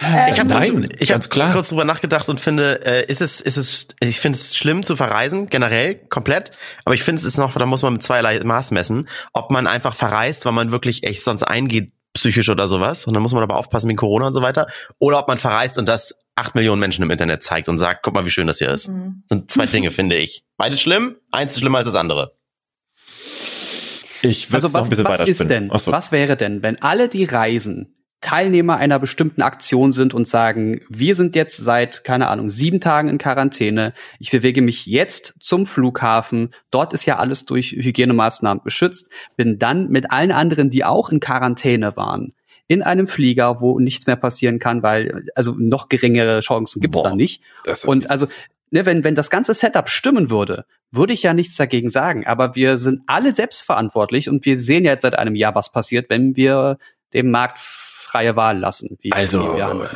Ich 0.00 0.40
habe 0.40 0.52
kurz, 0.52 0.68
ich 0.98 1.08
ganz 1.08 1.26
hab 1.26 1.30
klar. 1.30 1.52
kurz 1.52 1.68
drüber 1.68 1.84
nachgedacht 1.84 2.28
und 2.28 2.40
finde, 2.40 2.84
äh, 2.84 3.04
ist 3.06 3.20
es, 3.20 3.40
ist 3.40 3.56
es, 3.56 3.88
ich 4.00 4.18
finde 4.18 4.36
es 4.36 4.56
schlimm 4.56 4.82
zu 4.82 4.96
verreisen, 4.96 5.48
generell, 5.48 5.94
komplett. 6.08 6.50
Aber 6.84 6.94
ich 6.94 7.04
finde 7.04 7.20
es 7.20 7.24
ist 7.24 7.36
noch, 7.36 7.54
da 7.54 7.66
muss 7.66 7.82
man 7.82 7.92
mit 7.92 8.02
zweierlei 8.02 8.40
Maß 8.42 8.72
messen, 8.72 9.08
ob 9.34 9.50
man 9.50 9.66
einfach 9.66 9.94
verreist, 9.94 10.46
weil 10.46 10.52
man 10.52 10.72
wirklich 10.72 11.04
echt 11.04 11.22
sonst 11.22 11.44
eingeht, 11.44 11.92
psychisch 12.14 12.48
oder 12.48 12.66
sowas. 12.66 13.06
Und 13.06 13.14
dann 13.14 13.22
muss 13.22 13.32
man 13.32 13.42
aber 13.42 13.56
aufpassen 13.56 13.88
wegen 13.88 13.98
Corona 13.98 14.26
und 14.26 14.34
so 14.34 14.42
weiter. 14.42 14.66
Oder 14.98 15.18
ob 15.18 15.28
man 15.28 15.38
verreist 15.38 15.78
und 15.78 15.86
das 15.88 16.14
acht 16.40 16.54
Millionen 16.54 16.80
Menschen 16.80 17.02
im 17.02 17.10
Internet 17.10 17.42
zeigt 17.42 17.68
und 17.68 17.78
sagt, 17.78 18.02
guck 18.02 18.14
mal, 18.14 18.24
wie 18.24 18.30
schön 18.30 18.46
das 18.46 18.58
hier 18.58 18.70
ist. 18.70 18.88
Mhm. 18.88 19.22
Das 19.28 19.38
sind 19.38 19.50
zwei 19.50 19.66
Dinge, 19.74 19.90
finde 19.90 20.16
ich. 20.16 20.44
Beides 20.56 20.80
schlimm, 20.80 21.16
eins 21.30 21.52
ist 21.52 21.60
schlimmer 21.60 21.78
als 21.78 21.86
das 21.86 21.94
andere. 21.94 22.36
Ich 24.22 24.50
würde 24.50 24.56
Also 24.56 24.68
noch 24.68 24.74
ein 24.74 24.80
was, 24.80 24.90
bisschen 24.90 25.04
was 25.04 25.20
weiter 25.20 25.28
ist 25.28 25.48
denn, 25.48 25.70
so. 25.76 25.92
was 25.92 26.12
wäre 26.12 26.36
denn, 26.36 26.62
wenn 26.62 26.80
alle, 26.82 27.08
die 27.08 27.24
reisen, 27.24 27.94
Teilnehmer 28.20 28.76
einer 28.76 28.98
bestimmten 28.98 29.40
Aktion 29.40 29.92
sind 29.92 30.12
und 30.12 30.28
sagen, 30.28 30.82
wir 30.90 31.14
sind 31.14 31.34
jetzt 31.34 31.56
seit, 31.56 32.04
keine 32.04 32.28
Ahnung, 32.28 32.50
sieben 32.50 32.80
Tagen 32.80 33.08
in 33.08 33.16
Quarantäne, 33.16 33.94
ich 34.18 34.30
bewege 34.30 34.60
mich 34.60 34.84
jetzt 34.84 35.34
zum 35.40 35.64
Flughafen, 35.64 36.52
dort 36.70 36.92
ist 36.92 37.06
ja 37.06 37.16
alles 37.16 37.46
durch 37.46 37.72
Hygienemaßnahmen 37.72 38.62
geschützt, 38.62 39.10
bin 39.36 39.58
dann 39.58 39.88
mit 39.88 40.10
allen 40.10 40.32
anderen, 40.32 40.68
die 40.68 40.84
auch 40.84 41.08
in 41.08 41.20
Quarantäne 41.20 41.96
waren, 41.96 42.34
in 42.70 42.82
einem 42.82 43.08
Flieger, 43.08 43.60
wo 43.60 43.80
nichts 43.80 44.06
mehr 44.06 44.14
passieren 44.14 44.60
kann, 44.60 44.84
weil 44.84 45.24
also 45.34 45.56
noch 45.58 45.88
geringere 45.88 46.38
Chancen 46.38 46.80
gibt's 46.80 46.98
Boah, 46.98 47.08
da 47.08 47.16
nicht. 47.16 47.42
Und 47.84 48.12
also, 48.12 48.28
ne, 48.70 48.86
wenn, 48.86 49.02
wenn 49.02 49.16
das 49.16 49.28
ganze 49.28 49.54
Setup 49.54 49.88
stimmen 49.88 50.30
würde, 50.30 50.66
würde 50.92 51.12
ich 51.12 51.24
ja 51.24 51.34
nichts 51.34 51.56
dagegen 51.56 51.88
sagen. 51.88 52.28
Aber 52.28 52.54
wir 52.54 52.76
sind 52.76 53.02
alle 53.08 53.32
selbstverantwortlich 53.32 54.28
und 54.28 54.44
wir 54.44 54.56
sehen 54.56 54.84
ja 54.84 54.92
jetzt 54.92 55.02
seit 55.02 55.18
einem 55.18 55.34
Jahr, 55.34 55.56
was 55.56 55.72
passiert, 55.72 56.10
wenn 56.10 56.36
wir 56.36 56.78
dem 57.12 57.32
Markt 57.32 57.58
freie 57.58 58.36
Wahl 58.36 58.60
lassen. 58.60 58.98
Wie 59.00 59.10
Also, 59.10 59.42
wie 59.42 59.88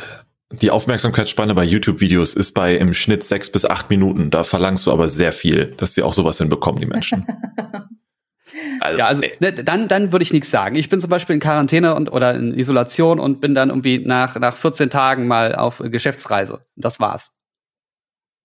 die 0.51 0.69
Aufmerksamkeitsspanne 0.69 1.55
bei 1.55 1.63
YouTube-Videos 1.63 2.33
ist 2.33 2.51
bei 2.51 2.75
im 2.75 2.93
Schnitt 2.93 3.23
sechs 3.23 3.49
bis 3.49 3.63
acht 3.63 3.89
Minuten. 3.89 4.31
Da 4.31 4.43
verlangst 4.43 4.85
du 4.85 4.91
aber 4.91 5.07
sehr 5.07 5.31
viel, 5.31 5.67
dass 5.77 5.93
sie 5.93 6.03
auch 6.03 6.13
sowas 6.13 6.39
hinbekommen, 6.39 6.81
die 6.81 6.87
Menschen. 6.87 7.25
Also, 8.79 8.99
ja, 8.99 9.05
also 9.05 9.21
ey, 9.21 9.33
ne, 9.39 9.53
dann, 9.53 9.87
dann 9.87 10.11
würde 10.11 10.23
ich 10.23 10.33
nichts 10.33 10.49
sagen. 10.49 10.75
Ich 10.75 10.89
bin 10.89 10.99
zum 10.99 11.09
Beispiel 11.09 11.35
in 11.35 11.39
Quarantäne 11.39 11.95
und 11.95 12.11
oder 12.11 12.33
in 12.35 12.57
Isolation 12.57 13.19
und 13.19 13.41
bin 13.41 13.55
dann 13.55 13.69
irgendwie 13.69 13.99
nach, 13.99 14.39
nach 14.39 14.57
14 14.57 14.89
Tagen 14.89 15.27
mal 15.27 15.55
auf 15.55 15.81
Geschäftsreise. 15.83 16.65
Das 16.75 16.99
war's. 16.99 17.39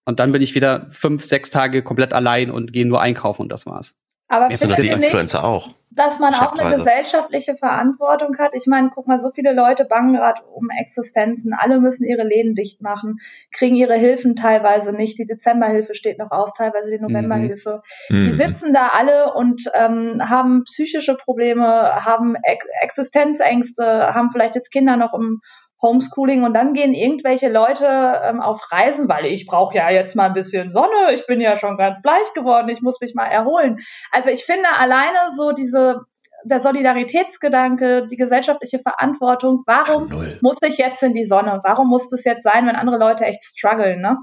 Und 0.05 0.19
dann 0.19 0.33
bin 0.33 0.43
ich 0.43 0.55
wieder 0.55 0.89
fünf, 0.91 1.25
sechs 1.25 1.51
Tage 1.51 1.83
komplett 1.83 2.13
allein 2.13 2.51
und 2.51 2.73
gehe 2.73 2.87
nur 2.87 3.01
einkaufen 3.01 3.43
und 3.43 3.49
das 3.51 3.67
war's. 3.67 4.01
Aber 4.31 4.49
findet 4.57 4.79
die 4.79 4.95
nicht, 4.95 5.03
Influencer 5.03 5.43
auch. 5.43 5.71
dass 5.91 6.21
man 6.21 6.33
auch 6.35 6.57
eine 6.57 6.77
gesellschaftliche 6.77 7.57
Verantwortung 7.57 8.39
hat? 8.39 8.55
Ich 8.55 8.69
meine, 8.69 8.91
guck 8.95 9.09
mal, 9.09 9.19
so 9.19 9.33
viele 9.35 9.53
Leute 9.53 9.85
bangen 9.85 10.15
gerade 10.15 10.43
um 10.55 10.71
Existenzen. 10.71 11.53
Alle 11.53 11.81
müssen 11.81 12.05
ihre 12.05 12.23
Läden 12.23 12.55
dicht 12.55 12.81
machen, 12.81 13.19
kriegen 13.51 13.75
ihre 13.75 13.97
Hilfen 13.97 14.37
teilweise 14.37 14.93
nicht. 14.93 15.19
Die 15.19 15.27
Dezemberhilfe 15.27 15.97
steht 15.97 16.19
noch 16.19 16.31
aus, 16.31 16.53
teilweise 16.53 16.91
die 16.93 17.01
Novemberhilfe. 17.01 17.83
Die 18.09 18.15
mhm. 18.15 18.39
sitzen 18.39 18.73
da 18.73 18.93
alle 18.97 19.35
und 19.35 19.65
ähm, 19.75 20.19
haben 20.31 20.63
psychische 20.63 21.17
Probleme, 21.17 21.67
haben 22.05 22.37
Ex 22.45 22.65
Existenzängste, 22.83 24.15
haben 24.15 24.31
vielleicht 24.31 24.55
jetzt 24.55 24.71
Kinder 24.71 24.97
noch 24.97 25.13
im 25.13 25.41
Homeschooling 25.83 26.45
und 26.45 26.55
dann 26.55 26.75
gehen 26.75 26.95
irgendwelche 26.95 27.49
Leute 27.49 27.87
ähm, 28.25 28.41
auf 28.41 28.71
Reisen, 28.71 29.09
weil 29.09 29.27
ich 29.27 29.47
brauche 29.47 29.77
ja 29.77 29.91
jetzt 29.91 30.15
mal 30.15 30.27
ein 30.27 30.35
bisschen 30.35 30.71
Sonne, 30.71 31.15
ich 31.15 31.27
bin 31.27 31.41
ja 31.41 31.57
schon 31.57 31.77
ganz 31.77 32.03
bleich 32.03 32.33
geworden, 32.35 32.69
ich 32.69 32.83
muss 32.83 33.01
mich 33.01 33.15
mal 33.15 33.27
erholen. 33.27 33.79
Also 34.13 34.31
ich 34.31 34.45
finde 34.45 34.69
alleine 34.79 35.33
so 35.37 35.53
diese 35.53 36.03
der 36.45 36.61
Solidaritätsgedanke, 36.61 38.07
die 38.07 38.17
gesellschaftliche 38.17 38.79
Verantwortung, 38.79 39.63
warum 39.67 40.09
Null. 40.09 40.39
muss 40.41 40.57
ich 40.67 40.79
jetzt 40.79 41.03
in 41.03 41.13
die 41.13 41.27
Sonne? 41.27 41.61
Warum 41.65 41.89
muss 41.89 42.09
das 42.09 42.25
jetzt 42.25 42.45
sein, 42.45 42.67
wenn 42.67 42.77
andere 42.77 42.99
Leute 42.99 43.25
echt 43.25 43.45
strugglen, 43.45 44.01
ne? 44.01 44.17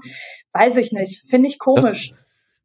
Weiß 0.52 0.76
ich 0.76 0.92
nicht. 0.92 1.28
Finde 1.28 1.48
ich 1.48 1.58
komisch. 1.58 2.12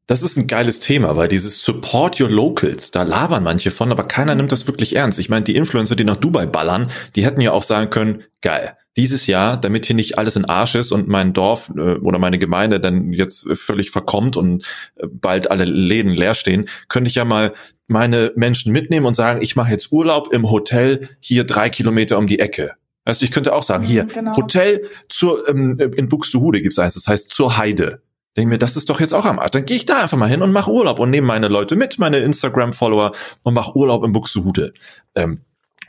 Das 0.06 0.22
ist 0.22 0.36
ein 0.36 0.48
geiles 0.48 0.82
Thema, 0.82 1.16
weil 1.16 1.30
dieses 1.30 1.64
Support 1.64 2.20
Your 2.20 2.30
Locals, 2.30 2.92
da 2.92 3.04
labern 3.04 3.44
manche 3.44 3.72
von, 3.72 3.90
aber 3.90 4.04
keiner 4.04 4.36
nimmt 4.36 4.52
das 4.52 4.68
wirklich 4.68 4.96
ernst. 4.96 5.18
Ich 5.18 5.30
meine, 5.30 5.44
die 5.44 5.56
Influencer, 5.56 5.96
die 5.96 6.04
nach 6.04 6.18
Dubai 6.18 6.46
ballern, 6.46 6.92
die 7.16 7.26
hätten 7.26 7.40
ja 7.40 7.54
auch 7.54 7.64
sagen 7.64 7.90
können, 7.90 8.24
geil, 8.42 8.76
dieses 8.96 9.28
Jahr, 9.28 9.58
damit 9.58 9.86
hier 9.86 9.96
nicht 9.96 10.18
alles 10.18 10.36
in 10.36 10.46
Arsch 10.46 10.76
ist 10.76 10.92
und 10.92 11.08
mein 11.08 11.34
Dorf 11.34 11.72
äh, 11.76 11.96
oder 11.96 12.20
meine 12.20 12.38
Gemeinde 12.38 12.80
dann 12.80 13.12
jetzt 13.12 13.48
völlig 13.54 13.92
verkommt 13.92 14.38
und 14.38 14.64
äh, 14.96 15.08
bald 15.08 15.50
alle 15.50 15.66
Läden 15.66 16.12
leer 16.12 16.34
stehen, 16.34 16.70
könnte 16.90 17.10
ich 17.10 17.16
ja 17.16 17.26
mal 17.26 17.54
meine 17.88 18.32
Menschen 18.36 18.72
mitnehmen 18.72 19.06
und 19.06 19.16
sagen, 19.16 19.42
ich 19.42 19.56
mache 19.56 19.72
jetzt 19.72 19.92
Urlaub 19.92 20.32
im 20.32 20.50
Hotel 20.50 21.10
hier 21.20 21.44
drei 21.44 21.70
Kilometer 21.70 22.18
um 22.18 22.28
die 22.28 22.40
Ecke. 22.40 22.74
Also 23.06 23.26
ich 23.26 23.32
könnte 23.32 23.54
auch 23.54 23.64
sagen, 23.64 23.84
Mhm, 23.84 23.88
hier, 23.88 24.06
genau. 24.06 24.36
Hotel 24.36 24.88
zur, 25.10 25.48
ähm, 25.50 25.78
in 25.96 26.08
Buxtehude 26.08 26.62
gibt's 26.62 26.80
eins, 26.80 26.94
das 26.94 27.08
heißt 27.08 27.30
zur 27.30 27.58
Heide. 27.58 28.02
Denke 28.38 28.50
mir, 28.50 28.58
das 28.58 28.76
ist 28.76 28.90
doch 28.90 29.00
jetzt 29.00 29.14
auch 29.14 29.26
am 29.26 29.38
Arsch. 29.38 29.52
Dann 29.52 29.66
gehe 29.66 29.78
ich 29.78 29.86
da 29.86 30.02
einfach 30.02 30.18
mal 30.18 30.30
hin 30.30 30.42
und 30.42 30.52
mache 30.52 30.72
Urlaub 30.72 31.00
und 31.00 31.12
nehme 31.12 31.28
meine 31.28 31.50
Leute 31.50 31.76
mit, 31.76 32.00
meine 32.00 32.20
Instagram-Follower 32.20 33.12
und 33.44 33.54
mache 33.54 33.76
Urlaub 33.76 34.04
in 34.04 34.12
Buxtehude. 34.12 34.74
Ähm, 35.14 35.42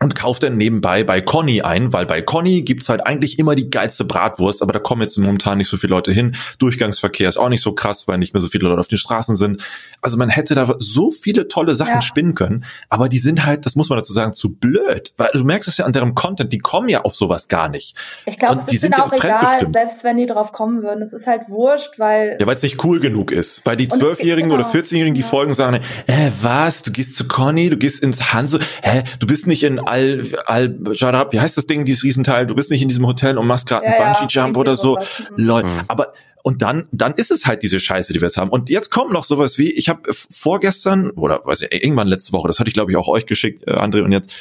und 0.04 0.14
kaufe 0.14 0.38
dann 0.40 0.56
nebenbei 0.58 1.02
bei 1.02 1.20
Conny 1.22 1.62
ein, 1.62 1.92
weil 1.94 2.04
bei 2.04 2.20
Conny 2.20 2.60
gibt's 2.62 2.88
halt 2.90 3.06
eigentlich 3.06 3.38
immer 3.38 3.54
die 3.54 3.70
geilste 3.70 4.04
Bratwurst, 4.04 4.60
aber 4.62 4.72
da 4.74 4.78
kommen 4.78 5.00
jetzt 5.00 5.16
momentan 5.16 5.56
nicht 5.58 5.68
so 5.68 5.76
viele 5.78 5.92
Leute 5.92 6.12
hin. 6.12 6.36
Durchgangsverkehr 6.58 7.28
ist 7.28 7.38
auch 7.38 7.48
nicht 7.48 7.62
so 7.62 7.72
krass, 7.72 8.06
weil 8.06 8.18
nicht 8.18 8.34
mehr 8.34 8.40
so 8.42 8.48
viele 8.48 8.68
Leute 8.68 8.80
auf 8.80 8.88
den 8.88 8.98
Straßen 8.98 9.34
sind. 9.34 9.62
Also 10.02 10.16
man 10.18 10.28
hätte 10.28 10.54
da 10.54 10.74
so 10.78 11.10
viele 11.10 11.48
tolle 11.48 11.74
Sachen 11.74 11.94
Ja. 11.94 12.00
spinnen 12.02 12.34
können, 12.34 12.64
aber 12.90 13.08
die 13.08 13.18
sind 13.18 13.46
halt, 13.46 13.64
das 13.64 13.76
muss 13.76 13.88
man 13.88 13.98
dazu 13.98 14.12
sagen, 14.12 14.34
zu 14.34 14.54
blöd. 14.54 15.12
Weil 15.16 15.30
du 15.32 15.42
merkst 15.44 15.68
es 15.68 15.78
ja 15.78 15.86
an 15.86 15.92
deren 15.92 16.14
Content, 16.14 16.52
die 16.52 16.58
kommen 16.58 16.88
ja 16.90 17.00
auf 17.02 17.14
sowas 17.14 17.48
gar 17.48 17.68
nicht. 17.70 17.96
Ich 18.26 18.38
glaube, 18.38 18.58
es 18.66 18.72
ist 18.72 18.82
sind 18.82 18.94
auch 19.00 19.10
egal, 19.12 19.20
fremdbestimmt. 19.38 19.74
selbst 19.74 20.04
wenn 20.04 20.18
die 20.18 20.26
drauf 20.26 20.52
kommen 20.52 20.82
würden. 20.82 21.00
Es 21.02 21.14
ist 21.14 21.26
halt 21.26 21.48
wurscht, 21.48 21.98
weil 21.98 22.36
Ja, 22.38 22.46
weil 22.46 22.56
es 22.56 22.62
nicht 22.62 22.84
cool 22.84 23.00
genug 23.00 23.32
ist. 23.32 23.62
Weil 23.64 23.76
die 23.76 23.88
Zwölfjährigen 23.88 24.50
genau. 24.50 24.60
oder 24.60 24.70
14-Jährigen, 24.70 25.14
die 25.14 25.22
Ja. 25.22 25.26
folgen, 25.26 25.54
sagen, 25.54 25.80
äh, 26.06 26.30
was, 26.42 26.82
du 26.82 26.92
gehst 26.92 27.14
zu 27.16 27.26
Conny, 27.26 27.70
du 27.70 27.78
gehst 27.78 28.02
ins 28.02 28.34
Hanse, 28.34 28.58
hä, 28.82 29.04
du 29.20 29.26
bist 29.26 29.46
nicht 29.46 29.62
in 29.62 29.78
Al, 29.94 30.22
Al, 30.46 30.78
shut 30.92 31.14
up, 31.14 31.32
wie 31.32 31.40
heißt 31.40 31.56
das 31.56 31.66
Ding, 31.66 31.84
dieses 31.84 32.02
Riesenteil, 32.02 32.46
du 32.46 32.54
bist 32.54 32.70
nicht 32.70 32.82
in 32.82 32.88
diesem 32.88 33.06
Hotel 33.06 33.38
und 33.38 33.46
machst 33.46 33.68
gerade 33.68 33.86
Ja, 33.86 33.92
einen 33.92 34.00
ja, 34.00 34.12
Bungee-Jump 34.12 34.46
irgendwie 34.48 34.60
oder 34.60 34.76
so. 34.76 34.96
Mhm. 34.96 35.44
Lol. 35.44 35.62
Mhm. 35.62 35.80
Aber 35.88 36.12
und 36.42 36.60
dann, 36.60 36.88
dann 36.92 37.14
ist 37.14 37.30
es 37.30 37.46
halt 37.46 37.62
diese 37.62 37.80
Scheiße, 37.80 38.12
die 38.12 38.20
wir 38.20 38.26
jetzt 38.26 38.36
haben. 38.36 38.50
Und 38.50 38.68
jetzt 38.68 38.90
kommt 38.90 39.12
noch 39.12 39.24
sowas 39.24 39.56
wie, 39.56 39.72
ich 39.72 39.88
habe 39.88 40.12
vorgestern 40.12 41.10
oder 41.10 41.40
weiß 41.44 41.62
ich, 41.62 41.72
irgendwann 41.72 42.06
letzte 42.06 42.32
Woche, 42.34 42.48
das 42.48 42.58
hatte 42.60 42.68
ich 42.68 42.74
glaube 42.74 42.90
ich 42.90 42.98
auch 42.98 43.08
euch 43.08 43.24
geschickt, 43.24 43.66
äh, 43.66 43.72
André, 43.72 44.02
und 44.02 44.12
jetzt 44.12 44.34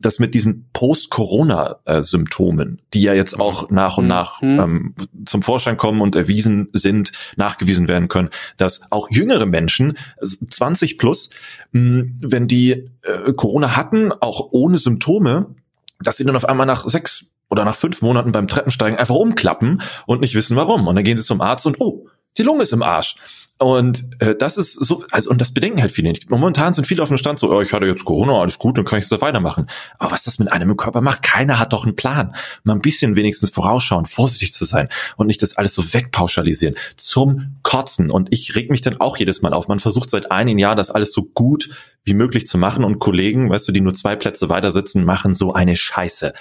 das 0.00 0.18
mit 0.18 0.34
diesen 0.34 0.68
Post-Corona-Symptomen, 0.72 2.80
die 2.94 3.02
ja 3.02 3.14
jetzt 3.14 3.38
auch 3.38 3.70
nach 3.70 3.98
und 3.98 4.04
Mhm. 4.04 4.08
nach 4.08 4.42
Mhm. 4.42 4.60
ähm, 4.60 4.94
zum 5.24 5.42
Vorschein 5.42 5.76
kommen 5.76 6.00
und 6.00 6.14
erwiesen 6.16 6.68
sind, 6.72 7.12
nachgewiesen 7.36 7.88
werden 7.88 8.08
können, 8.08 8.30
dass 8.56 8.90
auch 8.92 9.08
jüngere 9.10 9.46
Menschen, 9.46 9.98
also 10.18 10.44
20 10.46 10.98
plus, 10.98 11.30
mh, 11.72 12.04
wenn 12.20 12.46
die 12.46 12.88
äh, 13.02 13.32
Corona 13.34 13.76
hatten, 13.76 14.12
auch 14.12 14.48
ohne 14.52 14.78
Symptome, 14.78 15.54
dass 16.00 16.16
sie 16.16 16.24
dann 16.24 16.36
auf 16.36 16.44
einmal 16.44 16.66
nach 16.66 16.86
sechs 16.88 17.26
oder 17.50 17.64
nach 17.64 17.76
fünf 17.76 18.02
Monaten 18.02 18.32
beim 18.32 18.46
Treppensteigen 18.46 18.98
einfach 18.98 19.14
umklappen 19.14 19.82
und 20.06 20.20
nicht 20.20 20.34
wissen 20.34 20.56
warum. 20.56 20.86
Und 20.86 20.94
dann 20.94 21.04
gehen 21.04 21.16
sie 21.16 21.24
zum 21.24 21.40
Arzt 21.40 21.66
und 21.66 21.76
oh, 21.80 22.06
die 22.36 22.42
Lunge 22.42 22.62
ist 22.62 22.72
im 22.72 22.82
Arsch. 22.82 23.16
Und 23.58 24.04
äh, 24.20 24.36
das 24.36 24.56
ist 24.56 24.72
so, 24.74 25.04
also 25.10 25.30
und 25.30 25.40
das 25.40 25.52
bedenken 25.52 25.80
halt 25.80 25.90
viele 25.90 26.10
nicht. 26.10 26.30
Momentan 26.30 26.74
sind 26.74 26.86
viele 26.86 27.02
auf 27.02 27.08
dem 27.08 27.16
Stand 27.16 27.40
so, 27.40 27.52
oh, 27.52 27.60
ich 27.60 27.72
hatte 27.72 27.86
jetzt 27.86 28.04
Corona, 28.04 28.40
alles 28.40 28.58
gut, 28.58 28.78
dann 28.78 28.84
kann 28.84 29.00
ich 29.00 29.08
so 29.08 29.20
weitermachen. 29.20 29.66
Aber 29.98 30.12
was 30.12 30.22
das 30.22 30.38
mit 30.38 30.52
einem 30.52 30.70
im 30.70 30.76
Körper 30.76 31.00
macht, 31.00 31.24
keiner 31.24 31.58
hat 31.58 31.72
doch 31.72 31.84
einen 31.84 31.96
Plan. 31.96 32.34
Mal 32.62 32.74
ein 32.74 32.80
bisschen 32.80 33.16
wenigstens 33.16 33.50
vorausschauen, 33.50 34.06
vorsichtig 34.06 34.52
zu 34.52 34.64
sein 34.64 34.88
und 35.16 35.26
nicht 35.26 35.42
das 35.42 35.56
alles 35.56 35.74
so 35.74 35.92
wegpauschalisieren. 35.92 36.76
Zum 36.96 37.56
Kotzen. 37.64 38.12
Und 38.12 38.32
ich 38.32 38.54
reg 38.54 38.70
mich 38.70 38.80
dann 38.80 39.00
auch 39.00 39.16
jedes 39.16 39.42
Mal 39.42 39.52
auf. 39.52 39.66
Man 39.66 39.80
versucht 39.80 40.10
seit 40.10 40.30
einem 40.30 40.58
Jahr, 40.58 40.76
das 40.76 40.90
alles 40.90 41.12
so 41.12 41.24
gut 41.24 41.68
wie 42.04 42.14
möglich 42.14 42.46
zu 42.46 42.58
machen 42.58 42.84
und 42.84 43.00
Kollegen, 43.00 43.50
weißt 43.50 43.66
du, 43.68 43.72
die 43.72 43.80
nur 43.80 43.92
zwei 43.92 44.14
Plätze 44.14 44.48
weiter 44.48 44.70
sitzen, 44.70 45.04
machen 45.04 45.34
so 45.34 45.52
eine 45.52 45.74
Scheiße. 45.74 46.32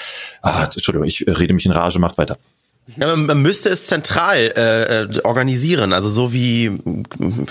Ah, 0.44 0.64
Entschuldigung, 0.64 1.08
ich 1.08 1.26
rede 1.28 1.54
mich 1.54 1.66
in 1.66 1.72
Rage, 1.72 1.98
macht 1.98 2.20
weiter. 2.20 2.38
Ja, 2.96 3.14
man, 3.16 3.42
müsste 3.42 3.68
es 3.68 3.88
zentral 3.88 4.54
äh, 4.56 5.02
äh, 5.04 5.20
organisieren, 5.26 5.92
also 5.92 6.08
so 6.08 6.32
wie, 6.32 6.72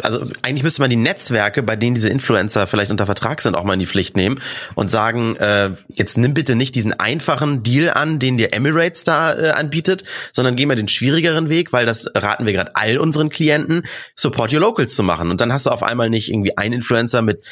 also 0.03 0.26
eigentlich 0.43 0.62
müsste 0.62 0.80
man 0.80 0.89
die 0.89 0.97
Netzwerke, 0.97 1.62
bei 1.62 1.76
denen 1.76 1.95
diese 1.95 2.09
Influencer 2.09 2.66
vielleicht 2.66 2.91
unter 2.91 3.05
Vertrag 3.05 3.43
sind, 3.43 3.55
auch 3.55 3.64
mal 3.64 3.74
in 3.74 3.80
die 3.80 3.87
Pflicht 3.87 4.16
nehmen 4.16 4.41
und 4.76 4.91
sagen, 4.91 5.37
äh, 5.37 5.72
jetzt 5.89 6.16
nimm 6.16 6.32
bitte 6.32 6.55
nicht 6.55 6.74
diesen 6.74 6.99
einfachen 6.99 7.62
Deal 7.62 7.91
an, 7.91 8.18
den 8.18 8.39
dir 8.39 8.55
Emirates 8.55 9.05
da 9.05 9.34
äh, 9.34 9.51
anbietet, 9.51 10.05
sondern 10.32 10.57
geh 10.57 10.64
mal 10.64 10.74
den 10.74 10.89
schwierigeren 10.89 11.51
Weg, 11.51 11.70
weil 11.70 11.84
das 11.84 12.11
raten 12.14 12.47
wir 12.47 12.55
gerade 12.55 12.74
all 12.74 12.97
unseren 12.97 13.28
Klienten, 13.28 13.82
Support 14.14 14.55
Your 14.55 14.61
Locals 14.61 14.95
zu 14.95 15.03
machen. 15.03 15.30
Und 15.30 15.43
dann 15.43 15.53
hast 15.53 15.66
du 15.66 15.70
auf 15.70 15.82
einmal 15.82 16.09
nicht 16.09 16.30
irgendwie 16.30 16.57
einen 16.57 16.74
Influencer 16.74 17.20
mit 17.20 17.43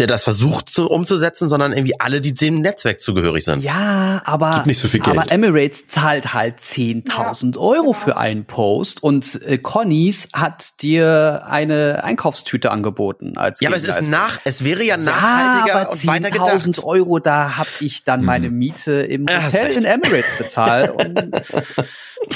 der 0.00 0.06
das 0.06 0.24
versucht 0.24 0.70
zu, 0.72 0.88
umzusetzen, 0.90 1.48
sondern 1.48 1.72
irgendwie 1.72 2.00
alle, 2.00 2.20
die 2.20 2.32
dem 2.34 2.60
Netzwerk 2.60 3.00
zugehörig 3.00 3.44
sind. 3.44 3.62
Ja, 3.62 4.22
aber, 4.24 4.52
Gibt 4.54 4.66
nicht 4.66 4.80
so 4.80 4.88
viel 4.88 5.00
Geld. 5.00 5.16
aber 5.16 5.30
Emirates 5.30 5.86
zahlt 5.88 6.32
halt 6.34 6.58
10.000 6.60 7.58
Euro 7.58 7.92
für 7.92 8.16
einen 8.16 8.46
Post 8.46 9.02
und 9.02 9.40
äh, 9.46 9.58
Connys 9.58 10.28
hat 10.32 10.80
dir 10.82 11.42
eine 11.46 12.02
Einkaufstüte 12.02 12.70
angeboten 12.70 13.36
als 13.36 13.60
Ja, 13.60 13.68
aber 13.68 13.76
es 13.76 13.84
ist 13.84 14.08
nach, 14.10 14.40
es 14.44 14.64
wäre 14.64 14.82
ja 14.82 14.96
Ja, 14.96 15.02
nachhaltiger 15.02 15.80
aber 15.82 15.90
und 15.92 16.06
weiter 16.06 16.28
10.000 16.28 16.64
gedacht. 16.66 16.84
Euro, 16.84 17.18
da 17.18 17.58
hab 17.58 17.68
ich 17.80 18.02
dann 18.04 18.24
meine 18.24 18.46
Hm. 18.46 18.54
Miete 18.58 18.92
im 19.02 19.26
Ja, 19.28 19.42
hast 19.42 19.54
Hotel 19.54 19.76
in 19.76 19.84
Emirates 19.84 20.38
bezahlt. 20.38 20.90
Und 20.94 21.34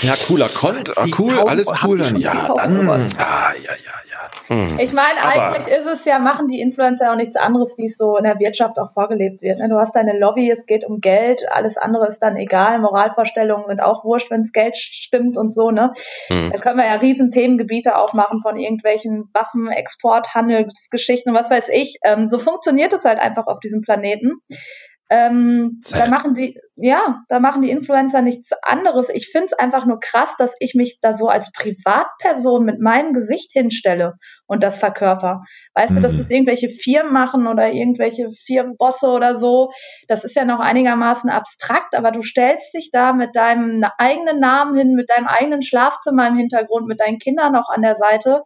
Ja, 0.03 0.15
cooler 0.27 0.49
Content, 0.49 0.97
ah, 0.99 1.07
cool, 1.19 1.35
10.000 1.35 1.47
alles 1.49 1.69
cool. 1.83 1.99
Dann, 1.99 2.17
ja, 2.17 2.33
10.000 2.33 2.57
dann, 2.57 2.89
ah, 3.19 3.53
ja, 3.63 3.71
ja, 3.73 3.94
ja. 4.49 4.79
Ich 4.79 4.93
meine, 4.93 5.23
eigentlich 5.23 5.67
ist 5.69 5.87
es 5.87 6.05
ja, 6.05 6.19
machen 6.19 6.49
die 6.49 6.61
Influencer 6.61 7.13
auch 7.13 7.17
nichts 7.17 7.37
anderes, 7.37 7.77
wie 7.79 7.87
es 7.87 7.97
so 7.97 8.17
in 8.17 8.25
der 8.25 8.39
Wirtschaft 8.39 8.79
auch 8.79 8.93
vorgelebt 8.93 9.43
wird. 9.43 9.59
ne? 9.59 9.69
Du 9.69 9.77
hast 9.77 9.95
deine 9.97 10.19
Lobby, 10.19 10.51
es 10.51 10.67
geht 10.67 10.85
um 10.85 11.01
Geld, 11.01 11.47
alles 11.51 11.77
andere 11.77 12.09
ist 12.09 12.21
dann 12.21 12.37
egal. 12.37 12.79
Moralvorstellungen 12.79 13.67
sind 13.69 13.81
auch 13.81 14.05
wurscht, 14.05 14.31
wenn 14.31 14.43
das 14.43 14.53
Geld 14.53 14.77
stimmt 14.77 15.37
und 15.37 15.51
so, 15.51 15.71
ne? 15.71 15.93
Mhm. 16.29 16.51
Da 16.53 16.59
können 16.59 16.79
wir 16.79 16.87
ja 16.87 16.95
riesen 16.95 17.31
Themengebiete 17.31 17.97
aufmachen 17.97 18.41
von 18.41 18.57
irgendwelchen 18.57 19.31
Waffen, 19.33 19.69
Export, 19.69 20.35
Handelsgeschichten 20.35 21.33
und 21.33 21.39
was 21.39 21.51
weiß 21.51 21.69
ich. 21.71 21.99
Ähm, 22.05 22.29
so 22.31 22.39
funktioniert 22.39 22.93
es 22.93 23.05
halt 23.05 23.19
einfach 23.19 23.47
auf 23.47 23.61
diesem 23.61 23.83
Planeten. 23.83 24.41
Ähm, 25.15 25.81
da 25.93 26.09
machen 26.09 26.35
die, 26.35 26.59
ja, 26.75 27.21
da 27.29 27.39
machen 27.39 27.63
die 27.63 27.71
Influencer 27.71 28.21
nichts 28.21 28.51
anderes. 28.63 29.09
Ich 29.11 29.29
finde 29.29 29.47
es 29.47 29.53
einfach 29.53 29.87
nur 29.87 30.01
krass, 30.01 30.35
dass 30.39 30.53
ich 30.59 30.75
mich 30.75 30.99
da 31.01 31.15
so 31.15 31.29
als 31.29 31.53
Privatperson 31.53 32.65
mit 32.65 32.81
meinem 32.81 33.13
Gesicht 33.13 33.53
hinstelle 33.53 34.15
und 34.47 34.65
das 34.65 34.81
verkörper. 34.81 35.43
Weißt 35.75 35.95
du, 35.95 36.01
dass 36.01 36.13
Mhm. 36.13 36.19
das 36.19 36.31
irgendwelche 36.31 36.69
Firmen 36.69 37.13
machen 37.13 37.47
oder 37.47 37.71
irgendwelche 37.71 38.31
Firmenbosse 38.33 39.07
oder 39.07 39.37
so, 39.37 39.71
das 40.09 40.25
ist 40.25 40.35
ja 40.35 40.45
noch 40.45 40.59
einigermaßen 40.59 41.31
abstrakt, 41.31 41.95
aber 41.95 42.11
du 42.11 42.23
stellst 42.23 42.75
dich 42.75 42.91
da 42.93 43.13
mit 43.13 43.37
deinem 43.37 43.85
eigenen 43.99 44.41
Namen 44.41 44.77
hin, 44.77 44.95
mit 44.95 45.11
deinem 45.11 45.29
eigenen 45.29 45.63
Schlafzimmer 45.63 46.27
im 46.27 46.37
Hintergrund, 46.37 46.89
mit 46.89 46.99
deinen 46.99 47.19
Kindern 47.19 47.53
noch 47.53 47.69
an 47.69 47.83
der 47.83 47.95
Seite 47.95 48.43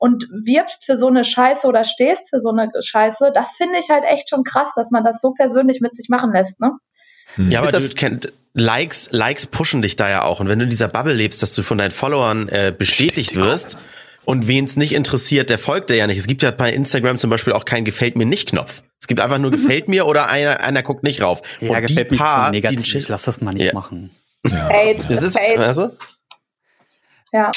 und 0.00 0.24
wirbst 0.30 0.84
für 0.84 0.96
so 0.96 1.06
eine 1.08 1.22
Scheiße 1.24 1.66
oder 1.66 1.84
stehst 1.84 2.30
für 2.30 2.40
so 2.40 2.48
eine 2.50 2.70
Scheiße. 2.80 3.30
Das 3.34 3.54
finde 3.56 3.78
ich 3.78 3.88
halt 3.90 4.02
echt 4.04 4.28
schon 4.30 4.42
krass, 4.44 4.70
dass 4.74 4.90
man 4.90 5.04
das 5.04 5.20
so 5.20 5.32
persönlich 5.32 5.80
mit 5.80 5.94
sich 5.94 6.08
machen 6.08 6.32
lässt, 6.32 6.58
ne? 6.58 6.72
Hm. 7.36 7.50
Ja, 7.52 7.60
aber 7.60 7.70
Das- 7.70 7.90
du 7.90 7.94
kennt, 7.94 8.32
Likes, 8.54 9.08
Likes 9.12 9.46
pushen 9.46 9.82
dich 9.82 9.94
da 9.94 10.08
ja 10.10 10.22
auch. 10.24 10.40
Und 10.40 10.48
wenn 10.48 10.58
du 10.58 10.64
in 10.64 10.70
dieser 10.70 10.88
Bubble 10.88 11.14
lebst, 11.14 11.42
dass 11.42 11.54
du 11.54 11.62
von 11.62 11.78
deinen 11.78 11.92
Followern 11.92 12.48
äh, 12.48 12.74
bestätigt 12.76 13.36
wirst 13.36 13.76
und 14.24 14.48
wen 14.48 14.64
es 14.64 14.76
nicht 14.76 14.92
interessiert, 14.94 15.50
der 15.50 15.58
folgt 15.58 15.90
dir 15.90 15.96
ja 15.96 16.06
nicht. 16.08 16.18
Es 16.18 16.26
gibt 16.26 16.42
ja 16.42 16.50
bei 16.50 16.72
Instagram 16.72 17.16
zum 17.18 17.30
Beispiel 17.30 17.52
auch 17.52 17.64
keinen 17.64 17.84
Gefällt 17.84 18.16
mir 18.16 18.26
nicht 18.26 18.48
Knopf. 18.48 18.82
Es 18.98 19.06
gibt 19.06 19.20
einfach 19.20 19.38
nur 19.38 19.50
Gefällt 19.52 19.86
mir 19.88 20.06
oder 20.06 20.30
einer, 20.30 20.60
einer 20.60 20.82
guckt 20.82 21.04
nicht 21.04 21.20
rauf. 21.22 21.42
ja, 21.60 21.70
und 21.76 21.80
gefällt 21.82 22.10
die 22.10 22.14
mir 22.14 22.18
so 22.18 22.24
paar, 22.24 22.50
negativ. 22.50 22.82
die 22.82 22.98
Ich 22.98 23.08
lass 23.08 23.22
das 23.24 23.40
mal 23.40 23.52
nicht 23.52 23.66
Ja. 23.66 23.74
machen. 23.74 24.10
Hate, 24.50 25.06
das 25.08 25.22
ist, 25.22 25.38
Hate. 25.38 25.60
also, 25.60 25.90
Ja. 27.32 27.52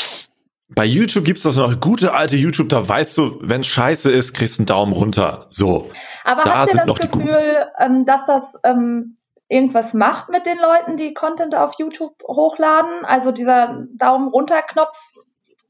Bei 0.76 0.86
YouTube 0.86 1.26
gibt's 1.26 1.44
das 1.44 1.56
noch 1.56 1.80
gute 1.80 2.14
alte 2.14 2.36
YouTube, 2.36 2.70
da 2.70 2.88
weißt 2.88 3.18
du, 3.18 3.40
wenn 3.42 3.64
scheiße 3.64 4.12
ist, 4.12 4.34
kriegst 4.34 4.58
du 4.58 4.62
einen 4.62 4.66
Daumen 4.68 4.94
runter. 4.94 5.48
So. 5.50 5.92
Aber 6.24 6.44
Da 6.44 6.60
habt 6.60 6.74
ihr 6.74 6.86
das. 6.86 7.00
Gefühl, 7.00 7.66
ähm, 7.80 8.06
dass 8.06 8.26
das 8.26 8.44
ähm, 8.64 9.18
irgendwas 9.48 9.94
macht 9.94 10.30
mit 10.30 10.46
den 10.46 10.58
Leuten, 10.58 10.98
die 10.98 11.14
Content 11.14 11.56
auf 11.56 11.74
YouTube 11.78 12.16
hochladen? 12.24 13.06
Also 13.06 13.32
dieser 13.32 13.86
Daumen 13.94 14.30
runter 14.30 14.62
Knopf, 14.62 14.98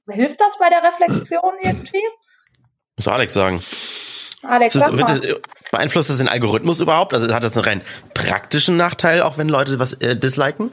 hilft 0.10 0.40
das 0.40 0.58
bei 0.60 0.70
der 0.70 0.84
Reflexion 0.84 1.54
irgendwie? 1.62 2.04
muss 2.98 3.08
Alex 3.08 3.34
sagen. 3.34 3.64
Alex, 4.44 4.74
das, 4.74 4.92
das, 4.92 5.22
beeinflusst 5.72 6.10
das 6.10 6.18
den 6.18 6.28
Algorithmus 6.28 6.80
überhaupt? 6.80 7.14
Also 7.14 7.34
hat 7.34 7.44
das 7.44 7.58
einen 7.58 7.66
rein 7.66 7.82
praktischen 8.14 8.76
Nachteil, 8.78 9.22
auch 9.22 9.38
wenn 9.38 9.48
Leute 9.48 9.80
was 9.80 9.94
äh, 9.94 10.16
disliken? 10.16 10.72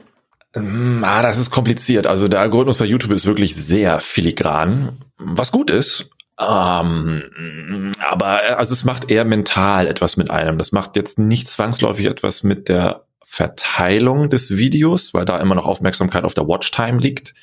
Mm, 0.55 1.03
Ah, 1.03 1.21
das 1.21 1.37
ist 1.37 1.51
kompliziert. 1.51 2.07
Also 2.07 2.27
der 2.27 2.39
Algorithmus 2.41 2.77
bei 2.77 2.85
YouTube 2.85 3.11
ist 3.11 3.25
wirklich 3.25 3.55
sehr 3.55 3.99
filigran, 3.99 4.97
was 5.17 5.51
gut 5.51 5.69
ist. 5.69 6.09
Ähm, 6.39 7.91
aber 8.09 8.43
äh, 8.43 8.53
also 8.53 8.73
es 8.73 8.83
macht 8.83 9.09
eher 9.11 9.25
mental 9.25 9.87
etwas 9.87 10.17
mit 10.17 10.31
einem. 10.31 10.57
Das 10.57 10.71
macht 10.71 10.95
jetzt 10.95 11.19
nicht 11.19 11.47
zwangsläufig 11.47 12.05
etwas 12.05 12.43
mit 12.43 12.67
der 12.69 13.05
Verteilung 13.23 14.29
des 14.29 14.57
Videos, 14.57 15.13
weil 15.13 15.25
da 15.25 15.37
immer 15.39 15.55
noch 15.55 15.65
Aufmerksamkeit 15.65 16.23
auf 16.25 16.33
der 16.33 16.47
Watchtime 16.47 16.99
liegt. 16.99 17.33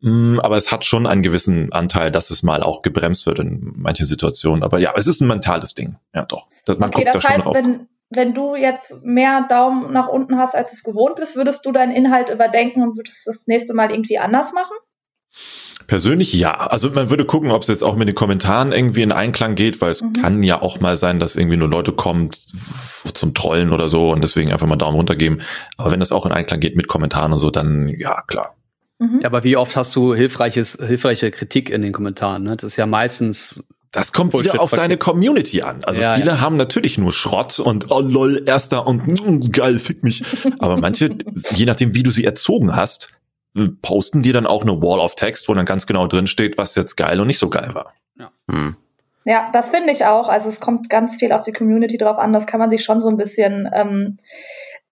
Mm, 0.00 0.38
Aber 0.40 0.56
es 0.56 0.70
hat 0.70 0.84
schon 0.84 1.06
einen 1.06 1.22
gewissen 1.22 1.72
Anteil, 1.72 2.10
dass 2.10 2.30
es 2.30 2.42
mal 2.42 2.62
auch 2.62 2.82
gebremst 2.82 3.24
wird 3.26 3.38
in 3.38 3.72
manchen 3.76 4.04
Situationen. 4.06 4.62
Aber 4.62 4.78
ja, 4.78 4.92
es 4.96 5.06
ist 5.06 5.20
ein 5.20 5.28
mentales 5.28 5.74
Ding. 5.74 5.96
Ja, 6.14 6.24
doch. 6.26 6.48
Man 6.66 6.82
Okay, 6.90 7.04
guckt 7.04 7.06
da 7.08 7.12
das 7.14 7.22
schon 7.22 7.32
heißt, 7.32 7.44
drauf. 7.46 7.54
wenn, 7.54 7.88
wenn 8.10 8.34
du 8.34 8.54
jetzt 8.56 9.02
mehr 9.02 9.46
Daumen 9.48 9.92
nach 9.92 10.08
unten 10.08 10.38
hast, 10.38 10.54
als 10.54 10.70
du 10.70 10.74
es 10.76 10.84
gewohnt 10.84 11.16
bist, 11.16 11.36
würdest 11.36 11.66
du 11.66 11.72
deinen 11.72 11.92
Inhalt 11.92 12.30
überdenken 12.30 12.82
und 12.82 12.96
würdest 12.96 13.18
es 13.18 13.24
das 13.24 13.46
nächste 13.46 13.74
Mal 13.74 13.90
irgendwie 13.90 14.18
anders 14.18 14.52
machen? 14.52 14.76
Persönlich 15.86 16.32
ja. 16.32 16.54
Also 16.54 16.90
man 16.90 17.10
würde 17.10 17.24
gucken, 17.24 17.50
ob 17.50 17.62
es 17.62 17.68
jetzt 17.68 17.82
auch 17.82 17.96
mit 17.96 18.08
den 18.08 18.14
Kommentaren 18.14 18.72
irgendwie 18.72 19.02
in 19.02 19.12
Einklang 19.12 19.54
geht, 19.54 19.80
weil 19.80 19.90
es 19.90 20.02
Mhm. 20.02 20.12
kann 20.14 20.42
ja 20.42 20.60
auch 20.60 20.80
mal 20.80 20.96
sein, 20.96 21.18
dass 21.18 21.36
irgendwie 21.36 21.56
nur 21.56 21.68
Leute 21.68 21.92
kommen 21.92 22.30
zum 23.14 23.34
Trollen 23.34 23.72
oder 23.72 23.88
so 23.88 24.10
und 24.10 24.22
deswegen 24.22 24.52
einfach 24.52 24.66
mal 24.66 24.76
Daumen 24.76 24.96
runter 24.96 25.16
geben. 25.16 25.40
Aber 25.76 25.90
wenn 25.90 26.00
das 26.00 26.12
auch 26.12 26.26
in 26.26 26.32
Einklang 26.32 26.60
geht 26.60 26.76
mit 26.76 26.88
Kommentaren 26.88 27.32
und 27.32 27.38
so, 27.38 27.50
dann 27.50 27.88
ja, 27.88 28.22
klar. 28.26 28.56
Mhm. 28.98 29.20
Ja, 29.20 29.28
aber 29.28 29.44
wie 29.44 29.56
oft 29.56 29.76
hast 29.76 29.94
du 29.96 30.14
hilfreiches, 30.14 30.78
hilfreiche 30.84 31.30
Kritik 31.30 31.70
in 31.70 31.82
den 31.82 31.92
Kommentaren? 31.92 32.42
Ne? 32.42 32.56
Das 32.56 32.64
ist 32.64 32.76
ja 32.76 32.86
meistens 32.86 33.64
Das 33.92 34.12
kommt 34.12 34.32
Bullshit 34.32 34.52
wieder 34.52 34.62
auf 34.62 34.70
deine. 34.70 34.96
Community 34.96 35.62
an. 35.62 35.84
Also 35.84 36.00
Ja, 36.00 36.16
viele 36.16 36.32
ja. 36.32 36.40
haben 36.40 36.56
natürlich 36.56 36.98
nur 36.98 37.12
Schrott 37.12 37.58
und 37.58 37.90
oh 37.90 38.00
lol, 38.00 38.42
erster 38.46 38.86
und 38.86 39.06
mm, 39.06 39.50
geil, 39.50 39.78
fick 39.78 40.02
mich. 40.02 40.22
Aber 40.58 40.76
manche, 40.76 41.16
je 41.54 41.64
nachdem, 41.64 41.94
wie 41.94 42.02
du 42.02 42.10
sie 42.10 42.24
erzogen 42.24 42.76
hast, 42.76 43.12
posten 43.82 44.22
dir 44.22 44.32
dann 44.32 44.46
auch 44.46 44.62
eine 44.62 44.82
Wall 44.82 45.00
of 45.00 45.14
Text, 45.14 45.48
wo 45.48 45.54
dann 45.54 45.64
ganz 45.66 45.86
genau 45.86 46.06
drin 46.06 46.26
steht, 46.26 46.58
was 46.58 46.74
jetzt 46.74 46.96
geil 46.96 47.20
und 47.20 47.26
nicht 47.26 47.38
so 47.38 47.48
geil 47.48 47.74
war. 47.74 47.94
Hm. 48.50 48.76
Ja, 49.24 49.50
das 49.52 49.70
finde 49.70 49.92
ich 49.92 50.06
auch. 50.06 50.28
Also 50.28 50.48
es 50.48 50.60
kommt 50.60 50.88
ganz 50.88 51.16
viel 51.16 51.32
auf 51.32 51.42
die 51.42 51.52
Community 51.52 51.98
drauf 51.98 52.18
an. 52.18 52.32
Das 52.32 52.46
kann 52.46 52.60
man 52.60 52.70
sich 52.70 52.82
schon 52.82 53.00
so 53.00 53.08
ein 53.08 53.16
bisschen 53.16 53.68
ähm, 53.74 54.18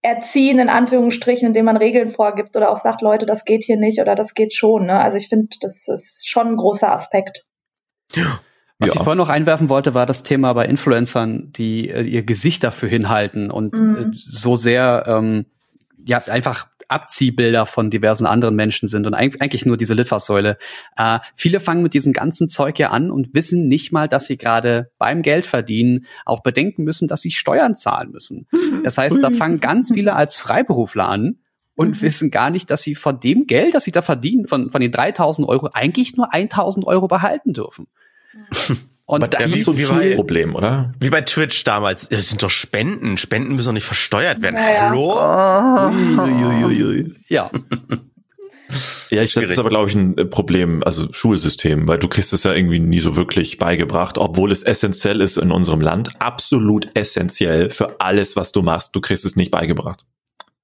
erziehen, 0.02 0.58
in 0.58 0.68
Anführungsstrichen, 0.68 1.48
indem 1.48 1.64
man 1.64 1.76
Regeln 1.76 2.10
vorgibt 2.10 2.54
oder 2.54 2.70
auch 2.70 2.76
sagt, 2.76 3.00
Leute, 3.02 3.26
das 3.26 3.44
geht 3.44 3.64
hier 3.64 3.78
nicht 3.78 4.00
oder 4.00 4.14
das 4.14 4.34
geht 4.34 4.54
schon. 4.54 4.86
Ne? 4.86 5.00
Also 5.00 5.16
ich 5.16 5.28
finde, 5.28 5.56
das 5.60 5.88
ist 5.88 6.28
schon 6.28 6.48
ein 6.48 6.56
großer 6.56 6.92
Aspekt. 6.92 7.44
Was 8.78 8.88
Ja. 8.90 8.96
ich 8.96 9.04
vorhin 9.04 9.18
noch 9.18 9.28
einwerfen 9.30 9.68
wollte, 9.68 9.94
war 9.94 10.04
das 10.06 10.22
Thema 10.22 10.52
bei 10.52 10.66
Influencern, 10.66 11.50
die 11.52 11.88
äh, 11.88 12.02
ihr 12.02 12.22
Gesicht 12.22 12.62
dafür 12.62 12.88
hinhalten 12.88 13.50
und 13.50 13.74
Mhm. 13.74 13.96
äh, 13.96 14.06
so 14.12 14.54
sehr 14.56 15.04
ähm, 15.06 15.46
ja 16.04 16.18
einfach 16.28 16.68
Abziehbilder 16.88 17.66
von 17.66 17.90
diversen 17.90 18.26
anderen 18.26 18.54
Menschen 18.54 18.86
sind 18.86 19.06
und 19.06 19.14
eig- 19.14 19.40
eigentlich 19.40 19.66
nur 19.66 19.76
diese 19.76 19.94
Litfaßsäule. 19.94 20.56
Äh, 20.96 21.18
viele 21.34 21.58
fangen 21.58 21.82
mit 21.82 21.94
diesem 21.94 22.12
ganzen 22.12 22.48
Zeug 22.48 22.78
ja 22.78 22.90
an 22.90 23.10
und 23.10 23.34
wissen 23.34 23.66
nicht 23.66 23.92
mal, 23.92 24.06
dass 24.08 24.26
sie 24.26 24.36
gerade 24.36 24.90
beim 24.98 25.22
Geldverdienen 25.22 26.06
auch 26.24 26.42
bedenken 26.42 26.84
müssen, 26.84 27.08
dass 27.08 27.22
sie 27.22 27.32
Steuern 27.32 27.74
zahlen 27.76 28.12
müssen. 28.12 28.46
Das 28.84 28.98
heißt, 28.98 29.18
da 29.22 29.30
fangen 29.30 29.58
ganz 29.58 29.90
viele 29.92 30.14
als 30.14 30.36
Freiberufler 30.36 31.08
an 31.08 31.38
und 31.74 31.88
Mhm. 31.96 32.02
wissen 32.02 32.30
gar 32.30 32.50
nicht, 32.50 32.70
dass 32.70 32.82
sie 32.82 32.94
von 32.94 33.18
dem 33.18 33.46
Geld, 33.46 33.74
das 33.74 33.82
sie 33.84 33.90
da 33.90 34.02
verdienen, 34.02 34.46
von, 34.46 34.70
von 34.70 34.80
den 34.80 34.92
3000 34.92 35.48
Euro, 35.48 35.70
eigentlich 35.72 36.16
nur 36.16 36.32
1000 36.32 36.86
Euro 36.86 37.08
behalten 37.08 37.52
dürfen. 37.52 37.88
Und 39.06 39.22
Aber 39.22 39.28
das 39.28 39.48
Ja, 39.48 39.56
ist 39.56 39.64
so 39.64 39.72
ein 39.72 40.16
Problem, 40.16 40.56
oder? 40.56 40.92
Wie 40.98 41.10
bei 41.10 41.20
Twitch 41.20 41.62
damals. 41.62 42.08
Das 42.08 42.28
sind 42.28 42.42
doch 42.42 42.50
Spenden. 42.50 43.18
Spenden 43.18 43.54
müssen 43.54 43.68
doch 43.68 43.74
nicht 43.74 43.84
versteuert 43.84 44.42
werden. 44.42 44.56
Naja. 44.56 44.88
Hallo? 44.88 45.14
ja, 47.28 47.50
Ja, 49.10 49.22
ich, 49.22 49.34
das 49.34 49.48
ist 49.48 49.58
aber, 49.58 49.68
glaube 49.68 49.88
ich, 49.88 49.94
ein 49.94 50.18
äh, 50.18 50.24
Problem, 50.24 50.82
also 50.82 51.12
Schulsystem, 51.12 51.86
weil 51.86 51.98
du 51.98 52.08
kriegst 52.08 52.32
es 52.32 52.42
ja 52.42 52.52
irgendwie 52.52 52.80
nie 52.80 52.98
so 52.98 53.14
wirklich 53.14 53.58
beigebracht, 53.58 54.18
obwohl 54.18 54.50
es 54.50 54.64
essentiell 54.64 55.20
ist 55.20 55.36
in 55.36 55.52
unserem 55.52 55.80
Land, 55.80 56.20
absolut 56.20 56.88
essentiell 56.94 57.70
für 57.70 58.00
alles, 58.00 58.34
was 58.34 58.50
du 58.50 58.62
machst. 58.62 58.94
Du 58.96 59.00
kriegst 59.00 59.24
es 59.24 59.36
nicht 59.36 59.52
beigebracht. 59.52 60.04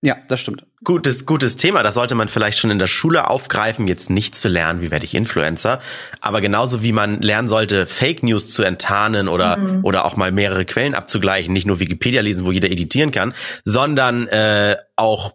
Ja, 0.02 0.16
das 0.28 0.40
stimmt. 0.40 0.64
Gutes, 0.84 1.26
gutes 1.26 1.56
Thema. 1.56 1.84
Das 1.84 1.94
sollte 1.94 2.16
man 2.16 2.26
vielleicht 2.26 2.58
schon 2.58 2.70
in 2.72 2.80
der 2.80 2.88
Schule 2.88 3.30
aufgreifen, 3.30 3.86
jetzt 3.86 4.10
nicht 4.10 4.34
zu 4.34 4.48
lernen, 4.48 4.82
wie 4.82 4.90
werde 4.90 5.04
ich 5.04 5.14
Influencer. 5.14 5.80
Aber 6.20 6.40
genauso 6.40 6.82
wie 6.82 6.90
man 6.90 7.22
lernen 7.22 7.48
sollte, 7.48 7.86
Fake 7.86 8.24
News 8.24 8.48
zu 8.48 8.64
enttarnen 8.64 9.28
oder, 9.28 9.56
Mhm. 9.58 9.84
oder 9.84 10.04
auch 10.04 10.16
mal 10.16 10.32
mehrere 10.32 10.64
Quellen 10.64 10.94
abzugleichen, 10.94 11.52
nicht 11.52 11.66
nur 11.68 11.78
Wikipedia 11.78 12.20
lesen, 12.20 12.44
wo 12.44 12.50
jeder 12.50 12.68
editieren 12.70 13.12
kann, 13.12 13.32
sondern 13.64 14.26
äh, 14.26 14.76
auch 14.96 15.34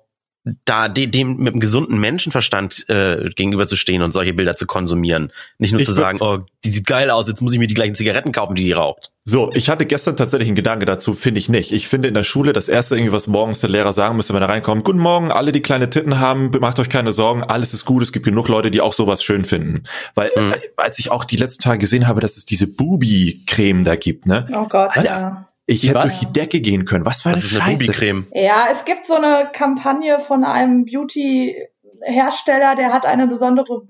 da 0.66 0.90
de, 0.90 1.08
dem 1.08 1.38
mit 1.38 1.54
einem 1.54 1.60
gesunden 1.60 2.00
Menschenverstand 2.00 2.88
äh, 2.90 3.30
gegenüberzustehen 3.36 4.02
und 4.02 4.12
solche 4.14 4.34
Bilder 4.34 4.56
zu 4.56 4.66
konsumieren. 4.66 5.32
Nicht 5.58 5.72
nur 5.72 5.82
Ich 5.82 5.88
zu 5.88 5.94
sagen, 5.94 6.20
oh, 6.22 6.40
die 6.64 6.70
sieht 6.70 6.86
geil 6.88 7.10
aus, 7.10 7.28
jetzt 7.28 7.42
muss 7.42 7.54
ich 7.54 7.60
mir 7.60 7.68
die 7.68 7.74
gleichen 7.74 7.96
Zigaretten 7.96 8.32
kaufen, 8.32 8.56
die 8.56 8.64
die 8.64 8.72
raucht. 8.72 9.12
So, 9.24 9.52
ich 9.54 9.70
hatte 9.70 9.86
gestern 9.86 10.16
tatsächlich 10.16 10.48
einen 10.48 10.56
Gedanke 10.56 10.86
dazu, 10.86 11.14
finde 11.14 11.40
ich 11.40 11.50
nicht. 11.50 11.74
Ich 11.74 11.88
finde 11.90 12.08
in 12.08 12.14
der 12.14 12.24
Schule 12.24 12.54
das 12.54 12.70
erste 12.70 12.96
irgendwie, 12.96 13.12
was 13.12 13.28
morgens 13.28 13.60
der 13.60 13.70
Lehrer 13.70 13.92
sagen 13.92 14.16
müsste, 14.16 14.34
wenn 14.34 14.42
er 14.42 14.48
reinkommt, 14.50 14.86
guten 14.86 15.00
Morgen, 15.00 15.32
alle, 15.32 15.52
die 15.52 15.62
kleine 15.62 15.90
Titten 15.90 16.20
haben, 16.20 16.52
macht 16.62 16.80
euch 16.80 16.90
keine 16.90 17.12
Sorgen, 17.12 17.44
alles 17.44 17.74
ist 17.74 17.84
gut, 17.84 18.04
es 18.04 18.14
gibt 18.14 18.26
genug 18.26 18.48
Leute, 18.48 18.72
die 18.72 18.80
auch 18.80 18.94
sowas 18.94 19.22
schön 19.24 19.44
finden. 19.44 19.84
Weil, 20.16 20.32
Mhm. 20.36 20.54
äh, 20.54 20.58
als 20.78 20.98
ich 21.00 21.12
auch 21.12 21.26
die 21.26 21.36
letzten 21.36 21.64
Tage 21.64 21.80
gesehen 21.80 22.08
habe, 22.08 22.22
dass 22.22 22.38
es 22.38 22.46
diese 22.46 22.68
Bubi-Creme 22.68 23.84
da 23.84 23.96
gibt, 23.96 24.26
ne? 24.28 24.48
Oh 24.54 24.66
Gott, 24.68 24.92
Was? 24.96 25.04
ja. 25.06 25.48
Ich 25.68 25.84
hätte 25.84 25.96
Was? 25.96 26.04
durch 26.04 26.20
die 26.20 26.34
Decke 26.34 26.62
gehen 26.62 26.86
können. 26.86 27.06
Was 27.06 27.26
war 27.26 27.34
Das 27.34 27.44
das 27.44 27.52
ist 27.52 27.62
eine 27.62 27.78
Bubi-Creme. 27.78 28.28
Ja, 28.34 28.68
es 28.72 28.86
gibt 28.86 29.06
so 29.06 29.16
eine 29.16 29.50
Kampagne 29.52 30.18
von 30.20 30.46
einem 30.46 30.86
Beauty-Hersteller, 30.86 32.76
der 32.76 32.94
hat 32.94 33.06
eine 33.06 33.28
besondere 33.28 33.88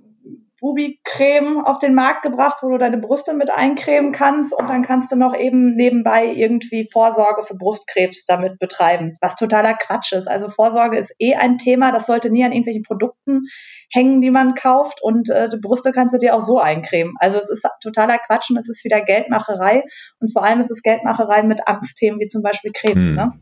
Bubi-Creme 0.59 1.63
auf 1.65 1.77
den 1.77 1.93
Markt 1.93 2.23
gebracht, 2.23 2.57
wo 2.61 2.69
du 2.69 2.77
deine 2.77 2.97
Brüste 2.97 3.33
mit 3.33 3.49
eincremen 3.49 4.11
kannst 4.11 4.53
und 4.53 4.69
dann 4.69 4.81
kannst 4.81 5.11
du 5.11 5.15
noch 5.15 5.35
eben 5.35 5.75
nebenbei 5.75 6.25
irgendwie 6.25 6.87
Vorsorge 6.91 7.43
für 7.43 7.55
Brustkrebs 7.55 8.25
damit 8.25 8.57
betreiben, 8.57 9.17
was 9.21 9.35
totaler 9.35 9.75
Quatsch 9.75 10.13
ist. 10.13 10.27
Also 10.27 10.49
Vorsorge 10.49 10.97
ist 10.97 11.13
eh 11.19 11.35
ein 11.35 11.57
Thema, 11.57 11.91
das 11.91 12.07
sollte 12.07 12.29
nie 12.31 12.43
an 12.43 12.51
irgendwelchen 12.51 12.83
Produkten 12.83 13.47
hängen, 13.91 14.21
die 14.21 14.31
man 14.31 14.55
kauft 14.55 15.01
und 15.01 15.29
äh, 15.29 15.47
die 15.49 15.59
Brüste 15.61 15.91
kannst 15.91 16.13
du 16.13 16.17
dir 16.17 16.35
auch 16.35 16.41
so 16.41 16.59
eincremen. 16.59 17.13
Also 17.19 17.37
es 17.37 17.49
ist 17.49 17.67
totaler 17.81 18.17
Quatsch 18.17 18.49
und 18.49 18.57
es 18.57 18.67
ist 18.67 18.83
wieder 18.83 19.01
Geldmacherei 19.01 19.83
und 20.19 20.33
vor 20.33 20.43
allem 20.43 20.59
ist 20.59 20.71
es 20.71 20.81
Geldmacherei 20.81 21.43
mit 21.43 21.67
Angstthemen 21.67 22.19
wie 22.19 22.27
zum 22.27 22.41
Beispiel 22.41 22.71
Krebs. 22.73 22.95
Hm. 22.95 23.15
Ne? 23.15 23.33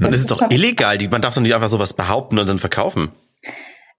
Es 0.00 0.10
ist 0.10 0.20
ist 0.20 0.30
doch 0.30 0.50
illegal, 0.50 0.98
man 1.10 1.22
darf 1.22 1.34
doch 1.34 1.42
nicht 1.42 1.54
einfach 1.54 1.68
sowas 1.68 1.94
behaupten 1.94 2.38
und 2.38 2.48
dann 2.48 2.58
verkaufen. 2.58 3.10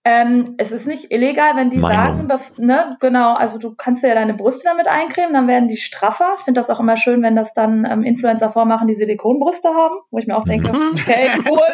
Ähm, 0.06 0.56
es 0.58 0.72
ist 0.72 0.88
nicht 0.88 1.12
illegal, 1.12 1.56
wenn 1.56 1.70
die 1.70 1.78
Meinung. 1.78 2.04
sagen, 2.04 2.28
dass, 2.30 2.58
ne, 2.58 2.96
genau, 3.02 3.34
also 3.34 3.60
du 3.60 3.76
kannst 3.76 4.02
ja 4.02 4.14
deine 4.14 4.34
Brüste 4.34 4.64
damit 4.64 4.88
eincremen, 4.88 5.34
dann 5.34 5.48
werden 5.48 5.68
die 5.68 5.76
straffer. 5.76 6.36
Ich 6.38 6.44
finde 6.46 6.62
das 6.62 6.70
auch 6.70 6.80
immer 6.80 6.96
schön, 6.96 7.22
wenn 7.22 7.36
das 7.36 7.54
dann 7.54 7.86
ähm, 7.86 8.04
Influencer 8.04 8.50
vormachen, 8.50 8.88
die 8.88 8.96
Silikonbrüste 8.96 9.68
haben, 9.70 9.96
wo 10.10 10.18
ich 10.18 10.26
mir 10.26 10.38
auch 10.38 10.46
denke, 10.46 10.72
okay, 10.94 11.30
cool. 11.50 11.60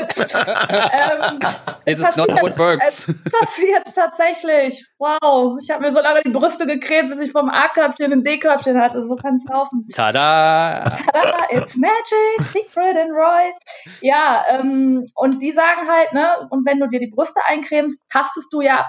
ähm, 0.69 1.39
This 1.85 1.99
is 1.99 2.15
not 2.15 2.31
how 2.31 2.47
it 2.47 2.57
works. 2.57 3.07
Es 3.07 3.31
passiert 3.31 3.93
tatsächlich. 3.93 4.87
Wow, 4.97 5.59
ich 5.61 5.69
habe 5.69 5.87
mir 5.87 5.93
so 5.93 6.01
lange 6.01 6.21
die 6.21 6.31
Brüste 6.31 6.65
gecremt, 6.65 7.11
bis 7.11 7.19
ich 7.19 7.31
vom 7.31 7.49
A-Körbchen 7.49 8.11
ein 8.11 8.23
D-Körbchen 8.23 8.81
hatte. 8.81 9.05
So 9.07 9.15
kann 9.15 9.35
es 9.35 9.45
laufen. 9.45 9.85
Tada! 9.93 10.89
Tada, 11.13 11.43
it's 11.51 11.75
magic, 11.75 12.53
Siegfried 12.53 12.97
and 12.97 13.11
Roy. 13.11 13.53
Ja, 14.01 14.45
ähm, 14.49 15.05
und 15.13 15.43
die 15.43 15.51
sagen 15.51 15.87
halt, 15.87 16.13
ne, 16.13 16.47
und 16.49 16.65
wenn 16.65 16.79
du 16.79 16.87
dir 16.87 16.99
die 16.99 17.11
Brüste 17.11 17.39
eincremst, 17.45 18.03
tastest 18.25 18.53
du 18.53 18.61
ja 18.61 18.85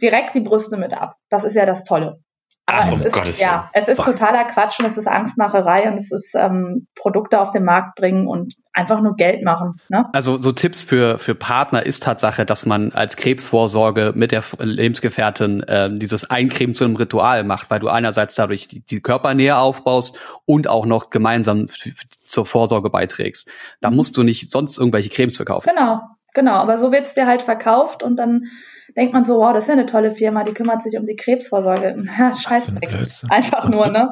direkt 0.00 0.34
die 0.34 0.40
Brüste 0.40 0.76
mit 0.76 0.94
ab. 0.94 1.16
Das 1.30 1.44
ist 1.44 1.54
ja 1.54 1.66
das 1.66 1.84
Tolle. 1.84 2.20
Ach, 2.66 2.84
Aber 2.84 2.94
um 2.94 3.00
es 3.00 3.06
ist, 3.06 3.12
Gottes 3.12 3.40
ja, 3.40 3.70
es 3.72 3.88
ist 3.88 3.98
Wahnsinn. 3.98 4.14
totaler 4.16 4.44
Quatsch 4.44 4.78
und 4.78 4.86
es 4.86 4.96
ist 4.96 5.08
Angstmacherei 5.08 5.88
und 5.90 5.98
es 5.98 6.12
ist 6.12 6.32
ähm, 6.36 6.86
Produkte 6.94 7.40
auf 7.40 7.50
den 7.50 7.64
Markt 7.64 7.96
bringen 7.96 8.28
und 8.28 8.54
einfach 8.72 9.00
nur 9.00 9.16
Geld 9.16 9.42
machen. 9.42 9.80
Ne? 9.88 10.08
Also 10.12 10.38
so 10.38 10.52
Tipps 10.52 10.84
für 10.84 11.18
für 11.18 11.34
Partner 11.34 11.84
ist 11.84 12.04
Tatsache, 12.04 12.46
dass 12.46 12.64
man 12.64 12.92
als 12.92 13.16
Krebsvorsorge 13.16 14.12
mit 14.14 14.30
der 14.30 14.44
Lebensgefährtin 14.58 15.64
ähm, 15.66 15.98
dieses 15.98 16.30
Eincremen 16.30 16.74
zu 16.74 16.84
einem 16.84 16.94
Ritual 16.94 17.42
macht, 17.42 17.68
weil 17.68 17.80
du 17.80 17.88
einerseits 17.88 18.36
dadurch 18.36 18.68
die, 18.68 18.80
die 18.80 19.00
Körpernähe 19.00 19.56
aufbaust 19.56 20.18
und 20.46 20.68
auch 20.68 20.86
noch 20.86 21.10
gemeinsam 21.10 21.66
zur 22.24 22.46
Vorsorge 22.46 22.90
beiträgst. 22.90 23.50
Da 23.80 23.90
musst 23.90 24.16
du 24.16 24.22
nicht 24.22 24.48
sonst 24.48 24.78
irgendwelche 24.78 25.10
Cremes 25.10 25.36
verkaufen. 25.36 25.68
Genau, 25.68 26.00
genau. 26.34 26.54
Aber 26.54 26.78
so 26.78 26.92
wird's 26.92 27.14
dir 27.14 27.26
halt 27.26 27.42
verkauft 27.42 28.02
und 28.02 28.16
dann 28.16 28.44
denkt 28.96 29.12
man 29.14 29.24
so, 29.24 29.38
wow, 29.38 29.52
das 29.52 29.64
ist 29.64 29.68
ja 29.68 29.74
eine 29.74 29.86
tolle 29.86 30.12
Firma, 30.12 30.44
die 30.44 30.52
kümmert 30.54 30.82
sich 30.82 30.98
um 30.98 31.06
die 31.06 31.16
Krebsvorsorge. 31.16 32.04
Ja, 32.18 32.34
scheiß 32.38 32.66
für 32.66 32.72
ein 32.72 32.82
weg. 32.82 32.90
Blödsinn. 32.90 33.30
Einfach 33.30 33.68
nur, 33.68 33.88
ne? 33.88 34.10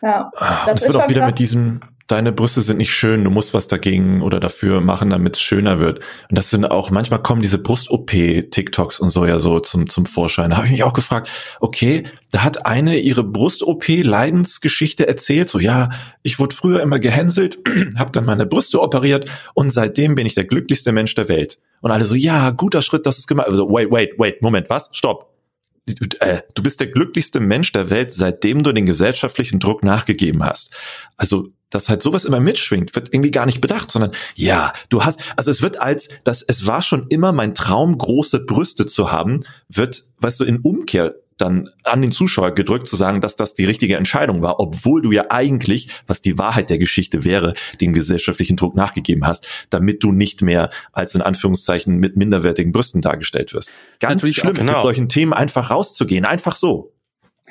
Ja. 0.00 0.30
Ah, 0.36 0.66
Das 0.66 0.82
ist 0.82 0.92
wird 0.92 1.02
auch 1.02 1.08
wieder 1.08 1.20
krass. 1.20 1.30
mit 1.30 1.38
diesem, 1.38 1.80
deine 2.06 2.32
Brüste 2.32 2.62
sind 2.62 2.78
nicht 2.78 2.92
schön, 2.92 3.24
du 3.24 3.30
musst 3.30 3.54
was 3.54 3.68
dagegen 3.68 4.22
oder 4.22 4.40
dafür 4.40 4.80
machen, 4.80 5.10
damit 5.10 5.36
es 5.36 5.42
schöner 5.42 5.80
wird. 5.80 5.98
Und 6.28 6.38
das 6.38 6.50
sind 6.50 6.64
auch, 6.64 6.90
manchmal 6.90 7.22
kommen 7.22 7.42
diese 7.42 7.58
Brust-OP-TikToks 7.58 9.00
und 9.00 9.10
so 9.10 9.26
ja 9.26 9.38
so 9.38 9.60
zum, 9.60 9.88
zum 9.88 10.06
Vorschein. 10.06 10.50
Da 10.50 10.56
habe 10.56 10.66
ich 10.66 10.72
mich 10.72 10.82
auch 10.84 10.92
gefragt, 10.92 11.30
okay, 11.60 12.04
da 12.30 12.44
hat 12.44 12.66
eine 12.66 12.98
ihre 12.98 13.24
Brust-OP-Leidensgeschichte 13.24 15.06
erzählt, 15.06 15.48
so 15.48 15.58
ja, 15.58 15.90
ich 16.22 16.38
wurde 16.38 16.54
früher 16.54 16.80
immer 16.80 16.98
gehänselt, 16.98 17.58
habe 17.96 18.12
dann 18.12 18.24
meine 18.24 18.46
Brüste 18.46 18.80
operiert 18.80 19.30
und 19.54 19.70
seitdem 19.70 20.14
bin 20.14 20.26
ich 20.26 20.34
der 20.34 20.44
glücklichste 20.44 20.92
Mensch 20.92 21.14
der 21.14 21.28
Welt. 21.28 21.58
Und 21.80 21.90
alle 21.90 22.04
so, 22.04 22.14
ja, 22.14 22.50
guter 22.50 22.80
Schritt, 22.80 23.06
das 23.06 23.18
ist 23.18 23.26
gemacht. 23.26 23.48
Also, 23.48 23.68
wait, 23.68 23.90
wait, 23.90 24.10
wait, 24.18 24.40
Moment, 24.40 24.70
was? 24.70 24.88
Stopp 24.92 25.32
äh, 26.20 26.42
du 26.54 26.62
bist 26.62 26.80
der 26.80 26.86
glücklichste 26.86 27.40
Mensch 27.40 27.72
der 27.72 27.90
Welt, 27.90 28.12
seitdem 28.14 28.62
du 28.62 28.72
den 28.72 28.86
gesellschaftlichen 28.86 29.58
Druck 29.58 29.82
nachgegeben 29.82 30.44
hast. 30.44 30.76
Also, 31.16 31.48
dass 31.72 31.88
halt 31.88 32.02
sowas 32.02 32.24
immer 32.24 32.38
mitschwingt, 32.38 32.94
wird 32.94 33.12
irgendwie 33.12 33.32
gar 33.32 33.46
nicht 33.46 33.60
bedacht, 33.60 33.90
sondern 33.90 34.12
ja, 34.36 34.72
du 34.88 35.04
hast, 35.04 35.20
also 35.36 35.50
es 35.50 35.62
wird 35.62 35.80
als, 35.80 36.08
dass 36.22 36.42
es 36.42 36.66
war 36.68 36.82
schon 36.82 37.06
immer 37.08 37.32
mein 37.32 37.54
Traum, 37.54 37.98
große 37.98 38.40
Brüste 38.40 38.86
zu 38.86 39.10
haben, 39.10 39.40
wird, 39.68 40.04
weißt 40.18 40.38
du, 40.38 40.44
in 40.44 40.60
Umkehr 40.60 41.14
dann 41.38 41.70
an 41.82 42.02
den 42.02 42.12
Zuschauer 42.12 42.54
gedrückt 42.54 42.86
zu 42.86 42.94
sagen, 42.94 43.20
dass 43.20 43.36
das 43.36 43.54
die 43.54 43.64
richtige 43.64 43.96
Entscheidung 43.96 44.42
war, 44.42 44.60
obwohl 44.60 45.02
du 45.02 45.10
ja 45.10 45.30
eigentlich, 45.30 45.88
was 46.06 46.22
die 46.22 46.38
Wahrheit 46.38 46.70
der 46.70 46.78
Geschichte 46.78 47.24
wäre, 47.24 47.54
dem 47.80 47.94
gesellschaftlichen 47.94 48.56
Druck 48.56 48.76
nachgegeben 48.76 49.26
hast, 49.26 49.48
damit 49.70 50.04
du 50.04 50.12
nicht 50.12 50.42
mehr 50.42 50.70
als 50.92 51.14
in 51.14 51.22
Anführungszeichen 51.22 51.96
mit 51.96 52.16
minderwertigen 52.16 52.70
Brüsten 52.70 53.00
dargestellt 53.00 53.54
wirst. 53.54 53.72
Ganz 53.98 54.16
Natürlich 54.16 54.36
schlimm, 54.36 54.54
genau. 54.54 54.72
mit 54.74 54.82
solchen 54.82 55.08
Themen 55.08 55.32
einfach 55.32 55.70
rauszugehen, 55.70 56.24
einfach 56.24 56.54
so. 56.54 56.92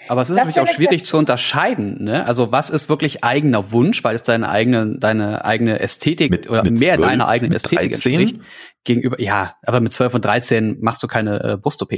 Aber 0.07 0.21
es 0.21 0.29
ist 0.29 0.37
Das 0.37 0.45
natürlich 0.45 0.69
auch 0.69 0.73
schwierig 0.73 1.05
zu 1.05 1.17
unterscheiden. 1.17 2.03
Ne? 2.03 2.25
Also 2.25 2.51
was 2.51 2.69
ist 2.69 2.89
wirklich 2.89 3.23
eigener 3.23 3.71
Wunsch, 3.71 4.03
weil 4.03 4.15
es 4.15 4.23
deine 4.23 4.49
eigene, 4.49 4.97
deine 4.97 5.45
eigene 5.45 5.79
Ästhetik 5.79 6.31
Mit- 6.31 6.49
oder 6.49 6.63
mit 6.63 6.79
mehr 6.79 6.95
12, 6.95 7.09
deiner 7.09 7.27
eigenen 7.27 7.53
Ästhetik 7.53 7.91
13? 7.91 8.13
entspricht. 8.19 8.41
Gegenüber, 8.83 9.21
ja, 9.21 9.55
aber 9.65 9.79
mit 9.79 9.93
12 9.93 10.15
und 10.15 10.25
13 10.25 10.77
machst 10.81 11.03
du 11.03 11.07
keine 11.07 11.43
äh, 11.43 11.57
Brust-OP. 11.57 11.93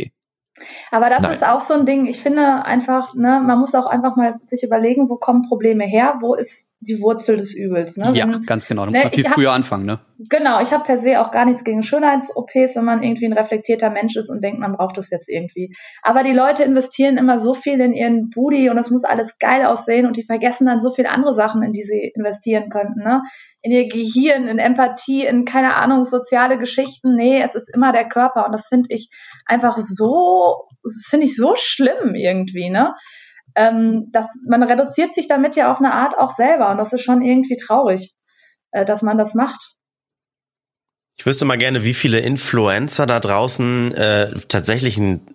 Aber 0.91 1.09
das 1.09 1.21
Nein. 1.21 1.33
ist 1.33 1.45
auch 1.45 1.61
so 1.61 1.73
ein 1.73 1.85
Ding. 1.85 2.05
Ich 2.05 2.19
finde 2.19 2.65
einfach, 2.65 3.15
ne, 3.15 3.41
man 3.43 3.59
muss 3.59 3.73
auch 3.73 3.85
einfach 3.85 4.15
mal 4.15 4.35
sich 4.45 4.63
überlegen, 4.63 5.09
wo 5.09 5.15
kommen 5.15 5.47
Probleme 5.47 5.85
her, 5.85 6.17
wo 6.21 6.35
ist 6.35 6.67
die 6.87 7.01
Wurzel 7.01 7.37
des 7.37 7.53
Übels. 7.55 7.97
Ne? 7.97 8.11
Ja, 8.13 8.27
Wenn- 8.27 8.43
ganz 8.43 8.67
genau. 8.67 8.85
Da 8.85 8.91
Ne, 8.91 8.97
muss 8.97 9.03
man 9.05 9.11
viel 9.13 9.25
hab- 9.25 9.33
früher 9.33 9.51
anfangen, 9.51 9.85
ne? 9.85 9.99
Genau, 10.29 10.61
ich 10.61 10.71
habe 10.71 10.83
per 10.83 10.99
se 10.99 11.19
auch 11.19 11.31
gar 11.31 11.43
nichts 11.45 11.63
gegen 11.63 11.83
Schönheits-OPs, 11.83 12.75
wenn 12.75 12.85
man 12.85 13.03
irgendwie 13.03 13.25
ein 13.25 13.33
reflektierter 13.33 13.89
Mensch 13.89 14.15
ist 14.15 14.29
und 14.29 14.41
denkt, 14.43 14.59
man 14.59 14.73
braucht 14.73 14.97
das 14.97 15.09
jetzt 15.09 15.27
irgendwie. 15.29 15.73
Aber 16.01 16.23
die 16.23 16.31
Leute 16.31 16.63
investieren 16.63 17.17
immer 17.17 17.39
so 17.39 17.53
viel 17.53 17.81
in 17.81 17.93
ihren 17.93 18.29
Booty 18.29 18.69
und 18.69 18.77
es 18.77 18.89
muss 18.89 19.03
alles 19.03 19.37
geil 19.39 19.65
aussehen 19.65 20.05
und 20.05 20.15
die 20.15 20.23
vergessen 20.23 20.65
dann 20.65 20.79
so 20.79 20.91
viele 20.91 21.09
andere 21.09 21.33
Sachen, 21.33 21.61
in 21.63 21.73
die 21.73 21.83
sie 21.83 22.11
investieren 22.15 22.69
könnten. 22.69 23.01
Ne? 23.03 23.21
In 23.61 23.71
ihr 23.71 23.87
Gehirn, 23.89 24.47
in 24.47 24.59
Empathie, 24.59 25.25
in 25.25 25.43
keine 25.45 25.75
Ahnung, 25.75 26.05
soziale 26.05 26.57
Geschichten. 26.57 27.15
Nee, 27.15 27.41
es 27.41 27.55
ist 27.55 27.69
immer 27.73 27.91
der 27.91 28.07
Körper 28.07 28.45
und 28.45 28.53
das 28.53 28.67
finde 28.67 28.93
ich 28.93 29.09
einfach 29.45 29.77
so, 29.77 30.67
das 30.83 31.07
finde 31.09 31.25
ich 31.25 31.35
so 31.35 31.53
schlimm 31.55 32.15
irgendwie, 32.15 32.69
ne? 32.69 32.93
Ähm, 33.55 34.07
dass 34.11 34.25
man 34.47 34.63
reduziert 34.63 35.13
sich 35.13 35.27
damit 35.27 35.55
ja 35.55 35.71
auf 35.71 35.79
eine 35.79 35.93
Art 35.93 36.17
auch 36.17 36.35
selber 36.35 36.71
und 36.71 36.77
das 36.77 36.91
ist 36.91 37.03
schon 37.03 37.21
irgendwie 37.21 37.55
traurig, 37.55 38.13
äh, 38.71 38.85
dass 38.85 39.01
man 39.01 39.17
das 39.17 39.35
macht. 39.35 39.75
Ich 41.17 41.25
wüsste 41.25 41.45
mal 41.45 41.57
gerne, 41.57 41.83
wie 41.83 41.93
viele 41.93 42.19
Influencer 42.19 43.05
da 43.05 43.19
draußen 43.19 43.93
äh, 43.93 44.31
tatsächlich 44.47 44.97
ein, 44.97 45.32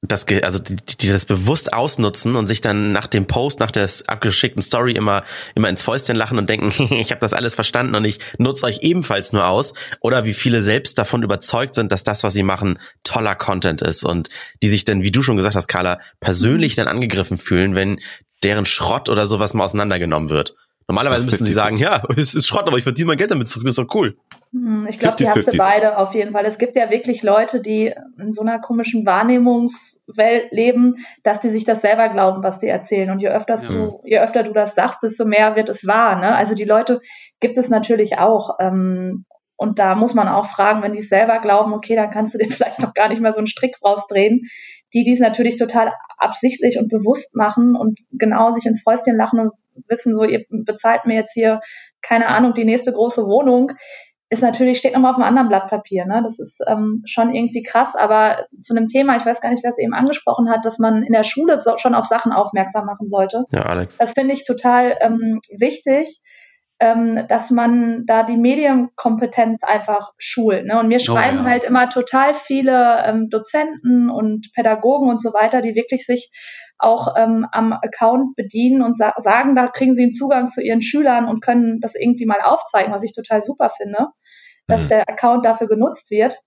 das, 0.00 0.26
also 0.42 0.60
die, 0.60 0.76
die 0.76 1.08
das 1.08 1.24
bewusst 1.24 1.72
ausnutzen 1.72 2.36
und 2.36 2.46
sich 2.46 2.60
dann 2.60 2.92
nach 2.92 3.08
dem 3.08 3.26
Post, 3.26 3.58
nach 3.58 3.72
der 3.72 3.88
abgeschickten 4.06 4.62
Story 4.62 4.92
immer 4.92 5.24
immer 5.56 5.68
ins 5.68 5.82
Fäustchen 5.82 6.16
lachen 6.16 6.38
und 6.38 6.48
denken, 6.48 6.70
ich 6.94 7.10
habe 7.10 7.20
das 7.20 7.32
alles 7.32 7.54
verstanden 7.54 7.96
und 7.96 8.04
ich 8.04 8.20
nutze 8.38 8.64
euch 8.64 8.80
ebenfalls 8.82 9.32
nur 9.32 9.46
aus. 9.48 9.74
Oder 10.00 10.24
wie 10.24 10.34
viele 10.34 10.62
selbst 10.62 10.98
davon 10.98 11.22
überzeugt 11.22 11.74
sind, 11.74 11.90
dass 11.90 12.04
das, 12.04 12.22
was 12.22 12.32
sie 12.32 12.44
machen, 12.44 12.78
toller 13.02 13.34
Content 13.34 13.82
ist 13.82 14.04
und 14.04 14.28
die 14.62 14.68
sich 14.68 14.84
dann, 14.84 15.02
wie 15.02 15.10
du 15.10 15.22
schon 15.22 15.36
gesagt 15.36 15.56
hast, 15.56 15.68
Carla, 15.68 15.98
persönlich 16.20 16.76
dann 16.76 16.86
angegriffen 16.86 17.38
fühlen, 17.38 17.74
wenn 17.74 17.98
deren 18.44 18.66
Schrott 18.66 19.08
oder 19.08 19.26
sowas 19.26 19.52
mal 19.52 19.64
auseinandergenommen 19.64 20.30
wird. 20.30 20.54
Normalerweise 20.88 21.24
müssen 21.24 21.44
sie 21.44 21.52
sagen, 21.52 21.76
ja, 21.76 22.02
es 22.16 22.34
ist 22.34 22.46
Schrott, 22.46 22.66
aber 22.66 22.78
ich 22.78 22.84
verdiene 22.84 23.08
mein 23.08 23.18
Geld 23.18 23.30
damit 23.30 23.46
zurück, 23.48 23.66
ist 23.68 23.76
doch 23.78 23.94
cool. 23.94 24.16
Hm, 24.52 24.86
Ich 24.88 24.98
glaube, 24.98 25.16
die 25.16 25.24
du 25.24 25.30
50-50. 25.30 25.56
beide 25.58 25.98
auf 25.98 26.14
jeden 26.14 26.32
Fall. 26.32 26.46
Es 26.46 26.56
gibt 26.56 26.76
ja 26.76 26.90
wirklich 26.90 27.22
Leute, 27.22 27.60
die 27.60 27.92
in 28.18 28.32
so 28.32 28.40
einer 28.40 28.58
komischen 28.58 29.04
Wahrnehmungswelt 29.04 30.50
leben, 30.52 30.96
dass 31.22 31.40
die 31.40 31.50
sich 31.50 31.64
das 31.64 31.82
selber 31.82 32.08
glauben, 32.08 32.42
was 32.42 32.58
die 32.58 32.68
erzählen. 32.68 33.10
Und 33.10 33.20
je 33.20 33.28
öfter 33.28 33.56
Ja. 33.60 33.68
du, 33.68 34.00
je 34.04 34.18
öfter 34.18 34.42
du 34.42 34.52
das 34.52 34.74
sagst, 34.74 35.02
desto 35.02 35.24
mehr 35.26 35.56
wird 35.56 35.68
es 35.68 35.86
wahr. 35.86 36.16
Ne? 36.18 36.34
Also 36.34 36.54
die 36.54 36.64
Leute 36.64 37.00
gibt 37.40 37.58
es 37.58 37.68
natürlich 37.68 38.18
auch. 38.18 38.56
Ähm, 38.58 39.26
und 39.56 39.78
da 39.80 39.94
muss 39.96 40.14
man 40.14 40.28
auch 40.28 40.46
fragen, 40.46 40.82
wenn 40.82 40.92
die 40.94 41.00
es 41.00 41.08
selber 41.08 41.40
glauben, 41.40 41.72
okay, 41.74 41.96
dann 41.96 42.10
kannst 42.10 42.32
du 42.32 42.38
dir 42.38 42.48
vielleicht 42.50 42.80
noch 42.80 42.94
gar 42.94 43.08
nicht 43.08 43.20
mehr 43.20 43.32
so 43.32 43.38
einen 43.38 43.46
Strick 43.48 43.76
rausdrehen. 43.84 44.42
Die, 44.94 45.04
die 45.04 45.12
es 45.12 45.20
natürlich 45.20 45.58
total 45.58 45.92
absichtlich 46.16 46.78
und 46.78 46.88
bewusst 46.88 47.36
machen 47.36 47.76
und 47.76 47.98
genau 48.10 48.52
sich 48.52 48.64
ins 48.64 48.80
Fäustchen 48.82 49.16
lachen 49.16 49.38
und 49.38 49.52
wissen 49.88 50.16
so, 50.16 50.24
ihr 50.24 50.44
bezahlt 50.50 51.06
mir 51.06 51.14
jetzt 51.14 51.32
hier, 51.32 51.60
keine 52.02 52.28
Ahnung, 52.28 52.54
die 52.54 52.64
nächste 52.64 52.92
große 52.92 53.24
Wohnung 53.24 53.72
ist 54.30 54.42
natürlich, 54.42 54.78
steht 54.78 54.92
nochmal 54.92 55.12
auf 55.12 55.16
einem 55.16 55.26
anderen 55.26 55.48
Blatt 55.48 55.70
Papier. 55.70 56.04
Ne? 56.04 56.20
Das 56.22 56.38
ist 56.38 56.60
ähm, 56.66 57.02
schon 57.06 57.34
irgendwie 57.34 57.62
krass, 57.62 57.94
aber 57.94 58.46
zu 58.58 58.76
einem 58.76 58.88
Thema, 58.88 59.16
ich 59.16 59.24
weiß 59.24 59.40
gar 59.40 59.50
nicht, 59.50 59.64
wer 59.64 59.70
es 59.70 59.78
eben 59.78 59.94
angesprochen 59.94 60.50
hat, 60.50 60.64
dass 60.64 60.78
man 60.78 61.02
in 61.02 61.12
der 61.12 61.24
Schule 61.24 61.58
so, 61.58 61.78
schon 61.78 61.94
auf 61.94 62.04
Sachen 62.04 62.32
aufmerksam 62.32 62.84
machen 62.84 63.08
sollte. 63.08 63.44
Ja, 63.52 63.62
Alex. 63.62 63.96
Das 63.96 64.12
finde 64.12 64.34
ich 64.34 64.44
total 64.44 64.98
ähm, 65.00 65.40
wichtig, 65.56 66.20
ähm, 66.78 67.26
dass 67.26 67.50
man 67.50 68.04
da 68.04 68.22
die 68.22 68.36
Medienkompetenz 68.36 69.62
einfach 69.64 70.12
schult. 70.18 70.66
Ne? 70.66 70.78
Und 70.78 70.88
mir 70.88 71.00
schreiben 71.00 71.38
Oh 71.38 71.42
ja. 71.42 71.50
halt 71.50 71.64
immer 71.64 71.88
total 71.88 72.34
viele 72.34 73.02
ähm, 73.04 73.28
Dozenten 73.30 74.10
und 74.10 74.52
Pädagogen 74.54 75.08
und 75.08 75.22
so 75.22 75.32
weiter, 75.32 75.62
die 75.62 75.74
wirklich 75.74 76.04
sich 76.04 76.30
auch 76.78 77.14
ähm, 77.16 77.46
am 77.52 77.72
Account 77.72 78.36
bedienen 78.36 78.82
und 78.82 78.96
sa 78.96 79.14
sagen, 79.18 79.56
da 79.56 79.68
kriegen 79.68 79.94
sie 79.94 80.04
einen 80.04 80.12
Zugang 80.12 80.48
zu 80.48 80.62
ihren 80.62 80.82
Schülern 80.82 81.26
und 81.26 81.40
können 81.42 81.80
das 81.80 81.94
irgendwie 81.94 82.26
mal 82.26 82.40
aufzeigen, 82.42 82.92
was 82.92 83.02
ich 83.02 83.14
total 83.14 83.42
super 83.42 83.70
finde, 83.70 84.08
dass 84.66 84.82
Mhm. 84.82 84.88
der 84.88 85.08
Account 85.08 85.44
dafür 85.44 85.66
genutzt 85.66 86.10
wird. 86.10 86.38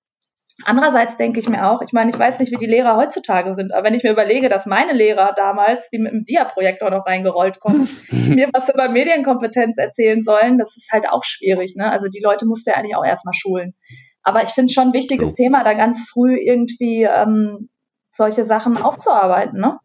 Andererseits 0.63 1.17
denke 1.17 1.39
ich 1.39 1.49
mir 1.49 1.69
auch, 1.69 1.81
ich 1.81 1.91
meine, 1.91 2.11
ich 2.11 2.19
weiß 2.19 2.39
nicht, 2.39 2.51
wie 2.51 2.57
die 2.57 2.67
Lehrer 2.67 2.95
heutzutage 2.95 3.55
sind, 3.55 3.73
aber 3.73 3.85
wenn 3.85 3.93
ich 3.93 4.03
mir 4.03 4.11
überlege, 4.11 4.47
dass 4.47 4.65
meine 4.65 4.93
Lehrer 4.93 5.33
damals, 5.35 5.89
die 5.89 5.97
mit 5.97 6.11
dem 6.11 6.23
Dia-Projektor 6.23 6.91
noch 6.91 7.05
reingerollt 7.05 7.59
kommen, 7.59 7.89
mir 8.11 8.47
was 8.53 8.69
über 8.69 8.89
Medienkompetenz 8.89 9.77
erzählen 9.77 10.21
sollen, 10.23 10.57
das 10.59 10.77
ist 10.77 10.91
halt 10.91 11.09
auch 11.09 11.23
schwierig. 11.23 11.75
Ne? 11.75 11.89
Also 11.89 12.07
die 12.09 12.21
Leute 12.21 12.45
musst 12.45 12.67
du 12.67 12.71
ja 12.71 12.77
eigentlich 12.77 12.95
auch 12.95 13.05
erstmal 13.05 13.33
schulen. 13.33 13.73
Aber 14.23 14.43
ich 14.43 14.49
finde 14.49 14.67
es 14.67 14.73
schon 14.73 14.89
ein 14.89 14.93
wichtiges. 14.93 15.33
Thema, 15.33 15.63
da 15.63 15.73
ganz 15.73 16.07
früh 16.07 16.37
irgendwie 16.37 17.03
ähm, 17.03 17.69
solche 18.11 18.43
Sachen 18.43 18.77
aufzuarbeiten. 18.77 19.59
Ne? 19.59 19.79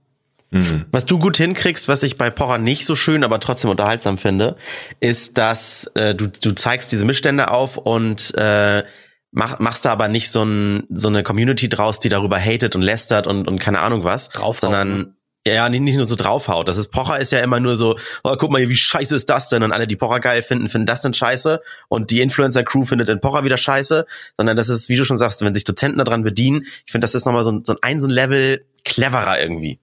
Mhm. 0.50 0.84
Was 0.92 1.06
du 1.06 1.18
gut 1.18 1.36
hinkriegst, 1.36 1.88
was 1.88 2.02
ich 2.02 2.16
bei 2.16 2.30
Pocher 2.30 2.58
nicht 2.58 2.84
so 2.86 2.94
schön, 2.94 3.24
aber 3.24 3.40
trotzdem 3.40 3.70
unterhaltsam 3.70 4.16
finde, 4.16 4.56
ist, 5.00 5.38
dass 5.38 5.90
äh, 5.94 6.14
du, 6.14 6.28
du 6.28 6.52
zeigst 6.52 6.92
diese 6.92 7.04
Missstände 7.04 7.50
auf 7.50 7.76
und 7.76 8.32
äh, 8.36 8.84
mach, 9.32 9.58
machst 9.58 9.84
da 9.84 9.92
aber 9.92 10.08
nicht 10.08 10.30
so, 10.30 10.44
ein, 10.44 10.84
so 10.90 11.08
eine 11.08 11.22
Community 11.24 11.68
draus, 11.68 11.98
die 11.98 12.08
darüber 12.08 12.38
hatet 12.38 12.76
und 12.76 12.82
lästert 12.82 13.26
und, 13.26 13.48
und 13.48 13.58
keine 13.58 13.80
Ahnung 13.80 14.04
was, 14.04 14.28
Draufhaut, 14.28 14.60
sondern 14.60 15.12
ja, 15.46 15.68
nicht, 15.68 15.80
nicht 15.82 15.96
nur 15.96 16.06
so 16.06 16.16
draufhaut. 16.16 16.66
Das 16.66 16.76
ist 16.76 16.88
Pocher 16.90 17.20
ist 17.20 17.30
ja 17.30 17.38
immer 17.38 17.60
nur 17.60 17.76
so, 17.76 17.96
oh, 18.24 18.34
guck 18.36 18.50
mal 18.50 18.58
hier, 18.58 18.68
wie 18.68 18.74
scheiße 18.74 19.14
ist 19.14 19.30
das 19.30 19.48
denn? 19.48 19.62
Und 19.62 19.70
alle, 19.70 19.86
die 19.86 19.94
Pocher 19.94 20.18
geil 20.18 20.42
finden, 20.42 20.68
finden 20.68 20.86
das 20.86 21.02
denn 21.02 21.14
scheiße. 21.14 21.60
Und 21.86 22.10
die 22.10 22.20
Influencer-Crew 22.20 22.84
findet 22.84 23.06
den 23.06 23.20
Pocher 23.20 23.44
wieder 23.44 23.56
scheiße. 23.56 24.06
Sondern 24.36 24.56
das 24.56 24.68
ist, 24.70 24.88
wie 24.88 24.96
du 24.96 25.04
schon 25.04 25.18
sagst, 25.18 25.44
wenn 25.44 25.54
sich 25.54 25.62
Dozenten 25.62 25.98
daran 26.04 26.24
bedienen, 26.24 26.62
ich 26.84 26.90
finde, 26.90 27.04
das 27.04 27.14
ist 27.14 27.26
nochmal 27.26 27.44
so, 27.44 27.52
ein- 27.52 27.64
so 27.64 27.76
ein, 27.80 28.00
so 28.00 28.08
ein 28.08 28.10
Level 28.10 28.64
cleverer 28.84 29.40
irgendwie. 29.40 29.78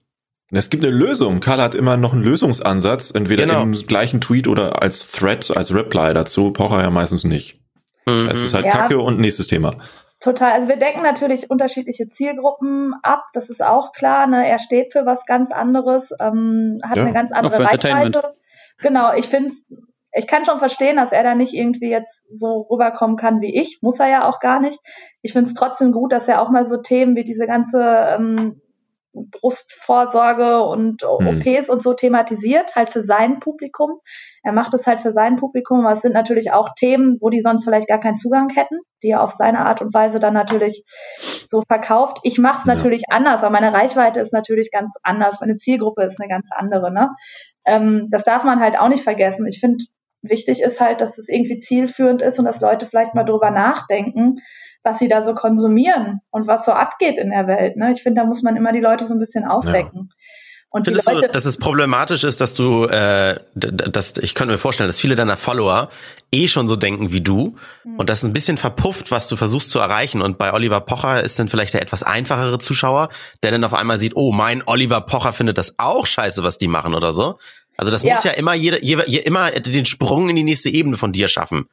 Es 0.56 0.70
gibt 0.70 0.84
eine 0.84 0.92
Lösung. 0.94 1.40
Karl 1.40 1.60
hat 1.60 1.74
immer 1.74 1.96
noch 1.96 2.12
einen 2.12 2.22
Lösungsansatz, 2.22 3.10
entweder 3.10 3.46
Genau. 3.46 3.62
im 3.62 3.72
gleichen 3.72 4.20
Tweet 4.20 4.46
oder 4.48 4.82
als 4.82 5.10
Thread, 5.10 5.56
als 5.56 5.74
Reply 5.74 6.14
dazu. 6.14 6.52
Pocher 6.52 6.80
ja 6.82 6.90
meistens 6.90 7.24
nicht. 7.24 7.60
Mhm. 8.06 8.28
Es 8.30 8.42
ist 8.42 8.54
halt 8.54 8.66
Ja. 8.66 8.72
Kacke 8.72 8.98
und 8.98 9.18
nächstes 9.18 9.46
Thema. 9.46 9.76
Total. 10.20 10.52
Also 10.52 10.68
wir 10.68 10.76
decken 10.76 11.02
natürlich 11.02 11.50
unterschiedliche 11.50 12.08
Zielgruppen 12.08 12.94
ab. 13.02 13.24
Das 13.34 13.50
ist 13.50 13.62
auch 13.62 13.92
klar. 13.92 14.26
Ne? 14.26 14.48
Er 14.48 14.58
steht 14.58 14.92
für 14.92 15.04
was 15.04 15.26
ganz 15.26 15.50
anderes, 15.50 16.10
ähm, 16.20 16.78
hat 16.82 16.96
Ja, 16.96 17.02
eine 17.04 17.12
ganz 17.12 17.30
andere. 17.32 17.62
Reichweite. 17.64 18.34
Genau. 18.78 19.12
Ich 19.14 19.26
finde, 19.26 19.52
ich 20.12 20.26
kann 20.26 20.44
schon 20.44 20.58
verstehen, 20.58 20.96
dass 20.96 21.12
er 21.12 21.24
da 21.24 21.34
nicht 21.34 21.52
irgendwie 21.52 21.90
jetzt 21.90 22.26
so 22.38 22.66
rüberkommen 22.70 23.16
kann 23.16 23.40
wie 23.40 23.60
ich. 23.60 23.78
Muss 23.82 24.00
er 24.00 24.08
ja 24.08 24.28
auch 24.28 24.40
gar 24.40 24.60
nicht. 24.60 24.78
Ich 25.22 25.32
finde 25.32 25.48
es 25.48 25.54
trotzdem 25.54 25.92
gut, 25.92 26.12
dass 26.12 26.28
er 26.28 26.40
auch 26.40 26.50
mal 26.50 26.64
so 26.66 26.78
Themen 26.78 27.16
wie 27.16 27.24
diese 27.24 27.46
ganze 27.46 27.82
ähm, 28.16 28.60
Brustvorsorge 29.14 30.62
und 30.62 31.02
Hm. 31.02 31.28
OPs 31.28 31.70
und 31.70 31.82
so 31.82 31.94
thematisiert, 31.94 32.74
halt 32.76 32.90
für 32.90 33.02
sein 33.02 33.40
Publikum. 33.40 34.00
Er 34.42 34.52
macht 34.52 34.74
es 34.74 34.86
halt 34.86 35.00
für 35.00 35.12
sein 35.12 35.36
Publikum, 35.36 35.80
aber 35.80 35.92
es 35.92 36.02
sind 36.02 36.12
natürlich 36.12 36.52
auch 36.52 36.70
Themen, 36.76 37.18
wo 37.20 37.30
die 37.30 37.40
sonst 37.40 37.64
vielleicht 37.64 37.88
gar 37.88 38.00
keinen 38.00 38.16
Zugang 38.16 38.48
hätten, 38.50 38.78
die 39.02 39.10
er 39.10 39.22
auf 39.22 39.30
seine 39.30 39.60
Art 39.60 39.80
und 39.80 39.94
Weise 39.94 40.18
dann 40.20 40.34
natürlich 40.34 40.84
so 41.44 41.62
verkauft. 41.68 42.18
Ich 42.22 42.38
mache 42.38 42.60
es 42.60 42.64
Ja. 42.66 42.74
natürlich 42.74 43.04
anders, 43.10 43.42
aber 43.42 43.52
meine 43.52 43.72
Reichweite 43.72 44.20
ist 44.20 44.32
natürlich 44.32 44.70
ganz 44.70 44.94
anders, 45.02 45.40
meine 45.40 45.56
Zielgruppe 45.56 46.02
ist 46.04 46.20
eine 46.20 46.28
ganz 46.28 46.50
andere. 46.52 46.92
Ne? 46.92 47.10
Ähm, 47.64 48.08
das 48.10 48.24
darf 48.24 48.44
man 48.44 48.60
halt 48.60 48.78
auch 48.78 48.88
nicht 48.88 49.04
vergessen. 49.04 49.46
Ich 49.46 49.60
finde, 49.60 49.84
wichtig 50.22 50.62
ist 50.62 50.80
halt, 50.80 51.00
dass 51.00 51.18
es 51.18 51.28
irgendwie 51.28 51.58
zielführend 51.58 52.22
ist 52.22 52.38
und 52.38 52.46
dass 52.46 52.60
Leute 52.60 52.86
vielleicht 52.86 53.14
mal 53.14 53.24
drüber 53.24 53.50
nachdenken, 53.50 54.38
was 54.84 54.98
sie 54.98 55.08
da 55.08 55.22
so 55.22 55.34
konsumieren 55.34 56.20
und 56.30 56.46
was 56.46 56.64
so 56.64 56.72
abgeht 56.72 57.18
in 57.18 57.30
der 57.30 57.46
Welt. 57.48 57.76
Ne? 57.76 57.90
Ich 57.92 58.02
finde, 58.02 58.20
da 58.20 58.26
muss 58.26 58.42
man 58.42 58.56
immer 58.56 58.72
die 58.72 58.80
Leute 58.80 59.04
so 59.04 59.14
ein 59.14 59.18
bisschen 59.18 59.44
aufwecken. 59.46 60.12
Und 60.68 60.86
die 60.86 60.90
Findest 60.90 61.08
du, 61.08 61.12
Leute, 61.12 61.28
dass 61.28 61.44
es 61.44 61.56
problematisch 61.56 62.24
ist, 62.24 62.40
dass 62.40 62.52
du, 62.52 62.86
äh, 62.86 63.38
dass, 63.54 64.18
ich 64.18 64.34
könnte 64.34 64.52
mir 64.54 64.58
vorstellen, 64.58 64.88
dass 64.88 64.98
viele 64.98 65.14
deiner 65.14 65.36
Follower 65.36 65.88
eh 66.32 66.48
schon 66.48 66.66
so 66.66 66.74
denken 66.74 67.12
wie 67.12 67.20
du 67.20 67.54
Hm. 67.84 67.96
und 67.96 68.10
das 68.10 68.24
ein 68.24 68.32
bisschen 68.32 68.56
verpufft, 68.56 69.12
was 69.12 69.28
du 69.28 69.36
versuchst 69.36 69.70
zu 69.70 69.78
erreichen. 69.78 70.20
Und 70.20 70.36
bei 70.36 70.52
Oliver 70.52 70.80
Pocher 70.80 71.22
ist 71.22 71.38
dann 71.38 71.46
vielleicht 71.46 71.74
der 71.74 71.82
etwas 71.82 72.02
einfachere 72.02 72.58
Zuschauer, 72.58 73.08
der 73.44 73.52
dann 73.52 73.62
auf 73.62 73.72
einmal 73.72 74.00
sieht, 74.00 74.16
oh, 74.16 74.32
mein 74.32 74.64
Oliver 74.66 75.00
Pocher 75.00 75.32
findet 75.32 75.58
das 75.58 75.76
auch 75.78 76.06
scheiße, 76.06 76.42
was 76.42 76.58
die 76.58 76.68
machen 76.68 76.94
oder 76.94 77.12
so. 77.12 77.38
Also 77.76 77.92
das 77.92 78.02
Ja. 78.02 78.14
muss 78.14 78.24
ja 78.24 78.32
immer 78.32 78.54
jeder, 78.54 78.82
je, 78.82 78.98
je, 79.06 79.20
immer 79.20 79.52
den 79.52 79.84
Sprung 79.86 80.28
in 80.28 80.34
die 80.36 80.42
nächste 80.42 80.70
Ebene 80.70 80.96
von 80.96 81.12
dir 81.12 81.28
schaffen. 81.28 81.66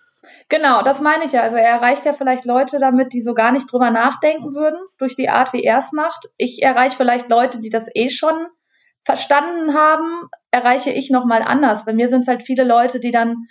Genau, 0.49 0.81
das 0.81 1.01
meine 1.01 1.25
ich 1.25 1.31
ja. 1.31 1.41
Also 1.41 1.55
er 1.55 1.69
erreicht 1.69 2.05
ja 2.05 2.13
vielleicht 2.13 2.45
Leute 2.45 2.79
damit, 2.79 3.13
die 3.13 3.21
so 3.21 3.33
gar 3.33 3.51
nicht 3.51 3.71
drüber 3.71 3.91
nachdenken 3.91 4.53
würden, 4.53 4.79
durch 4.97 5.15
die 5.15 5.29
Art, 5.29 5.53
wie 5.53 5.63
er 5.63 5.79
es 5.79 5.91
macht. 5.91 6.29
Ich 6.37 6.61
erreiche 6.61 6.97
vielleicht 6.97 7.29
Leute, 7.29 7.59
die 7.59 7.69
das 7.69 7.85
eh 7.93 8.09
schon 8.09 8.47
verstanden 9.03 9.73
haben, 9.73 10.29
erreiche 10.51 10.91
ich 10.91 11.09
nochmal 11.09 11.41
anders. 11.41 11.85
Bei 11.85 11.93
mir 11.93 12.09
sind 12.09 12.21
es 12.21 12.27
halt 12.27 12.43
viele 12.43 12.63
Leute, 12.63 12.99
die 12.99 13.11
dann, 13.11 13.47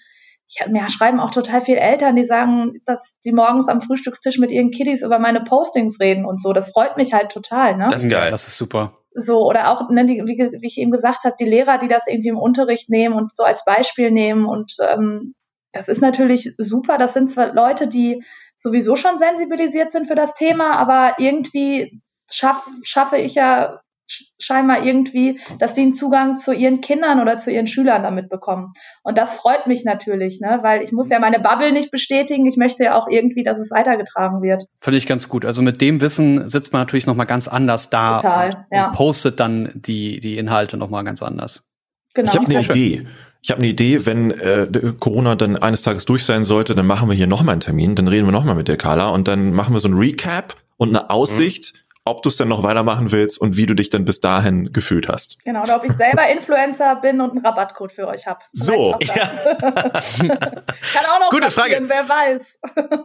ich 0.47 0.64
mir 0.68 0.88
schreiben 0.91 1.20
auch 1.20 1.30
total 1.30 1.61
viele 1.61 1.80
Eltern, 1.80 2.16
die 2.16 2.24
sagen, 2.24 2.80
dass 2.84 3.16
die 3.24 3.32
morgens 3.32 3.68
am 3.68 3.80
Frühstückstisch 3.80 4.38
mit 4.38 4.51
ihren 4.51 4.70
Kiddies 4.70 5.03
über 5.03 5.18
meine 5.18 5.43
Postings 5.43 5.99
reden 6.01 6.24
und 6.24 6.41
so. 6.41 6.53
Das 6.53 6.70
freut 6.72 6.97
mich 6.97 7.12
halt 7.12 7.32
total, 7.32 7.76
ne? 7.76 7.88
Das 7.91 8.03
ist 8.03 8.11
geil. 8.11 8.30
Das 8.30 8.47
ist 8.47 8.57
super. 8.57 8.99
so 9.12 9.45
oder 9.45 9.70
auch 9.70 9.88
ne, 9.91 10.07
die, 10.07 10.22
wie, 10.24 10.38
wie 10.38 10.66
ich 10.66 10.78
eben 10.78 10.91
gesagt 10.91 11.24
habe, 11.24 11.34
die 11.38 11.45
Lehrer, 11.45 11.78
die 11.78 11.88
das 11.88 12.07
irgendwie 12.07 12.28
im 12.28 12.38
Unterricht 12.38 12.88
nehmen 12.88 13.14
und 13.14 13.34
so 13.34 13.43
als 13.43 13.64
Beispiel 13.64 14.11
nehmen 14.11 14.47
und 14.47 14.76
ähm, 14.86 15.34
das 15.72 15.88
ist 15.88 16.00
natürlich 16.02 16.54
super. 16.58 16.98
Das 16.98 17.14
sind 17.14 17.30
zwar 17.30 17.52
Leute, 17.52 17.86
die 17.88 18.22
sowieso 18.58 18.96
schon 18.96 19.18
sensibilisiert 19.18 19.92
sind 19.92 20.06
für 20.06 20.14
das 20.14 20.34
Thema, 20.34 20.72
aber 20.76 21.14
irgendwie 21.18 22.00
schaff, 22.30 22.68
schaffe 22.82 23.16
ich 23.16 23.34
ja 23.34 23.80
sch- 24.10 24.24
scheinbar 24.38 24.84
irgendwie, 24.84 25.40
dass 25.58 25.72
die 25.72 25.80
einen 25.80 25.94
Zugang 25.94 26.36
zu 26.36 26.52
ihren 26.52 26.80
Kindern 26.80 27.20
oder 27.20 27.38
zu 27.38 27.50
ihren 27.50 27.66
Schülern 27.66 28.02
damit 28.02 28.28
bekommen. 28.28 28.72
Und 29.02 29.16
das 29.16 29.34
freut 29.34 29.66
mich 29.66 29.84
natürlich, 29.84 30.40
ne? 30.40 30.58
weil 30.62 30.82
ich 30.82 30.92
muss 30.92 31.08
ja 31.08 31.18
meine 31.18 31.40
Bubble 31.40 31.72
nicht 31.72 31.90
bestätigen. 31.90 32.46
Ich 32.46 32.56
möchte 32.58 32.84
ja 32.84 32.96
auch 32.96 33.08
irgendwie, 33.08 33.44
dass 33.44 33.58
es 33.58 33.70
weitergetragen 33.70 34.42
wird. 34.42 34.64
Finde 34.80 34.98
ich 34.98 35.06
ganz 35.06 35.28
gut. 35.28 35.46
Also 35.46 35.62
mit 35.62 35.80
dem 35.80 36.00
Wissen 36.02 36.46
sitzt 36.46 36.72
man 36.72 36.82
natürlich 36.82 37.06
noch 37.06 37.16
mal 37.16 37.24
ganz 37.24 37.48
anders 37.48 37.88
da 37.88 38.16
Total, 38.20 38.46
und, 38.48 38.64
ja. 38.70 38.86
und 38.88 38.92
postet 38.92 39.40
dann 39.40 39.70
die, 39.74 40.20
die 40.20 40.36
Inhalte 40.36 40.76
noch 40.76 40.90
mal 40.90 41.02
ganz 41.02 41.22
anders. 41.22 41.70
Genau. 42.12 42.30
Ich 42.30 42.38
habe 42.38 42.46
eine. 42.50 42.60
Idee. 42.60 43.06
Ich 43.43 43.51
habe 43.51 43.61
eine 43.61 43.68
Idee, 43.68 44.05
wenn 44.07 44.30
äh, 44.32 44.66
Corona 44.99 45.34
dann 45.34 45.57
eines 45.57 45.82
Tages 45.82 46.05
durch 46.05 46.24
sein 46.24 46.45
sollte, 46.45 46.74
dann 46.74 46.86
machen 46.86 47.09
wir 47.09 47.16
hier 47.16 47.26
nochmal 47.26 47.55
einen 47.55 47.61
Termin, 47.61 47.95
dann 47.95 48.09
reden 48.09 48.26
wir 48.26 48.32
nochmal 48.32 48.55
mit 48.55 48.68
der 48.68 48.76
Carla 48.76 49.09
und 49.09 49.28
dann 49.28 49.53
machen 49.53 49.74
wir 49.74 49.80
so 49.80 49.88
ein 49.88 49.95
Recap 49.95 50.57
und 50.76 50.91
eine 50.91 51.11
Aussicht, 51.11 51.74
ob 52.05 52.22
du 52.22 52.30
es 52.30 52.36
dann 52.36 52.48
noch 52.48 52.62
weitermachen 52.62 53.12
willst 53.12 53.38
und 53.38 53.57
wie 53.57 53.66
du 53.66 53.74
dich 53.74 53.90
dann 53.90 54.05
bis 54.05 54.20
dahin 54.20 54.72
gefühlt 54.72 55.09
hast. 55.09 55.38
Genau, 55.44 55.62
oder 55.62 55.76
ob 55.76 55.84
ich 55.84 55.92
selber 55.92 56.28
Influencer 56.30 56.96
bin 56.96 57.20
und 57.20 57.32
einen 57.32 57.44
Rabattcode 57.44 57.92
für 57.92 58.09
euch 58.09 58.26
habe. 58.26 58.40
So, 58.53 58.96
Kann 59.09 61.05
auch 61.05 61.20
noch 61.20 61.30
Gute 61.30 61.48
passieren, 61.48 61.88
wer 61.88 62.09
weiß. 62.09 62.42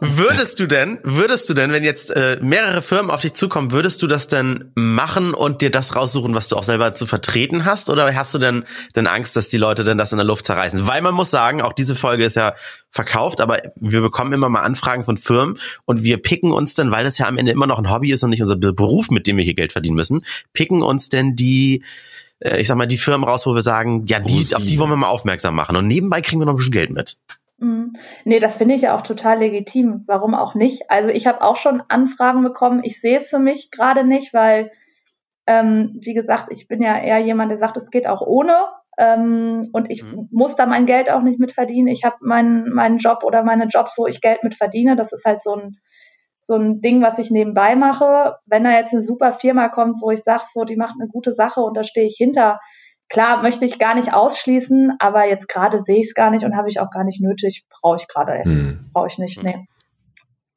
Würdest 0.00 0.58
du 0.60 0.66
denn, 0.66 0.98
würdest 1.02 1.48
du 1.48 1.54
denn, 1.54 1.72
wenn 1.72 1.84
jetzt 1.84 2.10
äh, 2.10 2.38
mehrere 2.40 2.82
Firmen 2.82 3.10
auf 3.10 3.20
dich 3.20 3.34
zukommen, 3.34 3.72
würdest 3.72 4.02
du 4.02 4.06
das 4.06 4.28
denn 4.28 4.72
machen 4.74 5.34
und 5.34 5.60
dir 5.60 5.70
das 5.70 5.94
raussuchen, 5.94 6.34
was 6.34 6.48
du 6.48 6.56
auch 6.56 6.64
selber 6.64 6.94
zu 6.94 7.06
vertreten 7.06 7.64
hast? 7.64 7.90
Oder 7.90 8.14
hast 8.14 8.34
du 8.34 8.38
denn, 8.38 8.64
denn 8.94 9.06
Angst, 9.06 9.36
dass 9.36 9.48
die 9.48 9.58
Leute 9.58 9.84
denn 9.84 9.98
das 9.98 10.12
in 10.12 10.18
der 10.18 10.26
Luft 10.26 10.46
zerreißen? 10.46 10.86
Weil 10.86 11.02
man 11.02 11.14
muss 11.14 11.30
sagen, 11.30 11.60
auch 11.60 11.72
diese 11.72 11.94
Folge 11.94 12.24
ist 12.24 12.36
ja 12.36 12.54
verkauft, 12.96 13.40
aber 13.40 13.58
wir 13.76 14.00
bekommen 14.00 14.32
immer 14.32 14.48
mal 14.48 14.62
Anfragen 14.62 15.04
von 15.04 15.16
Firmen 15.16 15.58
und 15.84 16.02
wir 16.02 16.20
picken 16.20 16.50
uns 16.50 16.74
dann, 16.74 16.90
weil 16.90 17.04
das 17.04 17.18
ja 17.18 17.28
am 17.28 17.38
Ende 17.38 17.52
immer 17.52 17.68
noch 17.68 17.78
ein 17.78 17.90
Hobby 17.90 18.10
ist 18.10 18.24
und 18.24 18.30
nicht 18.30 18.42
unser 18.42 18.56
Beruf, 18.56 19.10
mit 19.10 19.28
dem 19.28 19.36
wir 19.36 19.44
hier 19.44 19.54
Geld 19.54 19.72
verdienen 19.72 19.96
müssen, 19.96 20.24
picken 20.52 20.82
uns 20.82 21.08
denn 21.08 21.36
die 21.36 21.84
äh, 22.40 22.60
ich 22.60 22.66
sag 22.66 22.76
mal, 22.76 22.86
die 22.86 22.98
Firmen 22.98 23.28
raus, 23.28 23.46
wo 23.46 23.54
wir 23.54 23.62
sagen, 23.62 24.04
ja, 24.06 24.18
die, 24.18 24.54
auf 24.54 24.64
die 24.64 24.78
wollen 24.78 24.90
wir 24.90 24.96
mal 24.96 25.08
aufmerksam 25.08 25.54
machen. 25.54 25.76
Und 25.76 25.86
nebenbei 25.86 26.20
kriegen 26.20 26.40
wir 26.40 26.46
noch 26.46 26.54
ein 26.54 26.56
bisschen 26.56 26.72
Geld 26.72 26.90
mit. 26.90 27.16
Mhm. 27.58 27.94
Nee, 28.24 28.40
das 28.40 28.58
finde 28.58 28.74
ich 28.74 28.82
ja 28.82 28.96
auch 28.96 29.02
total 29.02 29.38
legitim. 29.38 30.04
Warum 30.06 30.34
auch 30.34 30.54
nicht? 30.54 30.90
Also 30.90 31.10
ich 31.10 31.26
habe 31.26 31.42
auch 31.42 31.56
schon 31.56 31.82
Anfragen 31.88 32.42
bekommen. 32.42 32.80
Ich 32.84 33.00
sehe 33.00 33.18
es 33.18 33.30
für 33.30 33.38
mich 33.38 33.70
gerade 33.70 34.04
nicht, 34.04 34.34
weil, 34.34 34.70
ähm, 35.46 35.96
wie 36.00 36.14
gesagt, 36.14 36.48
ich 36.50 36.68
bin 36.68 36.82
ja 36.82 36.98
eher 36.98 37.18
jemand, 37.18 37.50
der 37.50 37.58
sagt, 37.58 37.76
es 37.76 37.90
geht 37.90 38.06
auch 38.06 38.20
ohne. 38.20 38.56
Ähm, 38.98 39.68
und 39.72 39.90
ich 39.90 40.02
Mhm. 40.02 40.28
muss 40.30 40.56
da 40.56 40.66
mein 40.66 40.86
Geld 40.86 41.10
auch 41.10 41.22
nicht 41.22 41.38
mit 41.38 41.52
verdienen. 41.52 41.88
Ich 41.88 42.04
habe 42.04 42.16
meinen 42.20 42.72
meinen 42.72 42.98
Job 42.98 43.22
oder 43.24 43.42
meine 43.42 43.66
Jobs, 43.66 43.96
wo 43.98 44.06
ich 44.06 44.20
Geld 44.20 44.42
mit 44.42 44.54
verdiene. 44.54 44.96
Das 44.96 45.12
ist 45.12 45.24
halt 45.24 45.42
so 45.42 45.54
ein 45.54 45.76
so 46.40 46.54
ein 46.54 46.80
Ding, 46.80 47.02
was 47.02 47.18
ich 47.18 47.30
nebenbei 47.32 47.74
mache. 47.74 48.36
Wenn 48.46 48.62
da 48.62 48.70
jetzt 48.70 48.92
eine 48.92 49.02
super 49.02 49.32
Firma 49.32 49.68
kommt, 49.68 50.00
wo 50.00 50.12
ich 50.12 50.22
sage, 50.22 50.44
so, 50.48 50.62
die 50.64 50.76
macht 50.76 50.94
eine 51.00 51.08
gute 51.08 51.32
Sache 51.34 51.60
und 51.60 51.76
da 51.76 51.82
stehe 51.82 52.06
ich 52.06 52.14
hinter, 52.16 52.60
klar, 53.08 53.42
möchte 53.42 53.64
ich 53.64 53.80
gar 53.80 53.96
nicht 53.96 54.14
ausschließen, 54.14 54.94
aber 55.00 55.24
jetzt 55.26 55.48
gerade 55.48 55.82
sehe 55.82 55.98
ich 56.00 56.06
es 56.06 56.14
gar 56.14 56.30
nicht 56.30 56.44
und 56.44 56.56
habe 56.56 56.68
ich 56.68 56.78
auch 56.78 56.90
gar 56.90 57.02
nicht 57.02 57.20
nötig, 57.20 57.66
brauche 57.68 57.96
ich 57.96 58.06
gerade, 58.06 58.44
Hm. 58.44 58.90
brauche 58.92 59.08
ich 59.08 59.18
nicht. 59.18 59.42
Nee. 59.42 59.66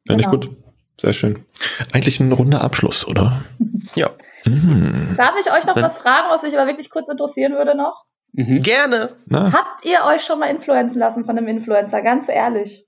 Finde 0.07 0.23
Genau. 0.23 0.35
ich 0.35 0.47
gut. 0.47 0.55
Sehr 1.01 1.13
schön. 1.13 1.43
Eigentlich 1.91 2.19
ein 2.19 2.31
runder 2.31 2.61
Abschluss, 2.61 3.07
oder? 3.07 3.41
Ja. 3.95 4.11
Hm. 4.45 5.15
Darf 5.17 5.33
ich 5.39 5.51
euch 5.51 5.65
noch 5.65 5.75
was 5.75 5.97
fragen, 5.97 6.27
was 6.29 6.43
mich 6.43 6.55
aber 6.55 6.67
wirklich 6.67 6.91
kurz 6.91 7.09
interessieren 7.09 7.53
würde 7.53 7.75
noch? 7.75 8.05
Mhm. 8.33 8.61
Gerne. 8.61 9.09
Na, 9.25 9.51
Habt 9.51 9.85
ihr 9.85 10.03
euch 10.05 10.21
schon 10.23 10.39
mal 10.39 10.47
influenzen 10.47 10.99
lassen 10.99 11.23
von 11.23 11.37
einem 11.37 11.47
Influencer? 11.47 12.01
Ganz 12.01 12.29
ehrlich. 12.29 12.87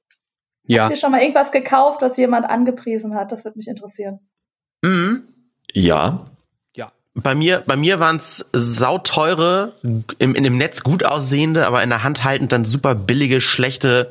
Ja. 0.63 0.83
Habt 0.83 0.91
ihr 0.91 0.97
schon 0.97 1.11
mal 1.11 1.21
irgendwas 1.21 1.51
gekauft, 1.51 2.01
was 2.01 2.17
jemand 2.17 2.49
angepriesen 2.49 3.15
hat? 3.15 3.31
Das 3.31 3.43
würde 3.43 3.57
mich 3.57 3.67
interessieren. 3.67 4.19
Mhm. 4.83 5.27
ja. 5.73 6.30
Bei 7.13 7.35
mir, 7.35 7.61
bei 7.67 7.75
mir 7.75 7.99
waren 7.99 8.15
es 8.15 8.45
sauteure, 8.53 9.73
im, 9.83 10.05
in 10.33 10.43
dem 10.45 10.57
Netz 10.57 10.81
gut 10.81 11.03
aussehende, 11.03 11.67
aber 11.67 11.83
in 11.83 11.89
der 11.89 12.03
Hand 12.05 12.23
haltend 12.23 12.53
dann 12.53 12.63
super 12.63 12.95
billige, 12.95 13.41
schlechte 13.41 14.09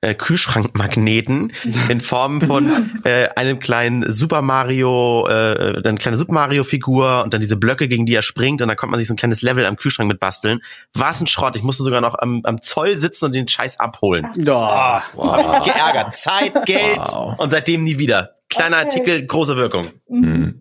äh, 0.00 0.14
Kühlschrankmagneten 0.14 1.52
in 1.88 2.00
Form 2.00 2.40
von 2.40 2.90
äh, 3.04 3.28
einem 3.36 3.60
kleinen 3.60 4.10
Super 4.10 4.42
Mario, 4.42 5.28
äh, 5.28 5.80
dann 5.80 5.96
kleine 5.98 6.16
Super 6.16 6.32
Mario 6.32 6.64
Figur 6.64 7.22
und 7.22 7.32
dann 7.34 7.40
diese 7.40 7.56
Blöcke, 7.56 7.86
gegen 7.86 8.04
die 8.04 8.14
er 8.16 8.22
springt 8.22 8.60
und 8.62 8.66
dann 8.68 8.76
konnte 8.76 8.90
man 8.90 8.98
sich 8.98 9.06
so 9.06 9.14
ein 9.14 9.16
kleines 9.16 9.42
Level 9.42 9.64
am 9.64 9.76
Kühlschrank 9.76 10.08
mit 10.08 10.18
basteln. 10.18 10.60
War 10.92 11.10
es 11.10 11.20
ein 11.20 11.28
Schrott. 11.28 11.54
Ich 11.56 11.62
musste 11.62 11.84
sogar 11.84 12.00
noch 12.00 12.18
am, 12.18 12.40
am 12.42 12.62
Zoll 12.62 12.96
sitzen 12.96 13.26
und 13.26 13.34
den 13.34 13.46
Scheiß 13.46 13.78
abholen. 13.78 14.26
Ja. 14.34 15.04
Wow. 15.14 15.62
Geärgert. 15.64 16.18
Zeit, 16.18 16.52
Geld 16.66 16.98
Wow. 17.12 17.38
und 17.38 17.50
seitdem 17.50 17.84
nie 17.84 17.98
wieder. 17.98 18.36
Kleiner 18.48 18.78
Okay. 18.78 18.86
Artikel, 18.86 19.26
große 19.26 19.56
Wirkung. 19.56 19.86
Mhm. 20.08 20.59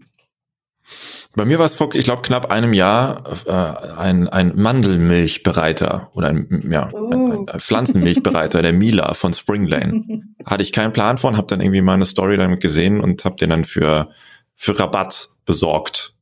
Bei 1.35 1.45
mir 1.45 1.59
war 1.59 1.65
es 1.65 1.75
vor, 1.75 1.93
ich 1.93 2.05
glaube, 2.05 2.23
knapp 2.23 2.49
einem 2.49 2.73
Jahr 2.73 3.23
äh, 3.45 3.51
ein, 3.51 4.27
ein 4.27 4.53
Mandelmilchbereiter 4.55 6.09
oder 6.13 6.29
ein, 6.29 6.67
ja, 6.71 6.89
ein, 7.11 7.47
ein 7.49 7.59
Pflanzenmilchbereiter, 7.59 8.61
der 8.61 8.73
Mila 8.73 9.13
von 9.13 9.33
Springlane. 9.33 10.23
Hatte 10.45 10.63
ich 10.63 10.71
keinen 10.71 10.91
Plan 10.91 11.17
von, 11.17 11.37
habe 11.37 11.47
dann 11.47 11.61
irgendwie 11.61 11.81
meine 11.81 12.05
Story 12.05 12.37
damit 12.37 12.61
gesehen 12.61 12.99
und 12.99 13.23
habe 13.25 13.35
den 13.35 13.51
dann 13.51 13.65
für, 13.65 14.09
für 14.55 14.79
Rabatt 14.79 15.29
besorgt. 15.45 16.15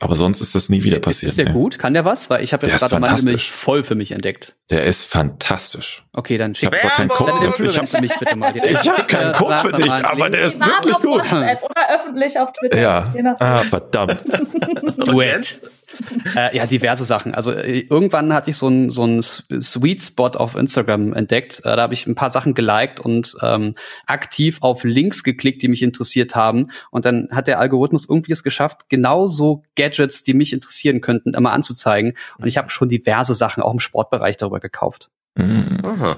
Aber 0.00 0.16
sonst 0.16 0.40
ist 0.40 0.54
das 0.54 0.68
nie 0.68 0.82
wieder 0.82 1.00
passiert. 1.00 1.30
Ist 1.30 1.38
der 1.38 1.46
ne. 1.46 1.52
gut? 1.52 1.78
Kann 1.78 1.94
der 1.94 2.04
was? 2.04 2.30
Weil 2.30 2.42
ich 2.42 2.52
habe 2.52 2.66
jetzt 2.66 2.78
gerade 2.78 2.98
meine. 2.98 3.22
Milch 3.22 3.50
voll 3.50 3.84
für 3.84 3.94
mich 3.94 4.12
entdeckt. 4.12 4.56
Der 4.70 4.84
ist 4.84 5.04
fantastisch. 5.04 6.04
Okay, 6.12 6.38
dann 6.38 6.52
Ich 6.52 6.58
schick 6.58 6.66
habe 6.66 6.78
zwar 6.78 6.90
keinen! 6.90 7.08
Code 7.08 7.32
dann 7.32 7.48
ich 7.48 7.60
influenzt 7.60 8.00
mich 8.00 8.12
bitte 8.18 8.36
mal. 8.36 8.54
Ich 8.56 8.62
hab 8.62 9.08
keinen 9.08 9.34
Schick 9.34 9.40
mir 9.40 9.46
Code 9.46 9.56
für 9.56 9.72
dich, 9.72 9.90
aber 9.90 10.30
der 10.30 10.46
ist 10.46 10.60
wirklich 10.60 10.96
gut. 10.96 11.30
WhatsApp 11.30 11.62
oder 11.62 11.94
öffentlich 11.94 12.38
auf 12.38 12.52
Twitter. 12.52 12.80
Ja. 12.80 13.04
Ah, 13.38 13.58
verdammt. 13.62 14.24
It. 15.34 15.60
Äh, 16.36 16.56
ja, 16.56 16.66
diverse 16.66 17.04
Sachen. 17.04 17.34
Also 17.34 17.52
äh, 17.52 17.80
irgendwann 17.80 18.32
hatte 18.32 18.50
ich 18.50 18.56
so 18.56 18.66
einen 18.66 18.90
so 18.90 19.02
einen 19.04 19.22
Sweet 19.22 20.02
Spot 20.02 20.28
auf 20.28 20.56
Instagram 20.56 21.12
entdeckt. 21.12 21.60
Äh, 21.60 21.76
da 21.76 21.82
habe 21.82 21.94
ich 21.94 22.06
ein 22.06 22.14
paar 22.14 22.30
Sachen 22.30 22.54
geliked 22.54 22.98
und 22.98 23.36
ähm, 23.42 23.74
aktiv 24.06 24.58
auf 24.62 24.84
Links 24.84 25.22
geklickt, 25.22 25.62
die 25.62 25.68
mich 25.68 25.82
interessiert 25.82 26.34
haben. 26.34 26.70
Und 26.90 27.04
dann 27.04 27.28
hat 27.30 27.46
der 27.46 27.60
Algorithmus 27.60 28.08
irgendwie 28.08 28.32
es 28.32 28.42
geschafft, 28.42 28.88
genauso 28.88 29.62
Gadgets, 29.76 30.24
die 30.24 30.34
mich 30.34 30.52
interessieren 30.52 31.00
könnten, 31.00 31.34
immer 31.34 31.52
anzuzeigen. 31.52 32.14
Und 32.38 32.46
ich 32.46 32.56
habe 32.56 32.70
schon 32.70 32.88
diverse 32.88 33.34
Sachen 33.34 33.62
auch 33.62 33.72
im 33.72 33.78
Sportbereich 33.78 34.36
darüber 34.36 34.60
gekauft. 34.60 35.10
Hm. 35.36 35.78
Aha. 35.84 36.16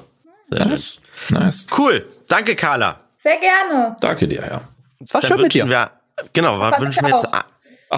Sehr. 0.48 0.66
Nice. 0.66 1.00
nice. 1.30 1.66
Cool. 1.76 2.06
Danke, 2.28 2.54
Carla. 2.54 3.00
Sehr 3.18 3.38
gerne. 3.38 3.96
Danke 4.00 4.28
dir, 4.28 4.46
ja. 4.46 4.60
Es 5.00 5.12
war 5.12 5.20
Dann 5.20 5.28
schön 5.28 5.40
mit 5.42 5.54
dir. 5.54 5.68
Wir, 5.68 5.90
genau, 6.32 6.60
wünschen 6.78 7.04
wir 7.04 7.10
jetzt. 7.10 7.26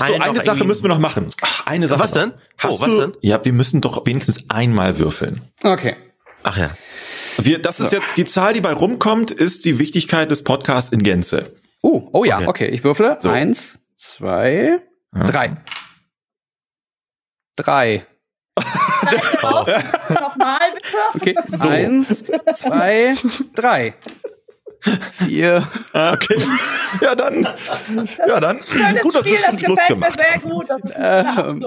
Ach 0.00 0.06
so, 0.08 0.14
eine 0.14 0.40
Sache 0.40 0.64
müssen 0.64 0.82
wir 0.84 0.88
noch 0.88 0.98
machen. 0.98 1.26
Ach, 1.42 1.66
eine 1.66 1.88
Sache. 1.88 2.00
Was 2.00 2.12
denn? 2.12 2.30
Noch. 2.30 2.36
Hast 2.58 2.72
Oh, 2.72 2.80
was 2.80 2.88
du, 2.88 3.00
denn? 3.00 3.16
Ja, 3.20 3.44
wir 3.44 3.52
müssen 3.52 3.80
doch 3.80 4.06
wenigstens 4.06 4.48
einmal 4.50 4.98
würfeln. 4.98 5.42
Okay. 5.62 5.96
Ach 6.42 6.56
ja. 6.56 6.70
Wir, 7.38 7.60
das 7.60 7.80
ist 7.80 7.92
jetzt 7.92 8.16
die 8.16 8.24
Zahl, 8.24 8.52
die 8.52 8.60
bei 8.60 8.72
rumkommt, 8.72 9.30
ist 9.30 9.64
die 9.64 9.78
Wichtigkeit 9.78 10.30
des 10.30 10.42
Podcasts 10.44 10.90
in 10.90 11.02
Gänze. 11.02 11.54
Oh, 11.82 12.08
oh 12.12 12.24
ja, 12.24 12.38
Okay. 12.38 12.46
okay. 12.48 12.66
Ich 12.68 12.82
würfle. 12.84 13.18
So. 13.20 13.28
Eins, 13.28 13.80
zwei, 13.96 14.80
Ja. 15.14 15.24
drei. 15.24 15.56
Drei. 17.56 18.06
Nochmal 20.08 20.58
bitte. 20.74 20.96
Okay. 21.14 21.34
So. 21.46 21.68
Eins, 21.68 22.24
zwei, 22.54 23.14
drei. 23.54 23.94
Vier. 25.12 25.66
Ah, 25.92 26.12
Okay. 26.12 26.36
Ja, 27.00 27.14
dann. 27.14 27.46
Ja, 28.26 28.40
dann. 28.40 28.60
Schönes 28.62 29.02
Gut, 29.02 29.14
dass 29.14 29.20
Spiel, 29.24 29.38
das 29.44 29.60
Schluss 29.60 29.76
gefällt 29.76 29.88
mir 29.90 29.94
gemacht 29.94 30.20
sehr 30.20 30.38
gut. 30.38 30.70
Das 30.70 30.80
ist 30.84 30.94
Ähm. 30.96 31.60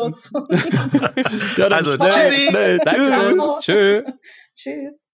Ja, 1.57 1.69
dann 1.69 1.73
Also, 1.73 1.95
schnell, 1.95 2.11
tschüssi. 2.11 2.47
schnell. 2.49 2.79
Tschüss. 3.61 4.03
Tschüss. 4.55 5.00